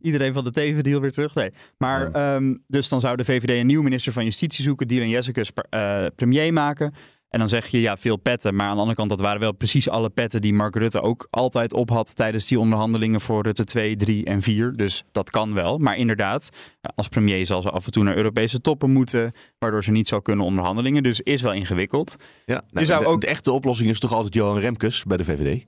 iedereen 0.00 0.32
van 0.32 0.44
de 0.44 0.50
Teven-deal 0.50 1.00
weer 1.00 1.12
terug. 1.12 1.34
Nee. 1.34 1.50
Maar 1.78 2.12
ehm, 2.12 2.54
dus 2.66 2.88
dan 2.88 3.00
zou 3.00 3.16
de 3.16 3.24
VVD 3.24 3.50
een 3.50 3.66
nieuwe 3.66 3.84
minister 3.84 4.12
van 4.12 4.24
Justitie 4.24 4.64
zoeken. 4.64 4.88
Dylan 4.88 5.08
Jessicus 5.08 5.50
premier 6.16 6.52
maken. 6.52 6.94
En 7.34 7.40
dan 7.40 7.48
zeg 7.48 7.66
je, 7.66 7.80
ja, 7.80 7.96
veel 7.96 8.16
petten. 8.16 8.54
Maar 8.54 8.66
aan 8.66 8.72
de 8.74 8.78
andere 8.78 8.96
kant, 8.96 9.08
dat 9.08 9.20
waren 9.20 9.40
wel 9.40 9.52
precies 9.52 9.88
alle 9.88 10.10
petten 10.10 10.40
die 10.40 10.54
Mark 10.54 10.76
Rutte 10.76 11.00
ook 11.00 11.26
altijd 11.30 11.72
op 11.72 11.90
had 11.90 12.16
tijdens 12.16 12.46
die 12.46 12.58
onderhandelingen 12.58 13.20
voor 13.20 13.42
Rutte 13.42 13.64
2, 13.64 13.96
3 13.96 14.24
en 14.24 14.42
4. 14.42 14.72
Dus 14.76 15.04
dat 15.12 15.30
kan 15.30 15.54
wel. 15.54 15.78
Maar 15.78 15.96
inderdaad, 15.96 16.48
als 16.94 17.08
premier 17.08 17.46
zal 17.46 17.62
ze 17.62 17.70
af 17.70 17.86
en 17.86 17.92
toe 17.92 18.04
naar 18.04 18.16
Europese 18.16 18.60
toppen 18.60 18.90
moeten, 18.90 19.32
waardoor 19.58 19.84
ze 19.84 19.90
niet 19.90 20.08
zou 20.08 20.22
kunnen 20.22 20.44
onderhandelingen. 20.46 21.02
Dus 21.02 21.20
is 21.20 21.42
wel 21.42 21.52
ingewikkeld. 21.52 22.16
Ja, 22.46 22.64
nou, 22.70 22.86
zou 22.86 23.02
de, 23.02 23.08
ook- 23.08 23.20
de 23.20 23.26
echte 23.26 23.52
oplossing 23.52 23.90
is 23.90 23.98
toch 24.00 24.12
altijd 24.12 24.34
Johan 24.34 24.58
Remkes 24.58 25.04
bij 25.04 25.16
de 25.16 25.24
VVD? 25.24 25.64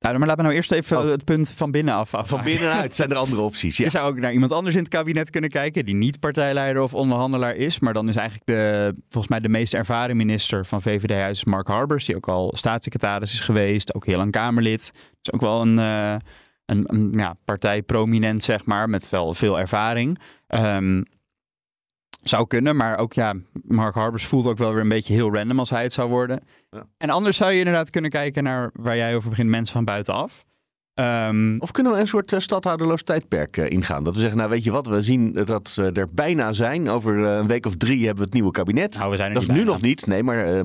Nou, 0.00 0.18
maar 0.18 0.26
laten 0.26 0.42
we 0.42 0.48
nou 0.48 0.54
eerst 0.54 0.72
even 0.72 0.98
Oh. 0.98 1.04
het 1.04 1.24
punt 1.24 1.52
van 1.56 1.70
binnenaf 1.70 2.14
af. 2.14 2.28
Van 2.28 2.42
binnenuit 2.44 2.94
zijn 2.94 3.10
er 3.10 3.16
andere 3.16 3.40
opties. 3.40 3.76
Ja. 3.76 3.84
Je 3.84 3.90
zou 3.90 4.10
ook 4.10 4.18
naar 4.18 4.32
iemand 4.32 4.52
anders 4.52 4.74
in 4.74 4.80
het 4.80 4.90
kabinet 4.90 5.30
kunnen 5.30 5.50
kijken 5.50 5.84
die 5.84 5.94
niet 5.94 6.20
partijleider 6.20 6.82
of 6.82 6.94
onderhandelaar 6.94 7.56
is. 7.56 7.78
Maar 7.78 7.92
dan 7.92 8.08
is 8.08 8.16
eigenlijk 8.16 8.46
de, 8.46 8.94
volgens 9.08 9.28
mij 9.28 9.40
de 9.40 9.48
meest 9.48 9.74
ervaren 9.74 10.16
minister 10.16 10.66
van 10.66 10.82
VVD-huis 10.82 11.36
is 11.36 11.44
Mark 11.44 11.66
Harbers. 11.66 12.06
Die 12.06 12.16
ook 12.16 12.28
al 12.28 12.52
staatssecretaris 12.56 13.32
is 13.32 13.40
geweest, 13.40 13.94
ook 13.94 14.06
heel 14.06 14.16
lang 14.16 14.30
Kamerlid. 14.30 14.92
Dus 15.20 15.32
ook 15.32 15.40
wel 15.40 15.60
een, 15.60 15.78
eh, 15.78 16.16
een, 16.66 16.84
een 16.86 17.12
ja, 17.12 17.36
partijprominent, 17.44 18.42
zeg 18.42 18.64
maar, 18.64 18.88
met 18.88 19.10
wel 19.10 19.34
veel 19.34 19.58
ervaring. 19.58 20.18
Ehm, 20.46 21.02
zou 22.22 22.46
kunnen, 22.46 22.76
maar 22.76 22.98
ook 22.98 23.12
ja, 23.12 23.34
Mark 23.62 23.94
Harbers 23.94 24.26
voelt 24.26 24.46
ook 24.46 24.58
wel 24.58 24.72
weer 24.72 24.82
een 24.82 24.88
beetje 24.88 25.12
heel 25.14 25.34
random 25.34 25.58
als 25.58 25.70
hij 25.70 25.82
het 25.82 25.92
zou 25.92 26.08
worden. 26.08 26.40
Ja. 26.70 26.86
En 26.98 27.10
anders 27.10 27.36
zou 27.36 27.52
je 27.52 27.58
inderdaad 27.58 27.90
kunnen 27.90 28.10
kijken 28.10 28.42
naar 28.42 28.70
waar 28.72 28.96
jij 28.96 29.16
over 29.16 29.28
begint, 29.28 29.48
mensen 29.48 29.74
van 29.74 29.84
buitenaf. 29.84 30.44
Ehm, 30.94 31.56
Of 31.58 31.70
kunnen 31.70 31.92
we 31.92 31.98
een 31.98 32.06
soort 32.06 32.32
uh, 32.32 32.38
stadhouderloos 32.38 33.02
tijdperk 33.02 33.56
uh, 33.56 33.70
ingaan? 33.70 34.04
Dat 34.04 34.14
we 34.14 34.20
zeggen, 34.20 34.38
nou 34.38 34.50
weet 34.50 34.64
je 34.64 34.70
wat, 34.70 34.86
we 34.86 35.02
zien 35.02 35.32
dat 35.32 35.68
ze 35.68 35.90
er 35.92 36.08
bijna 36.12 36.52
zijn. 36.52 36.88
Over 36.88 37.18
uh, 37.18 37.36
een 37.36 37.46
week 37.46 37.66
of 37.66 37.76
drie 37.76 37.98
hebben 37.98 38.16
we 38.16 38.24
het 38.24 38.32
nieuwe 38.32 38.50
kabinet. 38.50 38.98
nou, 38.98 39.10
we 39.10 39.16
zijn 39.16 39.28
er 39.28 39.34
dat 39.34 39.42
is 39.42 39.48
nu 39.48 39.54
bijna. 39.54 39.70
nog 39.70 39.80
niet. 39.80 40.06
Nee, 40.06 40.22
maar 40.22 40.60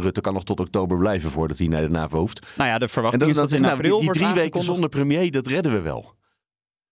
Rutte 0.00 0.20
kan 0.20 0.34
nog 0.34 0.44
tot 0.44 0.60
oktober 0.60 0.98
blijven 0.98 1.30
voordat 1.30 1.58
hij 1.58 1.66
naar 1.66 1.82
de 1.82 1.90
NAVO 1.90 2.18
hoeft. 2.18 2.46
Nou 2.56 2.70
ja, 2.70 2.78
de 2.78 2.88
verwachting 2.88 3.22
dat, 3.22 3.30
is 3.30 3.36
dat, 3.36 3.50
dat, 3.50 3.58
in 3.58 3.64
nou, 3.64 3.74
april 3.74 4.00
die, 4.00 4.12
die 4.12 4.22
drie 4.22 4.34
weken 4.34 4.62
zonder 4.62 4.88
premier, 4.88 5.30
dat 5.30 5.46
redden 5.46 5.72
we 5.72 5.80
wel. 5.80 6.14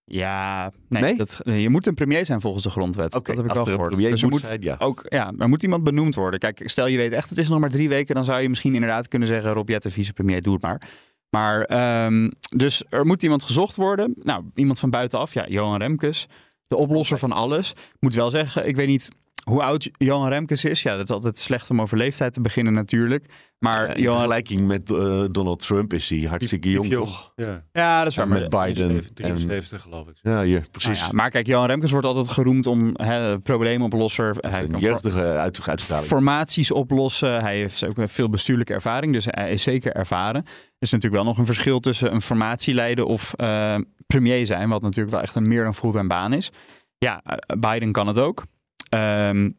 Ja, 0.09 0.73
nee, 0.89 1.03
Nee? 1.03 1.17
Dat, 1.17 1.41
je 1.45 1.69
moet 1.69 1.87
een 1.87 1.95
premier 1.95 2.25
zijn 2.25 2.41
volgens 2.41 2.63
de 2.65 2.71
grondwet. 2.71 3.13
Dat 3.13 3.27
heb 3.27 3.39
ik 3.39 3.53
wel 3.53 3.65
gehoord. 3.65 3.91
premier 3.91 4.11
dus 4.11 4.23
er 4.23 4.29
moet 4.29 4.45
zijn, 4.45 4.63
ja. 4.63 4.77
ook, 4.79 5.03
ja, 5.09 5.33
er 5.39 5.49
moet 5.49 5.63
iemand 5.63 5.85
benoemd 5.85 6.15
worden. 6.15 6.41
Kijk, 6.41 6.63
stel 6.65 6.87
je 6.87 6.97
weet 6.97 7.13
echt, 7.13 7.29
het 7.29 7.39
is 7.39 7.49
nog 7.49 7.61
maar 7.61 7.71
drie 7.71 7.89
weken, 7.89 8.15
dan 8.15 8.25
zou 8.25 8.41
je 8.41 8.49
misschien 8.49 8.75
inderdaad 8.75 9.09
kunnen 9.09 9.29
zeggen, 9.29 9.53
Rob 9.53 9.69
Jetten, 9.69 9.91
vicepremier, 9.91 10.43
doe 10.43 10.53
het 10.53 10.63
maar. 10.63 10.83
Maar, 11.31 11.63
ehm, 11.63 12.31
dus 12.57 12.83
er 12.89 13.07
moet 13.07 13.23
iemand 13.23 13.43
gezocht 13.43 13.77
worden. 13.77 14.15
Nou, 14.23 14.45
iemand 14.55 14.79
van 14.79 14.91
buitenaf, 14.91 15.35
ja, 15.35 15.47
Johan 15.49 15.79
Remkes, 15.79 16.27
de 16.63 16.77
oplosser 16.77 17.19
van 17.19 17.33
alles. 17.33 17.73
Moet 18.01 18.15
wel 18.15 18.31
zeggen, 18.31 18.69
ik 18.69 18.77
weet 18.77 18.87
niet 18.87 19.09
hoe 19.49 19.63
oud 19.63 19.91
Johan 19.97 20.29
Remkes 20.29 20.65
is. 20.65 20.83
Ja, 20.83 20.97
dat 20.97 21.03
is 21.05 21.11
altijd 21.15 21.39
slecht 21.39 21.71
om 21.71 21.81
over 21.81 21.97
leeftijd 21.97 22.33
te 22.33 22.41
beginnen 22.41 22.73
natuurlijk. 22.73 23.27
Maar 23.59 23.89
Uh, 23.89 23.97
in 23.97 24.03
Johan, 24.03 24.17
vergelijking 24.19 24.67
met 24.67 24.91
uh, 24.91 25.25
Donald 25.31 25.67
Trump 25.67 25.93
is 25.93 26.09
hij 26.09 26.19
hartstikke 26.19 26.71
jong, 26.71 26.91
toch? 26.91 27.33
Ja, 27.37 27.65
ja, 27.73 27.99
dat 27.99 28.09
is 28.09 28.15
Ja, 28.15 28.27
waar. 28.27 28.41
met 28.41 28.51
Biden. 28.51 28.91
En, 28.91 29.15
73 29.15 29.83
geloof 29.83 30.09
ik. 30.09 30.15
ja, 30.23 30.43
hier, 30.43 30.59
Nou 30.59 30.71
precies. 30.71 31.01
ja, 31.01 31.09
maar 31.13 31.31
kijk, 31.31 31.47
Johan 31.47 31.67
Remkes 31.67 31.91
wordt 31.91 32.07
altijd 32.07 32.29
geroemd 32.29 32.67
om 32.67 32.91
hè, 32.97 33.39
probleemoplosser. 33.41 34.37
Hij 34.41 34.63
een 34.63 34.71
kan 34.71 34.81
jeugdige 34.81 35.23
uit, 35.23 35.61
uitstraling. 35.69 36.07
formaties 36.07 36.71
oplossen. 36.71 37.41
Hij 37.41 37.57
heeft 37.57 37.85
ook 37.85 38.09
veel 38.09 38.29
bestuurlijke 38.29 38.73
ervaring, 38.73 39.13
dus 39.13 39.27
hij 39.29 39.51
is 39.51 39.63
zeker 39.63 39.93
ervaren. 39.93 40.43
Er 40.45 40.51
is 40.79 40.91
natuurlijk 40.91 41.23
wel 41.23 41.31
nog 41.33 41.39
een 41.39 41.47
verschil 41.47 41.81
tussen 41.81 42.15
een 42.15 42.23
formatie 42.23 42.75
leiden 42.75 43.07
of 43.07 43.35
eh, 43.35 43.75
premier 44.07 44.47
zijn, 44.47 44.69
wat 44.69 44.83
natuurlijk 44.83 45.11
wel 45.15 45.23
echt 45.23 45.35
een 45.35 45.49
meer 45.49 45.65
dan 45.65 45.75
fulltime 45.75 46.07
baan 46.07 46.33
is. 46.33 46.51
Ja, 46.99 47.21
eh, 47.25 47.59
Biden 47.59 47.93
kan 47.93 48.07
het 48.07 48.19
ook. 48.19 48.45
Ehm, 48.89 49.51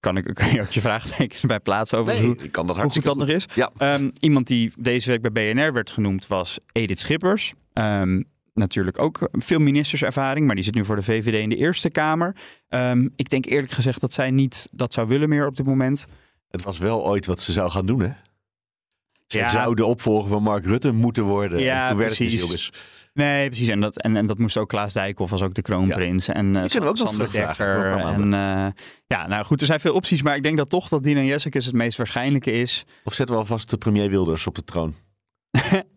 kan 0.00 0.16
ik 0.16 0.34
kan 0.34 0.50
je 0.52 0.60
ook 0.60 0.70
je 0.70 0.80
vraagtekens 0.80 1.40
bij 1.40 1.60
plaatsen 1.60 1.98
over 1.98 2.12
Nee, 2.12 2.22
hoe, 2.24 2.36
ik 2.42 2.52
kan 2.52 2.66
dat 2.66 2.76
hoe 2.80 2.90
goed 2.90 3.04
dat 3.04 3.16
nog 3.16 3.28
is? 3.28 3.46
Ja. 3.54 3.70
Ehm, 3.78 4.10
iemand 4.20 4.46
die 4.46 4.72
deze 4.76 5.10
week 5.10 5.32
bij 5.32 5.52
BNR 5.54 5.72
werd 5.72 5.90
genoemd 5.90 6.26
was 6.26 6.58
Edith 6.72 7.00
Schippers. 7.00 7.52
Ehm, 7.72 8.22
natuurlijk 8.54 8.98
ook 8.98 9.28
veel 9.32 9.58
ministerservaring, 9.58 10.46
maar 10.46 10.54
die 10.54 10.64
zit 10.64 10.74
nu 10.74 10.84
voor 10.84 10.96
de 10.96 11.02
VVD 11.02 11.34
in 11.34 11.48
de 11.48 11.56
Eerste 11.56 11.90
Kamer. 11.90 12.36
Ik 13.16 13.28
denk 13.30 13.44
eerlijk 13.46 13.72
gezegd 13.72 14.00
dat 14.00 14.12
zij 14.12 14.30
niet 14.30 14.68
dat 14.72 14.92
zou 14.92 15.08
willen 15.08 15.28
meer 15.28 15.46
op 15.46 15.56
dit 15.56 15.66
moment. 15.66 16.06
Het 16.48 16.62
was 16.62 16.78
wel 16.78 17.04
ooit 17.06 17.26
wat 17.26 17.40
ze 17.40 17.52
zou 17.52 17.70
gaan 17.70 17.86
doen, 17.86 18.00
hè? 18.00 18.10
Ze 19.26 19.38
Ja. 19.38 19.48
zou 19.48 19.74
de 19.74 19.84
opvolger 19.84 20.28
van 20.28 20.42
Mark 20.42 20.64
Rutte 20.64 20.92
moeten 20.92 21.24
worden. 21.24 21.60
Ja, 21.60 21.82
En 21.82 21.88
toen 21.88 21.98
werd 21.98 22.16
precies. 22.16 22.40
jongens. 22.40 22.70
Nee, 23.12 23.46
precies. 23.48 23.68
En 23.68 23.80
dat, 23.80 24.00
en, 24.02 24.16
en 24.16 24.26
dat 24.26 24.38
moest 24.38 24.56
ook 24.56 24.68
Klaas 24.68 24.92
Dijkhoff 24.92 25.30
was 25.30 25.42
ook 25.42 25.54
de 25.54 25.62
kroonprins. 25.62 26.28
En 26.28 26.46
uh, 26.46 26.52
kunnen 26.52 26.80
we 26.80 26.88
ook 26.88 26.98
nog 26.98 27.08
Sander 27.08 27.30
Dekker. 27.30 27.96
En, 27.96 28.24
uh, 28.24 28.66
ja, 29.06 29.26
nou 29.26 29.44
goed, 29.44 29.60
er 29.60 29.66
zijn 29.66 29.80
veel 29.80 29.94
opties. 29.94 30.22
Maar 30.22 30.36
ik 30.36 30.42
denk 30.42 30.56
dat 30.56 30.70
toch 30.70 30.88
dat 30.88 31.02
Dina 31.02 31.20
Jessicus 31.20 31.66
het 31.66 31.74
meest 31.74 31.96
waarschijnlijke 31.96 32.52
is. 32.52 32.84
Of 33.04 33.14
zetten 33.14 33.34
we 33.34 33.40
alvast 33.40 33.70
de 33.70 33.76
premier 33.76 34.10
Wilders 34.10 34.46
op 34.46 34.54
de 34.54 34.64
troon? 34.64 34.94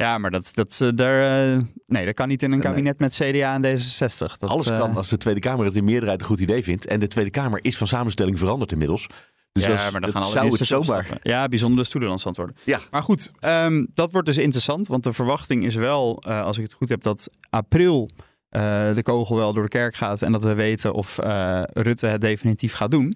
Ja, 0.00 0.18
maar 0.18 0.30
dat, 0.30 0.50
dat, 0.54 0.78
uh, 0.82 0.88
daar, 0.94 1.48
uh, 1.56 1.62
nee, 1.86 2.04
dat 2.04 2.14
kan 2.14 2.28
niet 2.28 2.42
in 2.42 2.52
een 2.52 2.60
kabinet 2.60 2.98
met 2.98 3.14
CDA 3.14 3.54
en 3.54 3.62
D66. 3.62 4.36
Dat, 4.38 4.50
Alles 4.50 4.66
kan 4.66 4.96
als 4.96 5.08
de 5.08 5.16
Tweede 5.16 5.40
Kamer 5.40 5.64
het 5.64 5.76
in 5.76 5.84
meerderheid 5.84 6.20
een 6.20 6.26
goed 6.26 6.40
idee 6.40 6.62
vindt. 6.62 6.86
En 6.86 7.00
de 7.00 7.06
Tweede 7.06 7.30
Kamer 7.30 7.64
is 7.64 7.76
van 7.76 7.86
samenstelling 7.86 8.38
veranderd 8.38 8.72
inmiddels. 8.72 9.06
Dus 9.52 9.64
ja, 9.64 9.72
als- 9.72 9.90
maar 9.90 10.00
dan 10.00 10.10
gaan 10.10 10.22
alle 10.22 10.30
zou 10.30 10.48
het 10.48 10.64
zomaar... 10.64 10.98
opstappen. 10.98 11.30
Ja, 11.30 11.48
bijzondere 11.48 11.84
stoelenlandstand 11.84 12.36
worden. 12.36 12.56
Ja. 12.64 12.80
Maar 12.90 13.02
goed, 13.02 13.32
um, 13.40 13.86
dat 13.94 14.12
wordt 14.12 14.26
dus 14.26 14.36
interessant. 14.36 14.86
Want 14.86 15.04
de 15.04 15.12
verwachting 15.12 15.64
is 15.64 15.74
wel, 15.74 16.22
uh, 16.26 16.42
als 16.42 16.56
ik 16.56 16.62
het 16.62 16.72
goed 16.72 16.88
heb, 16.88 17.02
dat 17.02 17.30
april 17.50 18.10
uh, 18.50 18.94
de 18.94 19.02
kogel 19.02 19.36
wel 19.36 19.52
door 19.52 19.62
de 19.62 19.68
kerk 19.68 19.94
gaat. 19.96 20.22
En 20.22 20.32
dat 20.32 20.42
we 20.42 20.54
weten 20.54 20.92
of 20.92 21.18
uh, 21.24 21.62
Rutte 21.72 22.06
het 22.06 22.20
definitief 22.20 22.72
gaat 22.74 22.90
doen. 22.90 23.14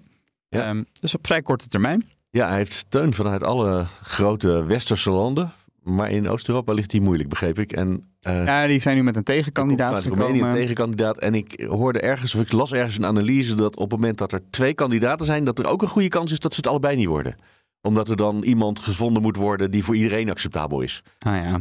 Ja. 0.49 0.69
Um, 0.69 0.85
dus 0.99 1.15
op 1.15 1.25
vrij 1.25 1.41
korte 1.41 1.67
termijn. 1.67 2.07
Ja, 2.29 2.47
hij 2.47 2.57
heeft 2.57 2.73
steun 2.73 3.13
vanuit 3.13 3.43
alle 3.43 3.85
grote 4.01 4.65
westerse 4.65 5.11
landen. 5.11 5.53
Maar 5.85 6.11
in 6.11 6.29
Oost-Europa 6.29 6.73
ligt 6.73 6.91
hij 6.91 7.01
moeilijk, 7.01 7.29
begreep 7.29 7.59
ik. 7.59 7.71
En, 7.71 7.89
uh, 8.27 8.45
ja, 8.45 8.67
die 8.67 8.81
zijn 8.81 8.95
nu 8.95 9.03
met 9.03 9.15
een 9.15 9.23
tegenkandidaat 9.23 9.97
gekomen. 9.97 10.25
Roemenië 10.25 10.49
een 10.49 10.55
tegenkandidaat. 10.55 11.17
En 11.17 11.35
ik 11.35 11.65
hoorde 11.67 11.99
ergens, 11.99 12.35
of 12.35 12.41
ik 12.41 12.51
las 12.51 12.73
ergens 12.73 12.97
een 12.97 13.05
analyse... 13.05 13.55
dat 13.55 13.75
op 13.75 13.91
het 13.91 13.99
moment 13.99 14.17
dat 14.17 14.31
er 14.31 14.41
twee 14.49 14.73
kandidaten 14.73 15.25
zijn... 15.25 15.43
dat 15.43 15.59
er 15.59 15.67
ook 15.67 15.81
een 15.81 15.87
goede 15.87 16.07
kans 16.07 16.31
is 16.31 16.39
dat 16.39 16.53
ze 16.53 16.57
het 16.57 16.67
allebei 16.67 16.95
niet 16.95 17.07
worden. 17.07 17.35
Omdat 17.81 18.09
er 18.09 18.15
dan 18.15 18.43
iemand 18.43 18.79
gevonden 18.79 19.21
moet 19.21 19.35
worden 19.35 19.71
die 19.71 19.83
voor 19.83 19.95
iedereen 19.95 20.29
acceptabel 20.29 20.81
is. 20.81 21.03
Ah 21.19 21.35
ja. 21.35 21.51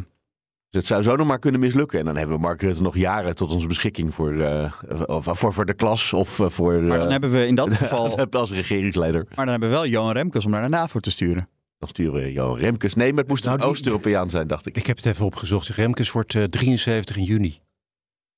Dus 0.71 0.83
het 0.83 0.87
zou 0.87 1.03
zo 1.03 1.17
nog 1.17 1.27
maar 1.27 1.39
kunnen 1.39 1.61
mislukken. 1.61 1.99
En 1.99 2.05
dan 2.05 2.17
hebben 2.17 2.37
we 2.37 2.43
Mark 2.43 2.63
Rutte 2.63 2.83
nog 2.83 2.97
jaren 2.97 3.35
tot 3.35 3.55
onze 3.55 3.67
beschikking 3.67 4.15
voor, 4.15 4.33
uh, 4.33 4.73
voor, 5.09 5.53
voor 5.53 5.67
de 5.67 5.75
klas 5.75 6.13
of 6.13 6.39
uh, 6.39 6.49
voor... 6.49 6.83
Maar 6.83 6.99
dan 6.99 7.11
hebben 7.11 7.31
we 7.31 7.47
in 7.47 7.55
dat 7.55 7.73
geval... 7.77 8.31
als 8.31 8.53
regeringsleider. 8.53 9.27
Maar 9.35 9.45
dan 9.45 9.49
hebben 9.49 9.69
we 9.69 9.75
wel 9.75 9.87
Johan 9.87 10.13
Remkes 10.13 10.45
om 10.45 10.51
naar 10.51 10.63
de 10.63 10.69
NAVO 10.69 11.01
te 11.01 11.11
sturen. 11.11 11.49
Dan 11.85 11.93
sturen 11.95 12.21
we 12.23 12.33
Johan 12.33 12.57
Remkes. 12.59 12.95
Nee, 12.95 13.11
maar 13.11 13.19
het 13.21 13.29
moest 13.29 13.45
Nou, 13.45 13.55
een 13.57 13.61
die- 13.63 13.71
Oost-Europeaan 13.71 14.31
zijn, 14.31 14.47
dacht 14.47 14.67
ik. 14.67 14.77
Ik 14.77 14.87
heb 14.87 14.97
het 14.97 15.07
even 15.07 15.25
opgezocht. 15.25 15.69
Remkes 15.69 16.13
wordt 16.13 16.35
eh, 16.35 16.43
73 16.45 17.17
in 17.17 17.23
juni. 17.25 17.59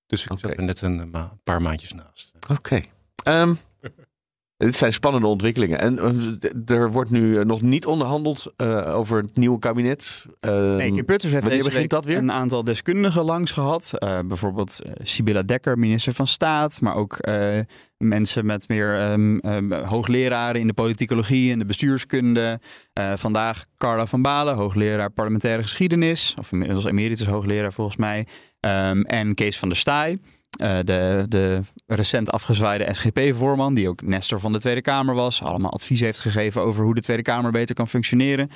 Dus 0.06 0.24
ik 0.24 0.30
Oké. 0.30 0.40
zat 0.40 0.56
er 0.56 0.62
net 0.62 0.80
een, 0.82 1.00
eh, 1.00 1.06
ma- 1.06 1.36
paar 1.44 1.62
maandjes 1.62 1.92
naast. 1.92 2.32
Oké. 2.50 2.80
Ehm, 3.24 3.54
dit 4.56 4.74
zijn 4.76 4.92
spannende 4.92 5.26
ontwikkelingen. 5.26 5.78
En 5.78 5.98
eh, 5.98 6.76
er 6.76 6.92
wordt 6.92 7.10
nu 7.10 7.38
eh, 7.38 7.44
nog 7.44 7.60
niet 7.62 7.86
onderhandeld 7.86 8.52
eh, 8.56 8.94
over 8.96 9.22
het 9.22 9.36
nieuwe 9.36 9.58
kabinet. 9.58 10.26
Ehm, 10.40 10.76
Nee, 10.76 11.04
Putters 11.04 11.32
heeft 11.32 11.44
deze 11.44 11.56
begint 11.56 11.74
week 11.80 11.90
dat 11.90 12.04
weer? 12.04 12.16
een 12.18 12.32
aantal 12.32 12.64
deskundigen 12.64 13.24
langs 13.24 13.52
gehad. 13.52 13.92
Eh, 13.98 14.18
bijvoorbeeld 14.24 14.82
eh, 14.82 14.92
Sibylla 15.02 15.42
Dekker, 15.42 15.78
minister 15.78 16.12
van 16.12 16.26
Staat. 16.26 16.80
Maar 16.80 16.94
ook 16.94 17.16
eh, 17.16 17.58
mensen 17.98 18.46
met 18.46 18.68
meer 18.68 19.00
ehm, 19.00 19.38
ehm, 19.38 19.72
hoogleraren 19.72 20.60
in 20.60 20.66
de 20.66 20.72
politicologie 20.72 21.52
en 21.52 21.58
de 21.58 21.64
bestuurskunde. 21.64 22.60
Eh, 22.92 23.12
vandaag 23.16 23.66
Carla 23.76 24.06
van 24.06 24.22
Balen, 24.22 24.54
hoogleraar 24.54 25.10
parlementaire 25.10 25.62
geschiedenis. 25.62 26.34
Of 26.38 26.52
inmiddels 26.52 26.84
emeritus 26.84 27.26
hoogleraar 27.26 27.72
volgens 27.72 27.96
mij. 27.96 28.26
Ehm, 28.60 29.00
en 29.00 29.34
Kees 29.34 29.58
van 29.58 29.68
der 29.68 29.78
Staaij. 29.78 30.18
eh, 30.56 30.78
de, 30.84 31.24
de 31.28 31.60
recent 31.86 32.30
afgezwaaide 32.30 32.94
SGP-voorman, 32.94 33.74
die 33.74 33.88
ook 33.88 34.02
Nestor 34.02 34.40
van 34.40 34.52
de 34.52 34.58
Tweede 34.58 34.80
Kamer 34.80 35.14
was. 35.14 35.42
Allemaal 35.42 35.72
advies 35.72 36.00
heeft 36.00 36.20
gegeven 36.20 36.62
over 36.62 36.84
hoe 36.84 36.94
de 36.94 37.00
Tweede 37.00 37.22
Kamer 37.22 37.50
beter 37.50 37.74
kan 37.74 37.88
functioneren. 37.88 38.50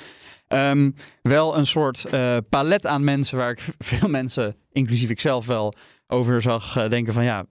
Wel 1.21 1.57
een 1.57 1.65
soort 1.65 2.05
eh, 2.05 2.37
palet 2.49 2.85
aan 2.85 3.03
mensen 3.03 3.37
waar 3.37 3.51
ik 3.51 3.59
veel 3.79 4.09
mensen, 4.09 4.55
inclusief 4.71 5.09
ikzelf 5.09 5.45
wel, 5.45 5.73
over 6.07 6.41
zag 6.41 6.87
denken 6.87 7.13
van 7.13 7.23
ja, 7.23 7.45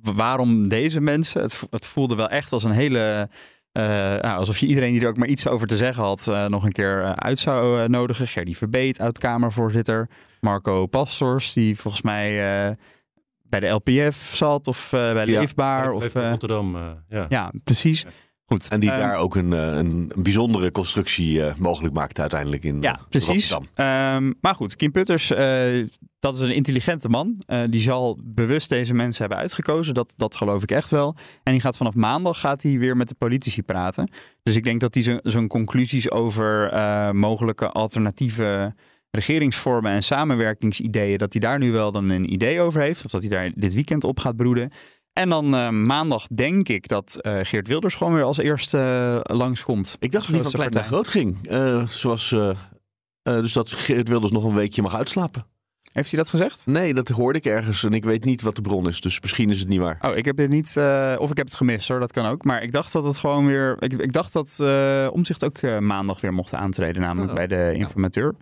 waarom 0.00 0.68
deze 0.68 1.00
mensen? 1.00 1.42
Het, 1.42 1.62
het 1.70 1.86
voelde 1.86 2.14
wel 2.14 2.28
echt 2.28 2.52
als 2.52 2.64
een 2.64 2.70
hele 2.70 3.28
eh, 3.72 3.84
nou, 3.84 4.38
alsof 4.38 4.58
je 4.58 4.66
iedereen 4.66 4.92
die 4.92 5.00
er 5.02 5.08
ook 5.08 5.16
maar 5.16 5.28
iets 5.28 5.46
over 5.46 5.66
te 5.66 5.76
zeggen 5.76 6.02
had, 6.02 6.28
eh, 6.28 6.46
nog 6.46 6.64
een 6.64 6.72
keer 6.72 7.02
eh, 7.02 7.10
uit 7.12 7.38
zou 7.38 7.88
nodigen. 7.88 8.26
Gerdy 8.26 8.54
Verbeet, 8.54 9.00
oud-Kamervoorzitter. 9.00 10.08
Marco 10.40 10.86
Pastors, 10.86 11.52
die 11.52 11.76
volgens 11.78 12.02
mij 12.02 12.76
bij 13.42 13.60
de 13.60 13.66
LPF 13.66 14.36
zat 14.36 14.66
of 14.66 14.88
bij 14.90 15.26
Ja, 15.26 15.38
Leefbaar. 15.40 15.92
of, 15.92 16.12
Bij 16.12 16.22
eh, 16.22 16.30
Rotterdam, 16.30 16.76
ja. 17.08 17.26
ja, 17.28 17.52
precies. 17.64 18.04
Goed. 18.46 18.68
En 18.68 18.80
die 18.80 18.90
Ehm, 18.90 18.98
daar 19.00 19.16
ook 19.16 19.34
een, 19.36 19.52
eh, 19.52 19.76
een, 19.76 20.12
bijzondere 20.16 20.70
constructie 20.70 21.44
eh, 21.44 21.54
mogelijk 21.56 21.94
maakte 21.94 22.20
uiteindelijk 22.20 22.64
in 22.64 22.78
Ja, 22.82 22.94
eh, 22.96 23.02
precies. 23.08 23.50
Rotterdam. 23.50 23.86
Ehm, 23.86 24.32
maar 24.40 24.54
goed, 24.54 24.76
Kim 24.76 24.90
Putters, 24.92 25.30
eh, 25.30 25.86
dat 26.18 26.34
is 26.34 26.40
een 26.40 26.54
intelligente 26.54 27.08
man. 27.08 27.42
Eh, 27.46 27.60
die 27.70 27.80
zal 27.80 28.18
bewust 28.24 28.68
deze 28.68 28.94
mensen 28.94 29.20
hebben 29.20 29.38
uitgekozen. 29.38 29.94
Dat, 29.94 30.14
dat 30.16 30.34
geloof 30.36 30.62
ik 30.62 30.70
echt 30.70 30.90
wel. 30.90 31.16
En 31.42 31.52
die 31.52 31.60
gaat 31.60 31.76
vanaf 31.76 31.94
maandag 31.94 32.40
gaat 32.40 32.62
hij 32.62 32.78
weer 32.78 32.96
met 32.96 33.08
de 33.08 33.14
politici 33.18 33.62
praten. 33.62 34.10
Dus 34.42 34.56
ik 34.56 34.64
denk 34.64 34.80
dat 34.80 34.94
hij 34.94 35.02
zijn- 35.02 35.20
zijn 35.22 35.48
conclusies 35.48 36.10
over 36.10 36.70
eh, 36.70 37.10
mogelijke 37.10 37.70
alternatieve 37.70 38.74
regeringsvormen 39.10 39.92
en 39.92 40.02
samenwerkingsideeën, 40.02 41.18
dat 41.18 41.32
hij 41.32 41.40
daar 41.40 41.58
nu 41.58 41.70
wel 41.72 41.92
dan 41.92 42.08
een 42.08 42.32
idee 42.32 42.60
over 42.60 42.80
heeft. 42.80 43.04
Of 43.04 43.10
dat 43.10 43.20
hij 43.20 43.30
daar 43.30 43.50
dit 43.54 43.74
weekend 43.74 44.04
op 44.04 44.18
gaat 44.18 44.36
broeden. 44.36 44.70
En 45.12 45.28
dan 45.28 45.54
eh, 45.54 45.68
maandag 45.68 46.26
denk 46.26 46.68
ik 46.68 46.88
dat 46.88 47.16
eh, 47.20 47.38
Geert 47.42 47.68
Wilders 47.68 47.94
gewoon 47.94 48.14
weer 48.14 48.22
als 48.22 48.38
eerste 48.38 48.78
uh, 49.28 49.36
langskomt. 49.36 49.96
Ik 49.98 50.12
dacht 50.12 50.26
dat 50.26 50.34
hij 50.34 50.42
van 50.42 50.52
klein 50.52 50.72
naar 50.72 50.84
groot 50.84 51.08
ging. 51.08 51.38
Zoals, 51.86 52.34
dus 53.22 53.52
dat 53.52 53.72
Geert 53.72 54.08
Wilders 54.08 54.32
nog 54.32 54.44
een 54.44 54.54
weekje 54.54 54.82
mag 54.82 54.94
uitslapen. 54.94 55.46
Heeft 55.92 56.10
hij 56.10 56.18
dat 56.18 56.28
gezegd? 56.30 56.62
Nee, 56.66 56.94
dat 56.94 57.08
hoorde 57.08 57.38
ik 57.38 57.44
ergens 57.44 57.84
en 57.84 57.92
ik 57.92 58.04
weet 58.04 58.24
niet 58.24 58.42
wat 58.42 58.56
de 58.56 58.62
bron 58.62 58.88
is. 58.88 59.00
Dus 59.00 59.20
misschien 59.20 59.50
is 59.50 59.58
het 59.58 59.68
niet 59.68 59.78
waar. 59.78 59.98
Oh, 60.00 60.16
ik 60.16 60.24
heb 60.24 60.36
het 60.36 60.50
niet, 60.50 60.74
uh, 60.78 61.14
of 61.18 61.30
ik 61.30 61.36
heb 61.36 61.46
het 61.46 61.54
gemist 61.54 61.88
hoor, 61.88 62.00
dat 62.00 62.12
kan 62.12 62.26
ook. 62.26 62.44
Maar 62.44 62.62
ik 62.62 62.72
dacht 62.72 62.92
dat 62.92 63.04
het 63.04 63.16
gewoon 63.16 63.46
weer, 63.46 63.76
ik, 63.78 63.92
ik 63.92 64.12
dacht 64.12 64.32
dat 64.32 64.58
uh, 64.62 65.08
Omzicht 65.12 65.44
ook 65.44 65.62
uh, 65.62 65.78
maandag 65.78 66.20
weer 66.20 66.32
mocht 66.32 66.54
aantreden, 66.54 67.02
namelijk 67.02 67.30
oh. 67.30 67.36
bij 67.36 67.46
de 67.46 67.72
informateur. 67.74 68.34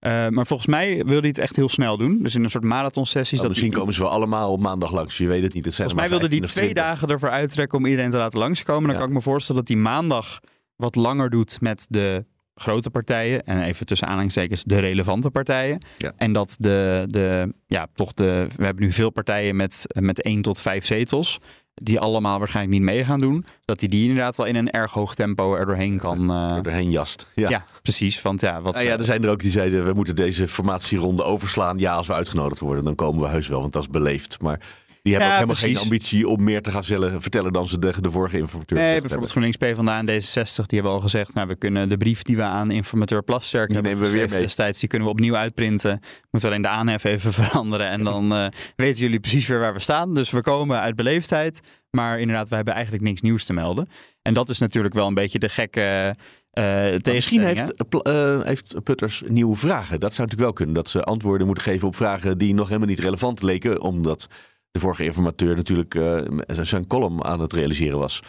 Uh, 0.00 0.28
maar 0.28 0.46
volgens 0.46 0.68
mij 0.68 0.94
wilde 0.96 1.20
hij 1.20 1.28
het 1.28 1.38
echt 1.38 1.56
heel 1.56 1.68
snel 1.68 1.96
doen. 1.96 2.22
Dus 2.22 2.34
in 2.34 2.44
een 2.44 2.50
soort 2.50 2.64
marathonsessies. 2.64 3.40
Oh, 3.40 3.48
misschien 3.48 3.70
die... 3.70 3.78
komen 3.78 3.94
ze 3.94 4.02
wel 4.02 4.10
allemaal 4.10 4.52
op 4.52 4.60
maandag 4.60 4.92
langs. 4.92 5.18
Je 5.18 5.26
weet 5.26 5.42
het 5.42 5.54
niet. 5.54 5.64
Het 5.64 5.74
zijn 5.74 5.88
volgens 5.90 6.10
mij 6.10 6.18
wilde 6.18 6.36
hij 6.36 6.46
twee 6.46 6.74
dagen 6.74 7.08
ervoor 7.08 7.30
uittrekken 7.30 7.78
om 7.78 7.86
iedereen 7.86 8.10
te 8.10 8.16
laten 8.16 8.38
langskomen. 8.38 8.82
Dan 8.82 8.92
ja. 8.92 8.98
kan 8.98 9.08
ik 9.08 9.14
me 9.14 9.20
voorstellen 9.20 9.64
dat 9.64 9.74
hij 9.74 9.82
maandag 9.82 10.40
wat 10.76 10.94
langer 10.94 11.30
doet 11.30 11.60
met 11.60 11.86
de 11.88 12.24
grote 12.54 12.90
partijen. 12.90 13.44
En 13.44 13.62
even 13.62 13.86
tussen 13.86 14.06
aanhalingstekens 14.06 14.64
de 14.64 14.78
relevante 14.78 15.30
partijen. 15.30 15.78
Ja. 15.98 16.12
En 16.16 16.32
dat 16.32 16.56
de, 16.58 17.04
de, 17.06 17.54
ja, 17.66 17.86
toch 17.94 18.12
de, 18.12 18.46
we 18.56 18.64
hebben 18.64 18.84
nu 18.84 18.92
veel 18.92 19.10
partijen 19.10 19.56
met, 19.56 19.86
met 20.00 20.22
één 20.22 20.42
tot 20.42 20.60
vijf 20.60 20.86
zetels. 20.86 21.38
Die 21.82 22.00
allemaal 22.00 22.38
waarschijnlijk 22.38 22.74
niet 22.78 22.86
mee 22.86 23.04
gaan 23.04 23.20
doen. 23.20 23.46
Dat 23.64 23.80
hij 23.80 23.88
die, 23.88 24.08
inderdaad 24.08 24.36
wel 24.36 24.46
in 24.46 24.56
een 24.56 24.70
erg 24.70 24.92
hoog 24.92 25.14
tempo 25.14 25.54
er 25.54 25.66
doorheen 25.66 25.98
kan. 25.98 26.30
Uh... 26.30 26.56
Er 26.56 26.62
doorheen 26.62 26.90
jast. 26.90 27.26
Ja. 27.34 27.48
ja. 27.48 27.64
precies. 27.82 28.22
Want 28.22 28.40
ja, 28.40 28.60
wat, 28.60 28.74
nou 28.74 28.86
ja, 28.86 28.98
er 28.98 29.04
zijn 29.04 29.24
er 29.24 29.30
ook 29.30 29.40
die 29.40 29.50
zeiden: 29.50 29.84
we 29.84 29.92
moeten 29.92 30.16
deze 30.16 30.48
formatieronde 30.48 31.22
overslaan. 31.22 31.78
Ja, 31.78 31.94
als 31.94 32.06
we 32.06 32.12
uitgenodigd 32.12 32.60
worden, 32.60 32.84
dan 32.84 32.94
komen 32.94 33.22
we 33.22 33.28
heus 33.28 33.48
wel, 33.48 33.60
want 33.60 33.72
dat 33.72 33.82
is 33.82 33.88
beleefd. 33.88 34.40
Maar 34.40 34.60
die 35.06 35.14
hebben 35.14 35.32
ja, 35.32 35.40
ook 35.40 35.46
helemaal 35.46 35.60
precies. 35.62 35.78
geen 35.78 35.90
ambitie 35.90 36.28
om 36.28 36.44
meer 36.44 36.62
te 36.62 36.70
gaan 36.70 36.84
zellen, 36.84 37.22
vertellen 37.22 37.52
dan 37.52 37.68
ze 37.68 37.78
de, 37.78 37.92
de 38.00 38.10
vorige 38.10 38.38
informateur. 38.38 38.78
Nee, 38.78 39.00
bijvoorbeeld 39.00 39.30
GroenLinks, 39.30 39.56
PvdA 39.56 39.98
en 39.98 40.06
D66, 40.06 40.66
die 40.66 40.78
hebben 40.78 40.92
al 40.92 41.00
gezegd, 41.00 41.34
nou, 41.34 41.48
we 41.48 41.56
kunnen 41.56 41.88
de 41.88 41.96
brief 41.96 42.22
die 42.22 42.36
we 42.36 42.42
aan 42.42 42.70
informateur 42.70 43.22
Plasterk 43.22 43.68
die 43.68 43.76
hebben 43.76 43.98
we 43.98 44.10
weer 44.10 44.28
mee. 44.30 44.40
destijds, 44.40 44.80
die 44.80 44.88
kunnen 44.88 45.08
we 45.08 45.14
opnieuw 45.14 45.36
uitprinten. 45.36 46.00
Moeten 46.30 46.50
alleen 46.50 46.62
de 46.62 46.68
aanhef 46.68 47.04
even 47.04 47.32
veranderen 47.42 47.88
en 47.88 48.04
dan 48.04 48.32
uh, 48.32 48.46
weten 48.76 49.02
jullie 49.02 49.20
precies 49.20 49.46
weer 49.46 49.58
waar 49.58 49.72
we 49.72 49.78
staan. 49.78 50.14
Dus 50.14 50.30
we 50.30 50.40
komen 50.40 50.80
uit 50.80 50.96
beleefdheid, 50.96 51.60
maar 51.90 52.20
inderdaad, 52.20 52.48
we 52.48 52.54
hebben 52.54 52.74
eigenlijk 52.74 53.04
niks 53.04 53.20
nieuws 53.20 53.44
te 53.44 53.52
melden. 53.52 53.88
En 54.22 54.34
dat 54.34 54.48
is 54.48 54.58
natuurlijk 54.58 54.94
wel 54.94 55.06
een 55.06 55.14
beetje 55.14 55.38
de 55.38 55.48
gekke... 55.48 56.16
Uh, 56.52 56.94
misschien 57.02 57.42
heeft, 57.42 57.72
uh, 58.02 58.40
heeft 58.42 58.82
Putters 58.82 59.22
nieuwe 59.26 59.56
vragen. 59.56 60.00
Dat 60.00 60.14
zou 60.14 60.28
natuurlijk 60.28 60.40
wel 60.40 60.52
kunnen. 60.52 60.74
Dat 60.74 60.88
ze 60.88 61.02
antwoorden 61.02 61.46
moeten 61.46 61.64
geven 61.64 61.88
op 61.88 61.96
vragen 61.96 62.38
die 62.38 62.54
nog 62.54 62.66
helemaal 62.66 62.88
niet 62.88 62.98
relevant 62.98 63.42
leken. 63.42 63.80
Omdat 63.80 64.28
de 64.76 64.82
vorige 64.82 65.04
informateur 65.04 65.56
natuurlijk 65.56 65.94
uh, 65.94 66.18
zijn 66.46 66.86
column 66.86 67.24
aan 67.24 67.40
het 67.40 67.52
realiseren 67.52 67.98
was. 67.98 68.22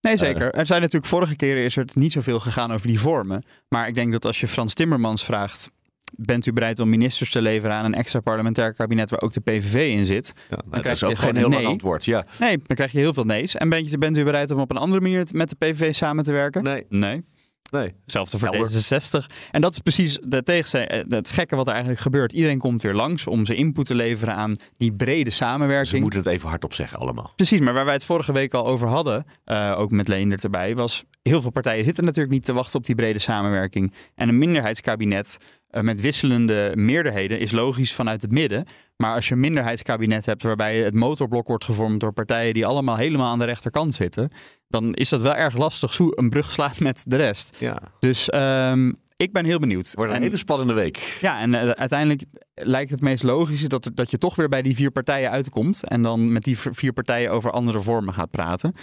Nee, 0.00 0.16
zeker. 0.16 0.52
Er 0.52 0.66
zijn 0.66 0.80
natuurlijk 0.80 1.10
vorige 1.10 1.36
keren 1.36 1.62
is 1.62 1.76
er 1.76 1.86
niet 1.92 2.12
zoveel 2.12 2.40
gegaan 2.40 2.72
over 2.72 2.86
die 2.86 3.00
vormen. 3.00 3.44
Maar 3.68 3.88
ik 3.88 3.94
denk 3.94 4.12
dat 4.12 4.24
als 4.24 4.40
je 4.40 4.48
Frans 4.48 4.74
Timmermans 4.74 5.24
vraagt. 5.24 5.70
Bent 6.16 6.46
u 6.46 6.52
bereid 6.52 6.78
om 6.78 6.88
ministers 6.88 7.30
te 7.30 7.42
leveren 7.42 7.76
aan 7.76 7.84
een 7.84 7.94
extra 7.94 8.20
parlementair 8.20 8.74
kabinet 8.74 9.10
waar 9.10 9.20
ook 9.20 9.32
de 9.32 9.40
PVV 9.40 9.74
in 9.74 10.06
zit? 10.06 10.32
Ja, 10.36 10.42
nou, 10.48 10.62
dan 10.70 10.80
krijg 10.80 10.96
is 10.96 11.04
ook 11.04 11.18
geen 11.18 11.36
heel 11.36 11.48
nee. 11.48 11.58
lang 11.58 11.72
antwoord. 11.72 12.04
Ja. 12.04 12.26
Nee, 12.38 12.58
dan 12.62 12.76
krijg 12.76 12.92
je 12.92 12.98
heel 12.98 13.14
veel 13.14 13.24
nee's. 13.24 13.56
En 13.56 13.68
bent, 13.68 13.90
je, 13.90 13.98
bent 13.98 14.16
u 14.16 14.24
bereid 14.24 14.50
om 14.50 14.60
op 14.60 14.70
een 14.70 14.76
andere 14.76 15.00
manier 15.00 15.26
met 15.32 15.48
de 15.48 15.56
PVV 15.58 15.94
samen 15.94 16.24
te 16.24 16.32
werken? 16.32 16.62
Nee. 16.62 16.86
Nee. 16.88 17.24
Nee. 17.70 17.94
Hetzelfde 18.02 18.38
voor 18.38 18.68
D66. 18.68 19.26
En 19.50 19.60
dat 19.60 19.72
is 19.72 19.78
precies 19.78 20.18
de 20.22 20.42
tegenzij, 20.42 21.04
het 21.08 21.30
gekke 21.30 21.56
wat 21.56 21.66
er 21.66 21.72
eigenlijk 21.72 22.02
gebeurt. 22.02 22.32
Iedereen 22.32 22.58
komt 22.58 22.82
weer 22.82 22.94
langs 22.94 23.26
om 23.26 23.46
zijn 23.46 23.58
input 23.58 23.86
te 23.86 23.94
leveren 23.94 24.34
aan 24.34 24.56
die 24.76 24.92
brede 24.92 25.30
samenwerking. 25.30 25.88
Ze 25.88 26.00
moeten 26.00 26.20
het 26.20 26.28
even 26.28 26.48
hardop 26.48 26.74
zeggen 26.74 26.98
allemaal. 26.98 27.32
Precies, 27.36 27.60
maar 27.60 27.74
waar 27.74 27.84
wij 27.84 27.94
het 27.94 28.04
vorige 28.04 28.32
week 28.32 28.54
al 28.54 28.66
over 28.66 28.88
hadden, 28.88 29.26
uh, 29.46 29.74
ook 29.78 29.90
met 29.90 30.08
Leender 30.08 30.44
erbij, 30.44 30.74
was 30.74 31.04
heel 31.22 31.42
veel 31.42 31.50
partijen 31.50 31.84
zitten 31.84 32.04
natuurlijk 32.04 32.34
niet 32.34 32.44
te 32.44 32.52
wachten 32.52 32.78
op 32.78 32.84
die 32.84 32.94
brede 32.94 33.18
samenwerking. 33.18 33.92
En 34.14 34.28
een 34.28 34.38
minderheidskabinet 34.38 35.38
met 35.82 36.00
wisselende 36.00 36.72
meerderheden 36.74 37.38
is 37.38 37.50
logisch 37.50 37.92
vanuit 37.92 38.22
het 38.22 38.30
midden. 38.30 38.64
Maar 38.96 39.14
als 39.14 39.28
je 39.28 39.34
een 39.34 39.40
minderheidskabinet 39.40 40.26
hebt 40.26 40.42
waarbij 40.42 40.78
het 40.78 40.94
motorblok 40.94 41.46
wordt 41.46 41.64
gevormd 41.64 42.00
door 42.00 42.12
partijen 42.12 42.54
die 42.54 42.66
allemaal 42.66 42.96
helemaal 42.96 43.30
aan 43.30 43.38
de 43.38 43.44
rechterkant 43.44 43.94
zitten, 43.94 44.30
dan 44.68 44.94
is 44.94 45.08
dat 45.08 45.20
wel 45.20 45.34
erg 45.34 45.56
lastig 45.56 45.96
hoe 45.96 46.12
een 46.18 46.30
brug 46.30 46.50
slaat 46.50 46.80
met 46.80 47.04
de 47.06 47.16
rest. 47.16 47.56
Ja. 47.58 47.78
Dus 48.00 48.34
um, 48.34 48.96
ik 49.16 49.32
ben 49.32 49.44
heel 49.44 49.58
benieuwd. 49.58 49.94
Wordt 49.94 50.10
een 50.10 50.16
en, 50.16 50.22
hele 50.22 50.36
spannende 50.36 50.72
week. 50.72 51.18
Ja, 51.20 51.40
en 51.40 51.52
uh, 51.52 51.70
uiteindelijk 51.70 52.24
lijkt 52.54 52.90
het 52.90 53.00
meest 53.00 53.22
logisch 53.22 53.68
dat, 53.68 53.90
dat 53.94 54.10
je 54.10 54.18
toch 54.18 54.34
weer 54.34 54.48
bij 54.48 54.62
die 54.62 54.74
vier 54.74 54.90
partijen 54.90 55.30
uitkomt. 55.30 55.84
En 55.84 56.02
dan 56.02 56.32
met 56.32 56.44
die 56.44 56.58
vier 56.58 56.92
partijen 56.92 57.30
over 57.30 57.50
andere 57.50 57.80
vormen 57.80 58.14
gaat 58.14 58.30
praten. 58.30 58.74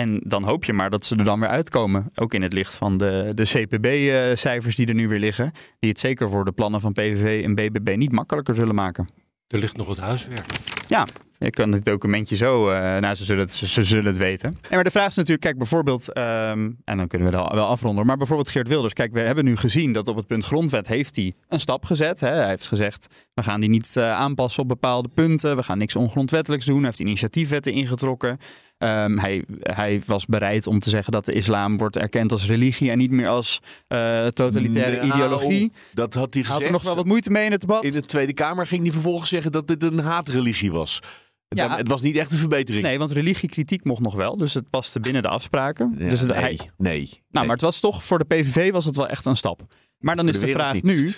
En 0.00 0.20
dan 0.24 0.44
hoop 0.44 0.64
je 0.64 0.72
maar 0.72 0.90
dat 0.90 1.04
ze 1.04 1.16
er 1.16 1.24
dan 1.24 1.40
weer 1.40 1.48
uitkomen. 1.48 2.10
Ook 2.14 2.34
in 2.34 2.42
het 2.42 2.52
licht 2.52 2.74
van 2.74 2.96
de, 2.96 3.32
de 3.34 3.42
CPB-cijfers 3.42 4.76
die 4.76 4.86
er 4.86 4.94
nu 4.94 5.08
weer 5.08 5.18
liggen. 5.18 5.52
Die 5.78 5.90
het 5.90 6.00
zeker 6.00 6.28
voor 6.28 6.44
de 6.44 6.52
plannen 6.52 6.80
van 6.80 6.92
PVV 6.92 7.44
en 7.44 7.54
BBB 7.54 7.94
niet 7.96 8.12
makkelijker 8.12 8.54
zullen 8.54 8.74
maken. 8.74 9.06
Er 9.46 9.58
ligt 9.58 9.76
nog 9.76 9.86
wat 9.86 9.98
huiswerk. 9.98 10.46
Ja, 10.88 11.06
je 11.38 11.50
kan 11.50 11.72
het 11.72 11.84
documentje 11.84 12.36
zo, 12.36 12.70
uh, 12.70 12.76
nou 12.76 13.14
ze 13.14 13.24
zullen, 13.24 13.42
het, 13.42 13.52
ze, 13.52 13.66
ze, 13.66 13.84
zullen 13.84 14.04
het 14.04 14.16
weten. 14.16 14.48
En 14.48 14.74
maar 14.74 14.84
de 14.84 14.90
vraag 14.90 15.08
is 15.08 15.14
natuurlijk, 15.14 15.44
kijk 15.44 15.58
bijvoorbeeld, 15.58 16.16
um, 16.16 16.76
en 16.84 16.96
dan 16.96 17.08
kunnen 17.08 17.30
we 17.30 17.36
wel, 17.36 17.54
wel 17.54 17.66
afronden, 17.66 18.06
maar 18.06 18.16
bijvoorbeeld 18.16 18.48
Geert 18.48 18.68
Wilders. 18.68 18.92
Kijk, 18.92 19.12
we 19.12 19.20
hebben 19.20 19.44
nu 19.44 19.56
gezien 19.56 19.92
dat 19.92 20.08
op 20.08 20.16
het 20.16 20.26
punt 20.26 20.44
grondwet 20.44 20.86
heeft 20.86 21.16
hij 21.16 21.34
een 21.48 21.60
stap 21.60 21.84
gezet. 21.84 22.20
Hè? 22.20 22.28
Hij 22.28 22.48
heeft 22.48 22.68
gezegd, 22.68 23.06
we 23.34 23.42
gaan 23.42 23.60
die 23.60 23.68
niet 23.68 23.94
uh, 23.98 24.12
aanpassen 24.12 24.62
op 24.62 24.68
bepaalde 24.68 25.08
punten. 25.08 25.56
We 25.56 25.62
gaan 25.62 25.78
niks 25.78 25.96
ongrondwettelijks 25.96 26.66
doen. 26.66 26.76
Hij 26.76 26.84
heeft 26.84 27.00
initiatiefwetten 27.00 27.72
ingetrokken. 27.72 28.38
Um, 28.78 29.18
hij, 29.18 29.44
hij, 29.62 30.02
was 30.06 30.26
bereid 30.26 30.66
om 30.66 30.78
te 30.78 30.90
zeggen 30.90 31.12
dat 31.12 31.24
de 31.24 31.32
islam 31.32 31.78
wordt 31.78 31.96
erkend 31.96 32.32
als 32.32 32.46
religie 32.46 32.90
en 32.90 32.98
niet 32.98 33.10
meer 33.10 33.28
als 33.28 33.60
uh, 33.88 34.26
totalitaire 34.26 34.96
nou, 34.96 35.12
ideologie. 35.12 35.72
Dat 35.94 36.14
had 36.14 36.34
hij 36.34 36.42
gezegd. 36.42 36.58
Had 36.58 36.66
er 36.66 36.72
nog 36.72 36.82
wel 36.82 36.94
wat 36.94 37.04
moeite 37.04 37.30
mee 37.30 37.44
in 37.44 37.52
het 37.52 37.60
debat? 37.60 37.84
In 37.84 37.90
de 37.90 38.04
Tweede 38.04 38.32
Kamer 38.32 38.66
ging 38.66 38.82
hij 38.82 38.92
vervolgens 38.92 39.30
zeggen 39.30 39.52
dat 39.52 39.66
dit 39.66 39.82
een 39.82 39.98
haatreligie 39.98 40.72
was. 40.72 41.00
Ja. 41.48 41.68
Dan, 41.68 41.76
het 41.76 41.88
was 41.88 42.02
niet 42.02 42.16
echt 42.16 42.30
een 42.30 42.36
verbetering. 42.36 42.84
Nee, 42.84 42.98
want 42.98 43.10
religiekritiek 43.10 43.84
mocht 43.84 44.00
nog 44.00 44.14
wel. 44.14 44.36
Dus 44.36 44.54
het 44.54 44.70
paste 44.70 45.00
binnen 45.00 45.22
de 45.22 45.28
afspraken. 45.28 45.94
Ja, 45.98 46.08
dus 46.08 46.20
het, 46.20 46.28
nee, 46.28 46.38
hij, 46.38 46.60
nee. 46.76 46.98
Nou, 47.06 47.18
nee. 47.30 47.42
maar 47.42 47.56
het 47.56 47.60
was 47.60 47.80
toch 47.80 48.04
voor 48.04 48.18
de 48.18 48.24
PVV 48.24 48.72
was 48.72 48.84
het 48.84 48.96
wel 48.96 49.08
echt 49.08 49.26
een 49.26 49.36
stap. 49.36 49.60
Maar 49.98 50.16
dan 50.16 50.24
voor 50.24 50.34
is 50.34 50.40
de, 50.40 50.46
de 50.46 50.52
vraag 50.52 50.72
niet. 50.72 50.84
nu. 50.84 51.12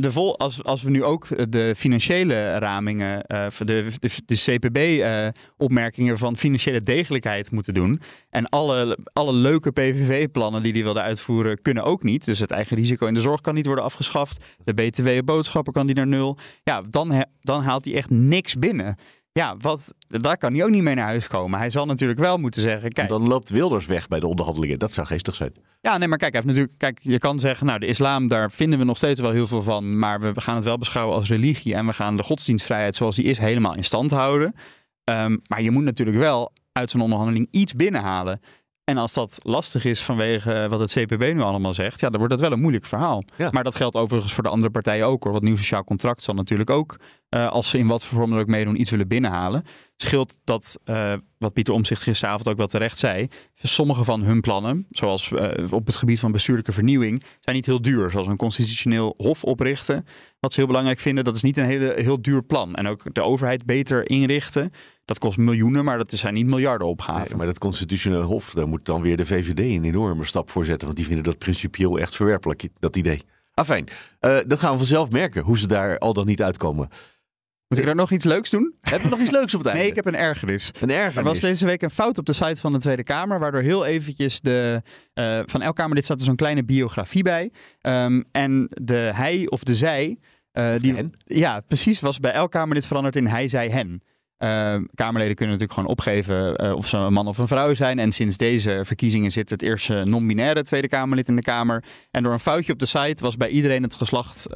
De 0.00 0.12
vol, 0.12 0.38
als, 0.38 0.64
als 0.64 0.82
we 0.82 0.90
nu 0.90 1.04
ook 1.04 1.50
de 1.52 1.74
financiële 1.76 2.58
ramingen, 2.58 3.24
uh, 3.34 3.46
de, 3.58 3.86
de, 3.98 4.10
de 4.26 4.34
CPB-opmerkingen 4.34 6.12
uh, 6.12 6.18
van 6.18 6.36
financiële 6.36 6.80
degelijkheid 6.80 7.50
moeten 7.50 7.74
doen. 7.74 8.00
En 8.30 8.48
alle, 8.48 8.98
alle 9.12 9.32
leuke 9.32 9.70
PVV-plannen 9.72 10.62
die 10.62 10.72
die 10.72 10.82
wilde 10.82 11.00
uitvoeren, 11.00 11.60
kunnen 11.60 11.84
ook 11.84 12.02
niet. 12.02 12.24
Dus 12.24 12.38
het 12.38 12.50
eigen 12.50 12.76
risico 12.76 13.06
in 13.06 13.14
de 13.14 13.20
zorg 13.20 13.40
kan 13.40 13.54
niet 13.54 13.66
worden 13.66 13.84
afgeschaft. 13.84 14.44
De 14.64 14.74
BTW-boodschappen 14.74 15.72
kan 15.72 15.86
die 15.86 15.96
naar 15.96 16.06
nul. 16.06 16.38
Ja, 16.62 16.82
dan, 16.88 17.24
dan 17.40 17.62
haalt 17.62 17.84
hij 17.84 17.94
echt 17.94 18.10
niks 18.10 18.54
binnen. 18.54 18.96
Ja, 19.38 19.56
wat, 19.58 19.94
daar 19.98 20.38
kan 20.38 20.54
hij 20.54 20.64
ook 20.64 20.70
niet 20.70 20.82
mee 20.82 20.94
naar 20.94 21.06
huis 21.06 21.26
komen. 21.26 21.58
Hij 21.58 21.70
zal 21.70 21.86
natuurlijk 21.86 22.20
wel 22.20 22.38
moeten 22.38 22.60
zeggen. 22.60 22.92
Kijk, 22.92 23.08
dan 23.08 23.28
loopt 23.28 23.50
Wilders 23.50 23.86
weg 23.86 24.08
bij 24.08 24.20
de 24.20 24.26
onderhandelingen. 24.26 24.78
Dat 24.78 24.92
zou 24.92 25.06
geestig 25.06 25.34
zijn. 25.34 25.52
Ja, 25.80 25.98
nee, 25.98 26.08
maar 26.08 26.18
kijk, 26.18 26.32
hij 26.32 26.42
heeft 26.44 26.54
natuurlijk, 26.54 26.78
kijk, 26.78 26.98
je 27.02 27.18
kan 27.18 27.38
zeggen, 27.38 27.66
nou, 27.66 27.78
de 27.78 27.86
islam, 27.86 28.28
daar 28.28 28.50
vinden 28.50 28.78
we 28.78 28.84
nog 28.84 28.96
steeds 28.96 29.20
wel 29.20 29.30
heel 29.30 29.46
veel 29.46 29.62
van. 29.62 29.98
Maar 29.98 30.20
we 30.20 30.40
gaan 30.40 30.54
het 30.54 30.64
wel 30.64 30.78
beschouwen 30.78 31.16
als 31.16 31.28
religie. 31.28 31.74
En 31.74 31.86
we 31.86 31.92
gaan 31.92 32.16
de 32.16 32.22
godsdienstvrijheid 32.22 32.94
zoals 32.94 33.16
die 33.16 33.24
is 33.24 33.38
helemaal 33.38 33.74
in 33.74 33.84
stand 33.84 34.10
houden. 34.10 34.54
Um, 35.04 35.42
maar 35.48 35.62
je 35.62 35.70
moet 35.70 35.84
natuurlijk 35.84 36.18
wel 36.18 36.52
uit 36.72 36.90
zo'n 36.90 37.00
onderhandeling 37.00 37.48
iets 37.50 37.74
binnenhalen. 37.74 38.40
En 38.84 38.96
als 38.96 39.12
dat 39.12 39.38
lastig 39.42 39.84
is 39.84 40.02
vanwege 40.02 40.66
wat 40.68 40.80
het 40.80 40.92
CPB 40.92 41.20
nu 41.20 41.40
allemaal 41.40 41.74
zegt, 41.74 42.00
ja, 42.00 42.08
dan 42.08 42.18
wordt 42.18 42.32
dat 42.32 42.42
wel 42.42 42.52
een 42.52 42.60
moeilijk 42.60 42.84
verhaal. 42.84 43.24
Ja. 43.36 43.48
Maar 43.50 43.64
dat 43.64 43.74
geldt 43.74 43.96
overigens 43.96 44.32
voor 44.32 44.42
de 44.42 44.48
andere 44.48 44.70
partijen 44.70 45.06
ook 45.06 45.22
hoor. 45.22 45.32
Want 45.32 45.44
nieuw 45.44 45.56
sociaal 45.56 45.84
contract 45.84 46.22
zal 46.22 46.34
natuurlijk 46.34 46.70
ook, 46.70 46.96
eh, 47.34 47.50
als 47.50 47.70
ze 47.70 47.78
in 47.78 47.86
wat 47.86 48.04
voor 48.04 48.18
vorm 48.18 48.30
dan 48.30 48.38
ook 48.38 48.46
meedoen, 48.46 48.80
iets 48.80 48.90
willen 48.90 49.08
binnenhalen. 49.08 49.64
Scheelt 49.96 50.40
dat, 50.44 50.78
eh, 50.84 51.14
wat 51.38 51.52
Pieter 51.52 51.74
Omzicht 51.74 52.02
gisteravond 52.02 52.48
ook 52.48 52.56
wel 52.56 52.66
terecht 52.66 52.98
zei, 52.98 53.28
sommige 53.62 54.04
van 54.04 54.22
hun 54.22 54.40
plannen, 54.40 54.86
zoals 54.90 55.32
eh, 55.32 55.72
op 55.72 55.86
het 55.86 55.94
gebied 55.94 56.20
van 56.20 56.32
bestuurlijke 56.32 56.72
vernieuwing, 56.72 57.22
zijn 57.40 57.56
niet 57.56 57.66
heel 57.66 57.82
duur. 57.82 58.10
Zoals 58.10 58.26
een 58.26 58.36
constitutioneel 58.36 59.14
hof 59.16 59.44
oprichten, 59.44 60.06
wat 60.40 60.52
ze 60.52 60.58
heel 60.58 60.68
belangrijk 60.68 61.00
vinden, 61.00 61.24
dat 61.24 61.34
is 61.34 61.42
niet 61.42 61.56
een 61.56 61.64
hele, 61.64 61.92
heel 61.96 62.22
duur 62.22 62.42
plan. 62.42 62.74
En 62.74 62.86
ook 62.86 63.14
de 63.14 63.22
overheid 63.22 63.64
beter 63.66 64.10
inrichten, 64.10 64.70
dat 65.04 65.18
kost 65.18 65.36
miljoenen, 65.36 65.84
maar 65.84 65.98
dat 65.98 66.12
zijn 66.12 66.34
niet 66.34 66.46
miljarden 66.46 66.86
opgaven. 66.86 67.36
Maar 67.36 67.46
dat 67.46 67.58
constitutioneel 67.58 68.22
hof, 68.22 68.50
daar 68.50 68.68
moet 68.68 68.84
dan 68.84 69.02
weer 69.02 69.16
de 69.16 69.26
VVD 69.26 69.58
een 69.58 69.84
enorme 69.84 70.24
stap 70.24 70.50
voor 70.50 70.64
zetten. 70.64 70.86
Want 70.86 70.98
die 70.98 71.06
vinden 71.06 71.24
dat 71.24 71.38
principieel 71.38 71.98
echt 71.98 72.16
verwerpelijk, 72.16 72.68
dat 72.78 72.96
idee. 72.96 73.22
Afijn, 73.54 73.88
eh 74.20 74.38
dat 74.46 74.58
gaan 74.58 74.70
we 74.70 74.76
vanzelf 74.76 75.10
merken, 75.10 75.42
hoe 75.42 75.58
ze 75.58 75.66
daar 75.66 75.98
al 75.98 76.12
dan 76.12 76.26
niet 76.26 76.42
uitkomen. 76.42 76.88
Moet 77.68 77.78
ik 77.78 77.84
daar 77.84 77.94
nog 77.94 78.10
iets 78.10 78.24
leuks 78.24 78.50
doen? 78.50 78.74
Hebben 78.80 79.02
we 79.02 79.14
nog 79.14 79.20
iets 79.20 79.30
leuks 79.30 79.54
op 79.54 79.60
het 79.60 79.68
einde? 79.68 79.82
Nee, 79.82 79.90
ik 79.90 79.96
heb 79.96 80.06
een 80.06 80.16
ergernis. 80.16 80.70
een 80.80 80.90
ergernis. 80.90 81.16
Er 81.16 81.24
was 81.24 81.40
deze 81.40 81.66
week 81.66 81.82
een 81.82 81.90
fout 81.90 82.18
op 82.18 82.26
de 82.26 82.32
site 82.32 82.60
van 82.60 82.72
de 82.72 82.78
Tweede 82.78 83.02
Kamer, 83.02 83.38
waardoor 83.38 83.60
heel 83.60 83.84
eventjes 83.84 84.40
de, 84.40 84.82
eh, 85.14 85.40
van 85.46 85.62
elk 85.62 85.76
Kamerlid 85.76 86.04
staat 86.04 86.18
er 86.18 86.24
zo'n 86.24 86.36
kleine 86.36 86.64
biografie 86.64 87.22
bij. 87.22 87.50
Ehm, 87.80 88.22
en 88.32 88.66
de 88.68 89.10
hij 89.14 89.46
of 89.48 89.64
de 89.64 89.74
zij, 89.74 90.18
eh, 90.52 90.74
die, 90.78 90.94
hen? 90.94 91.12
ja, 91.24 91.60
precies, 91.60 92.00
was 92.00 92.20
bij 92.20 92.32
elk 92.32 92.50
Kamerlid 92.50 92.86
veranderd 92.86 93.16
in 93.16 93.26
hij, 93.26 93.48
zij, 93.48 93.68
hen. 93.68 94.02
Ehm, 94.36 94.84
Kamerleden 94.94 95.34
kunnen 95.34 95.54
natuurlijk 95.54 95.72
gewoon 95.72 95.90
opgeven 95.90 96.56
eh, 96.56 96.72
of 96.72 96.86
ze 96.86 96.96
een 96.96 97.12
man 97.12 97.26
of 97.28 97.38
een 97.38 97.48
vrouw 97.48 97.74
zijn. 97.74 97.98
En 97.98 98.12
sinds 98.12 98.36
deze 98.36 98.80
verkiezingen 98.82 99.30
zit 99.30 99.50
het 99.50 99.62
eerste 99.62 100.02
non-binaire 100.04 100.62
Tweede 100.62 100.88
Kamerlid 100.88 101.28
in 101.28 101.36
de 101.36 101.42
Kamer. 101.42 101.84
En 102.10 102.22
door 102.22 102.32
een 102.32 102.40
foutje 102.40 102.72
op 102.72 102.78
de 102.78 102.86
site 102.86 103.24
was 103.24 103.36
bij 103.36 103.48
iedereen 103.48 103.82
het 103.82 103.94
geslacht 103.94 104.46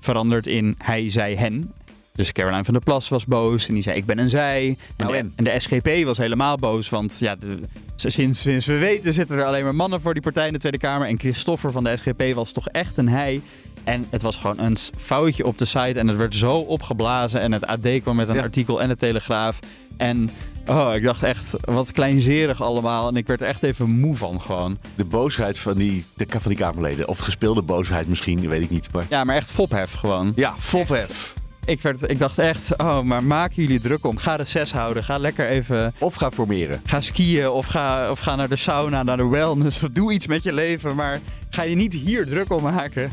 veranderd 0.00 0.46
in 0.46 0.74
hij, 0.78 1.10
zij, 1.10 1.34
hen. 1.34 1.72
Dus 2.16 2.32
Caroline 2.32 2.64
van 2.64 2.74
der 2.74 2.82
Plas 2.82 3.08
was 3.08 3.24
boos 3.26 3.68
en 3.68 3.74
die 3.74 3.82
zei 3.82 3.96
ik 3.96 4.06
ben 4.06 4.18
een 4.18 4.28
zij. 4.28 4.66
En, 4.68 4.76
Nou 4.96 5.12
de, 5.12 5.18
en? 5.36 5.44
de 5.44 5.60
SGP 5.60 6.04
was 6.04 6.16
helemaal 6.18 6.56
boos, 6.56 6.88
want 6.88 7.16
ja, 7.20 7.36
de, 7.36 7.58
sinds, 7.96 8.40
sinds 8.40 8.66
we 8.66 8.78
weten 8.78 9.12
zitten 9.12 9.38
er 9.38 9.44
alleen 9.44 9.64
maar 9.64 9.74
mannen 9.74 10.00
voor 10.00 10.12
die 10.14 10.22
partij 10.22 10.46
in 10.46 10.52
de 10.52 10.58
Tweede 10.58 10.78
Kamer. 10.78 11.08
En 11.08 11.18
Christoffer 11.18 11.72
van 11.72 11.84
de 11.84 11.96
SGP 11.96 12.34
was 12.34 12.52
toch 12.52 12.68
echt 12.68 12.96
een 12.98 13.08
hij. 13.08 13.40
En 13.84 14.06
het 14.10 14.22
was 14.22 14.36
gewoon 14.36 14.58
een 14.58 14.76
foutje 14.98 15.46
op 15.46 15.58
de 15.58 15.64
site 15.64 15.98
en 15.98 16.08
het 16.08 16.16
werd 16.16 16.34
zo 16.34 16.56
opgeblazen. 16.58 17.40
En 17.40 17.52
het 17.52 17.66
AD 17.66 17.88
kwam 18.02 18.16
met 18.16 18.28
een 18.28 18.34
Ja. 18.34 18.42
artikel 18.42 18.82
en 18.82 18.88
de 18.88 18.96
Telegraaf. 18.96 19.58
En 19.96 20.30
oh, 20.66 20.90
ik 20.94 21.02
dacht 21.02 21.22
echt, 21.22 21.54
wat 21.60 21.92
kleinzerig 21.92 22.62
allemaal. 22.62 23.08
En 23.08 23.16
ik 23.16 23.26
werd 23.26 23.40
er 23.40 23.46
echt 23.46 23.62
even 23.62 23.90
moe 23.90 24.16
van 24.16 24.40
gewoon. 24.40 24.78
De 24.94 25.04
boosheid 25.04 25.58
van 25.58 25.74
die, 25.76 26.04
de, 26.14 26.26
van 26.28 26.40
die 26.50 26.56
Kamerleden. 26.58 27.08
Of 27.08 27.18
gespeelde 27.18 27.62
boosheid 27.62 28.08
misschien, 28.08 28.48
weet 28.48 28.62
ik 28.62 28.70
niet. 28.70 28.92
Maar 28.92 29.04
Ja, 29.08 29.24
maar 29.24 29.36
echt 29.36 29.50
fophef 29.50 29.92
gewoon. 29.92 30.32
ja, 30.36 30.54
fophef. 30.58 31.34
Ik, 31.66 31.80
werd, 31.82 32.10
ik 32.10 32.18
dacht 32.18 32.38
echt, 32.38 32.76
oh, 32.76 33.00
maar 33.00 33.22
maken 33.22 33.62
jullie 33.62 33.80
druk 33.80 34.04
om. 34.06 34.16
Ga 34.16 34.36
de 34.36 34.44
zes 34.44 34.72
houden. 34.72 35.04
Ga 35.04 35.18
lekker 35.18 35.48
even 35.48 35.92
Of 35.98 36.14
ga 36.14 36.30
formeren. 36.30 36.80
ga 36.86 37.00
skiën 37.00 37.48
of 37.48 37.66
ga, 37.66 38.10
of 38.10 38.20
ga 38.20 38.36
naar 38.36 38.48
de 38.48 38.56
sauna, 38.56 39.02
naar 39.02 39.16
de 39.16 39.26
wellness. 39.28 39.82
Of 39.82 39.88
doe 39.90 40.12
iets 40.12 40.26
met 40.26 40.42
je 40.42 40.52
leven. 40.52 40.94
Maar 40.94 41.20
ga 41.50 41.62
je 41.62 41.74
niet 41.76 41.92
hier 41.92 42.26
druk 42.26 42.52
om 42.52 42.62
maken. 42.62 43.12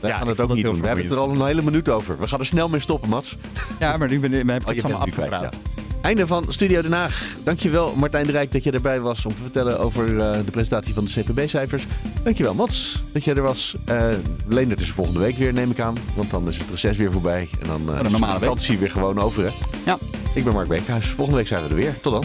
Wij 0.00 0.10
Ja, 0.10 0.16
gaan 0.16 0.28
ik 0.28 0.36
het 0.36 0.40
ook 0.40 0.54
niet 0.54 0.62
heel 0.64 0.72
doen. 0.72 0.80
We 0.80 0.86
hebben 0.86 1.04
het 1.04 1.14
er 1.14 1.20
al 1.20 1.30
een 1.30 1.46
hele 1.46 1.62
minuut 1.62 1.88
over. 1.88 2.18
We 2.18 2.26
gaan 2.26 2.38
er 2.40 2.46
snel 2.46 2.68
mee 2.68 2.80
stoppen, 2.80 3.08
Mats. 3.08 3.36
Ja, 3.78 3.96
maar 3.96 4.08
nu 4.08 4.18
ben, 4.20 4.30
ben, 4.30 4.48
heb 4.48 4.60
ik 4.62 4.68
Oh, 4.68 4.72
het 4.72 4.80
van 4.80 4.90
me 4.90 4.96
afgepraat. 4.96 5.42
ja. 5.42 5.81
Einde 6.02 6.26
van 6.26 6.44
Studio 6.48 6.82
Den 6.82 6.92
Haag. 6.92 7.24
Dankjewel 7.44 7.94
Martijn 7.96 8.26
de 8.26 8.32
Rijk 8.32 8.52
dat 8.52 8.64
je 8.64 8.70
erbij 8.70 9.00
was 9.00 9.26
om 9.26 9.34
te 9.34 9.42
vertellen 9.42 9.78
over 9.78 10.20
eh, 10.20 10.44
de 10.44 10.50
presentatie 10.50 10.94
van 10.94 11.04
de 11.04 11.10
CPB-cijfers. 11.10 11.86
Dankjewel 12.22 12.54
Mats 12.54 13.02
dat 13.12 13.24
je 13.24 13.34
er 13.34 13.42
was. 13.42 13.76
Uh, 13.88 14.02
Leendert 14.48 14.80
is 14.80 14.88
er 14.88 14.94
volgende 14.94 15.20
week 15.20 15.36
weer, 15.36 15.52
neem 15.52 15.70
ik 15.70 15.80
aan. 15.80 15.96
Want 16.14 16.30
dan 16.30 16.48
is 16.48 16.58
het 16.58 16.70
reces 16.70 16.96
weer 16.96 17.12
voorbij. 17.12 17.48
En 17.60 17.66
dan 17.66 17.80
uh, 17.80 17.98
de 17.98 18.04
is 18.04 18.10
normale 18.10 18.32
de 18.32 18.38
week. 18.38 18.48
vakantie 18.48 18.78
weer 18.78 18.90
gewoon 18.90 19.20
over. 19.20 19.42
Hè? 19.44 19.50
Ja. 19.84 19.98
Ik 20.34 20.44
ben 20.44 20.52
Mark 20.52 20.68
Beekhuis. 20.68 21.06
Volgende 21.06 21.38
week 21.38 21.48
zijn 21.48 21.62
we 21.62 21.68
er 21.68 21.74
weer. 21.74 22.00
Tot 22.00 22.12
dan. 22.12 22.24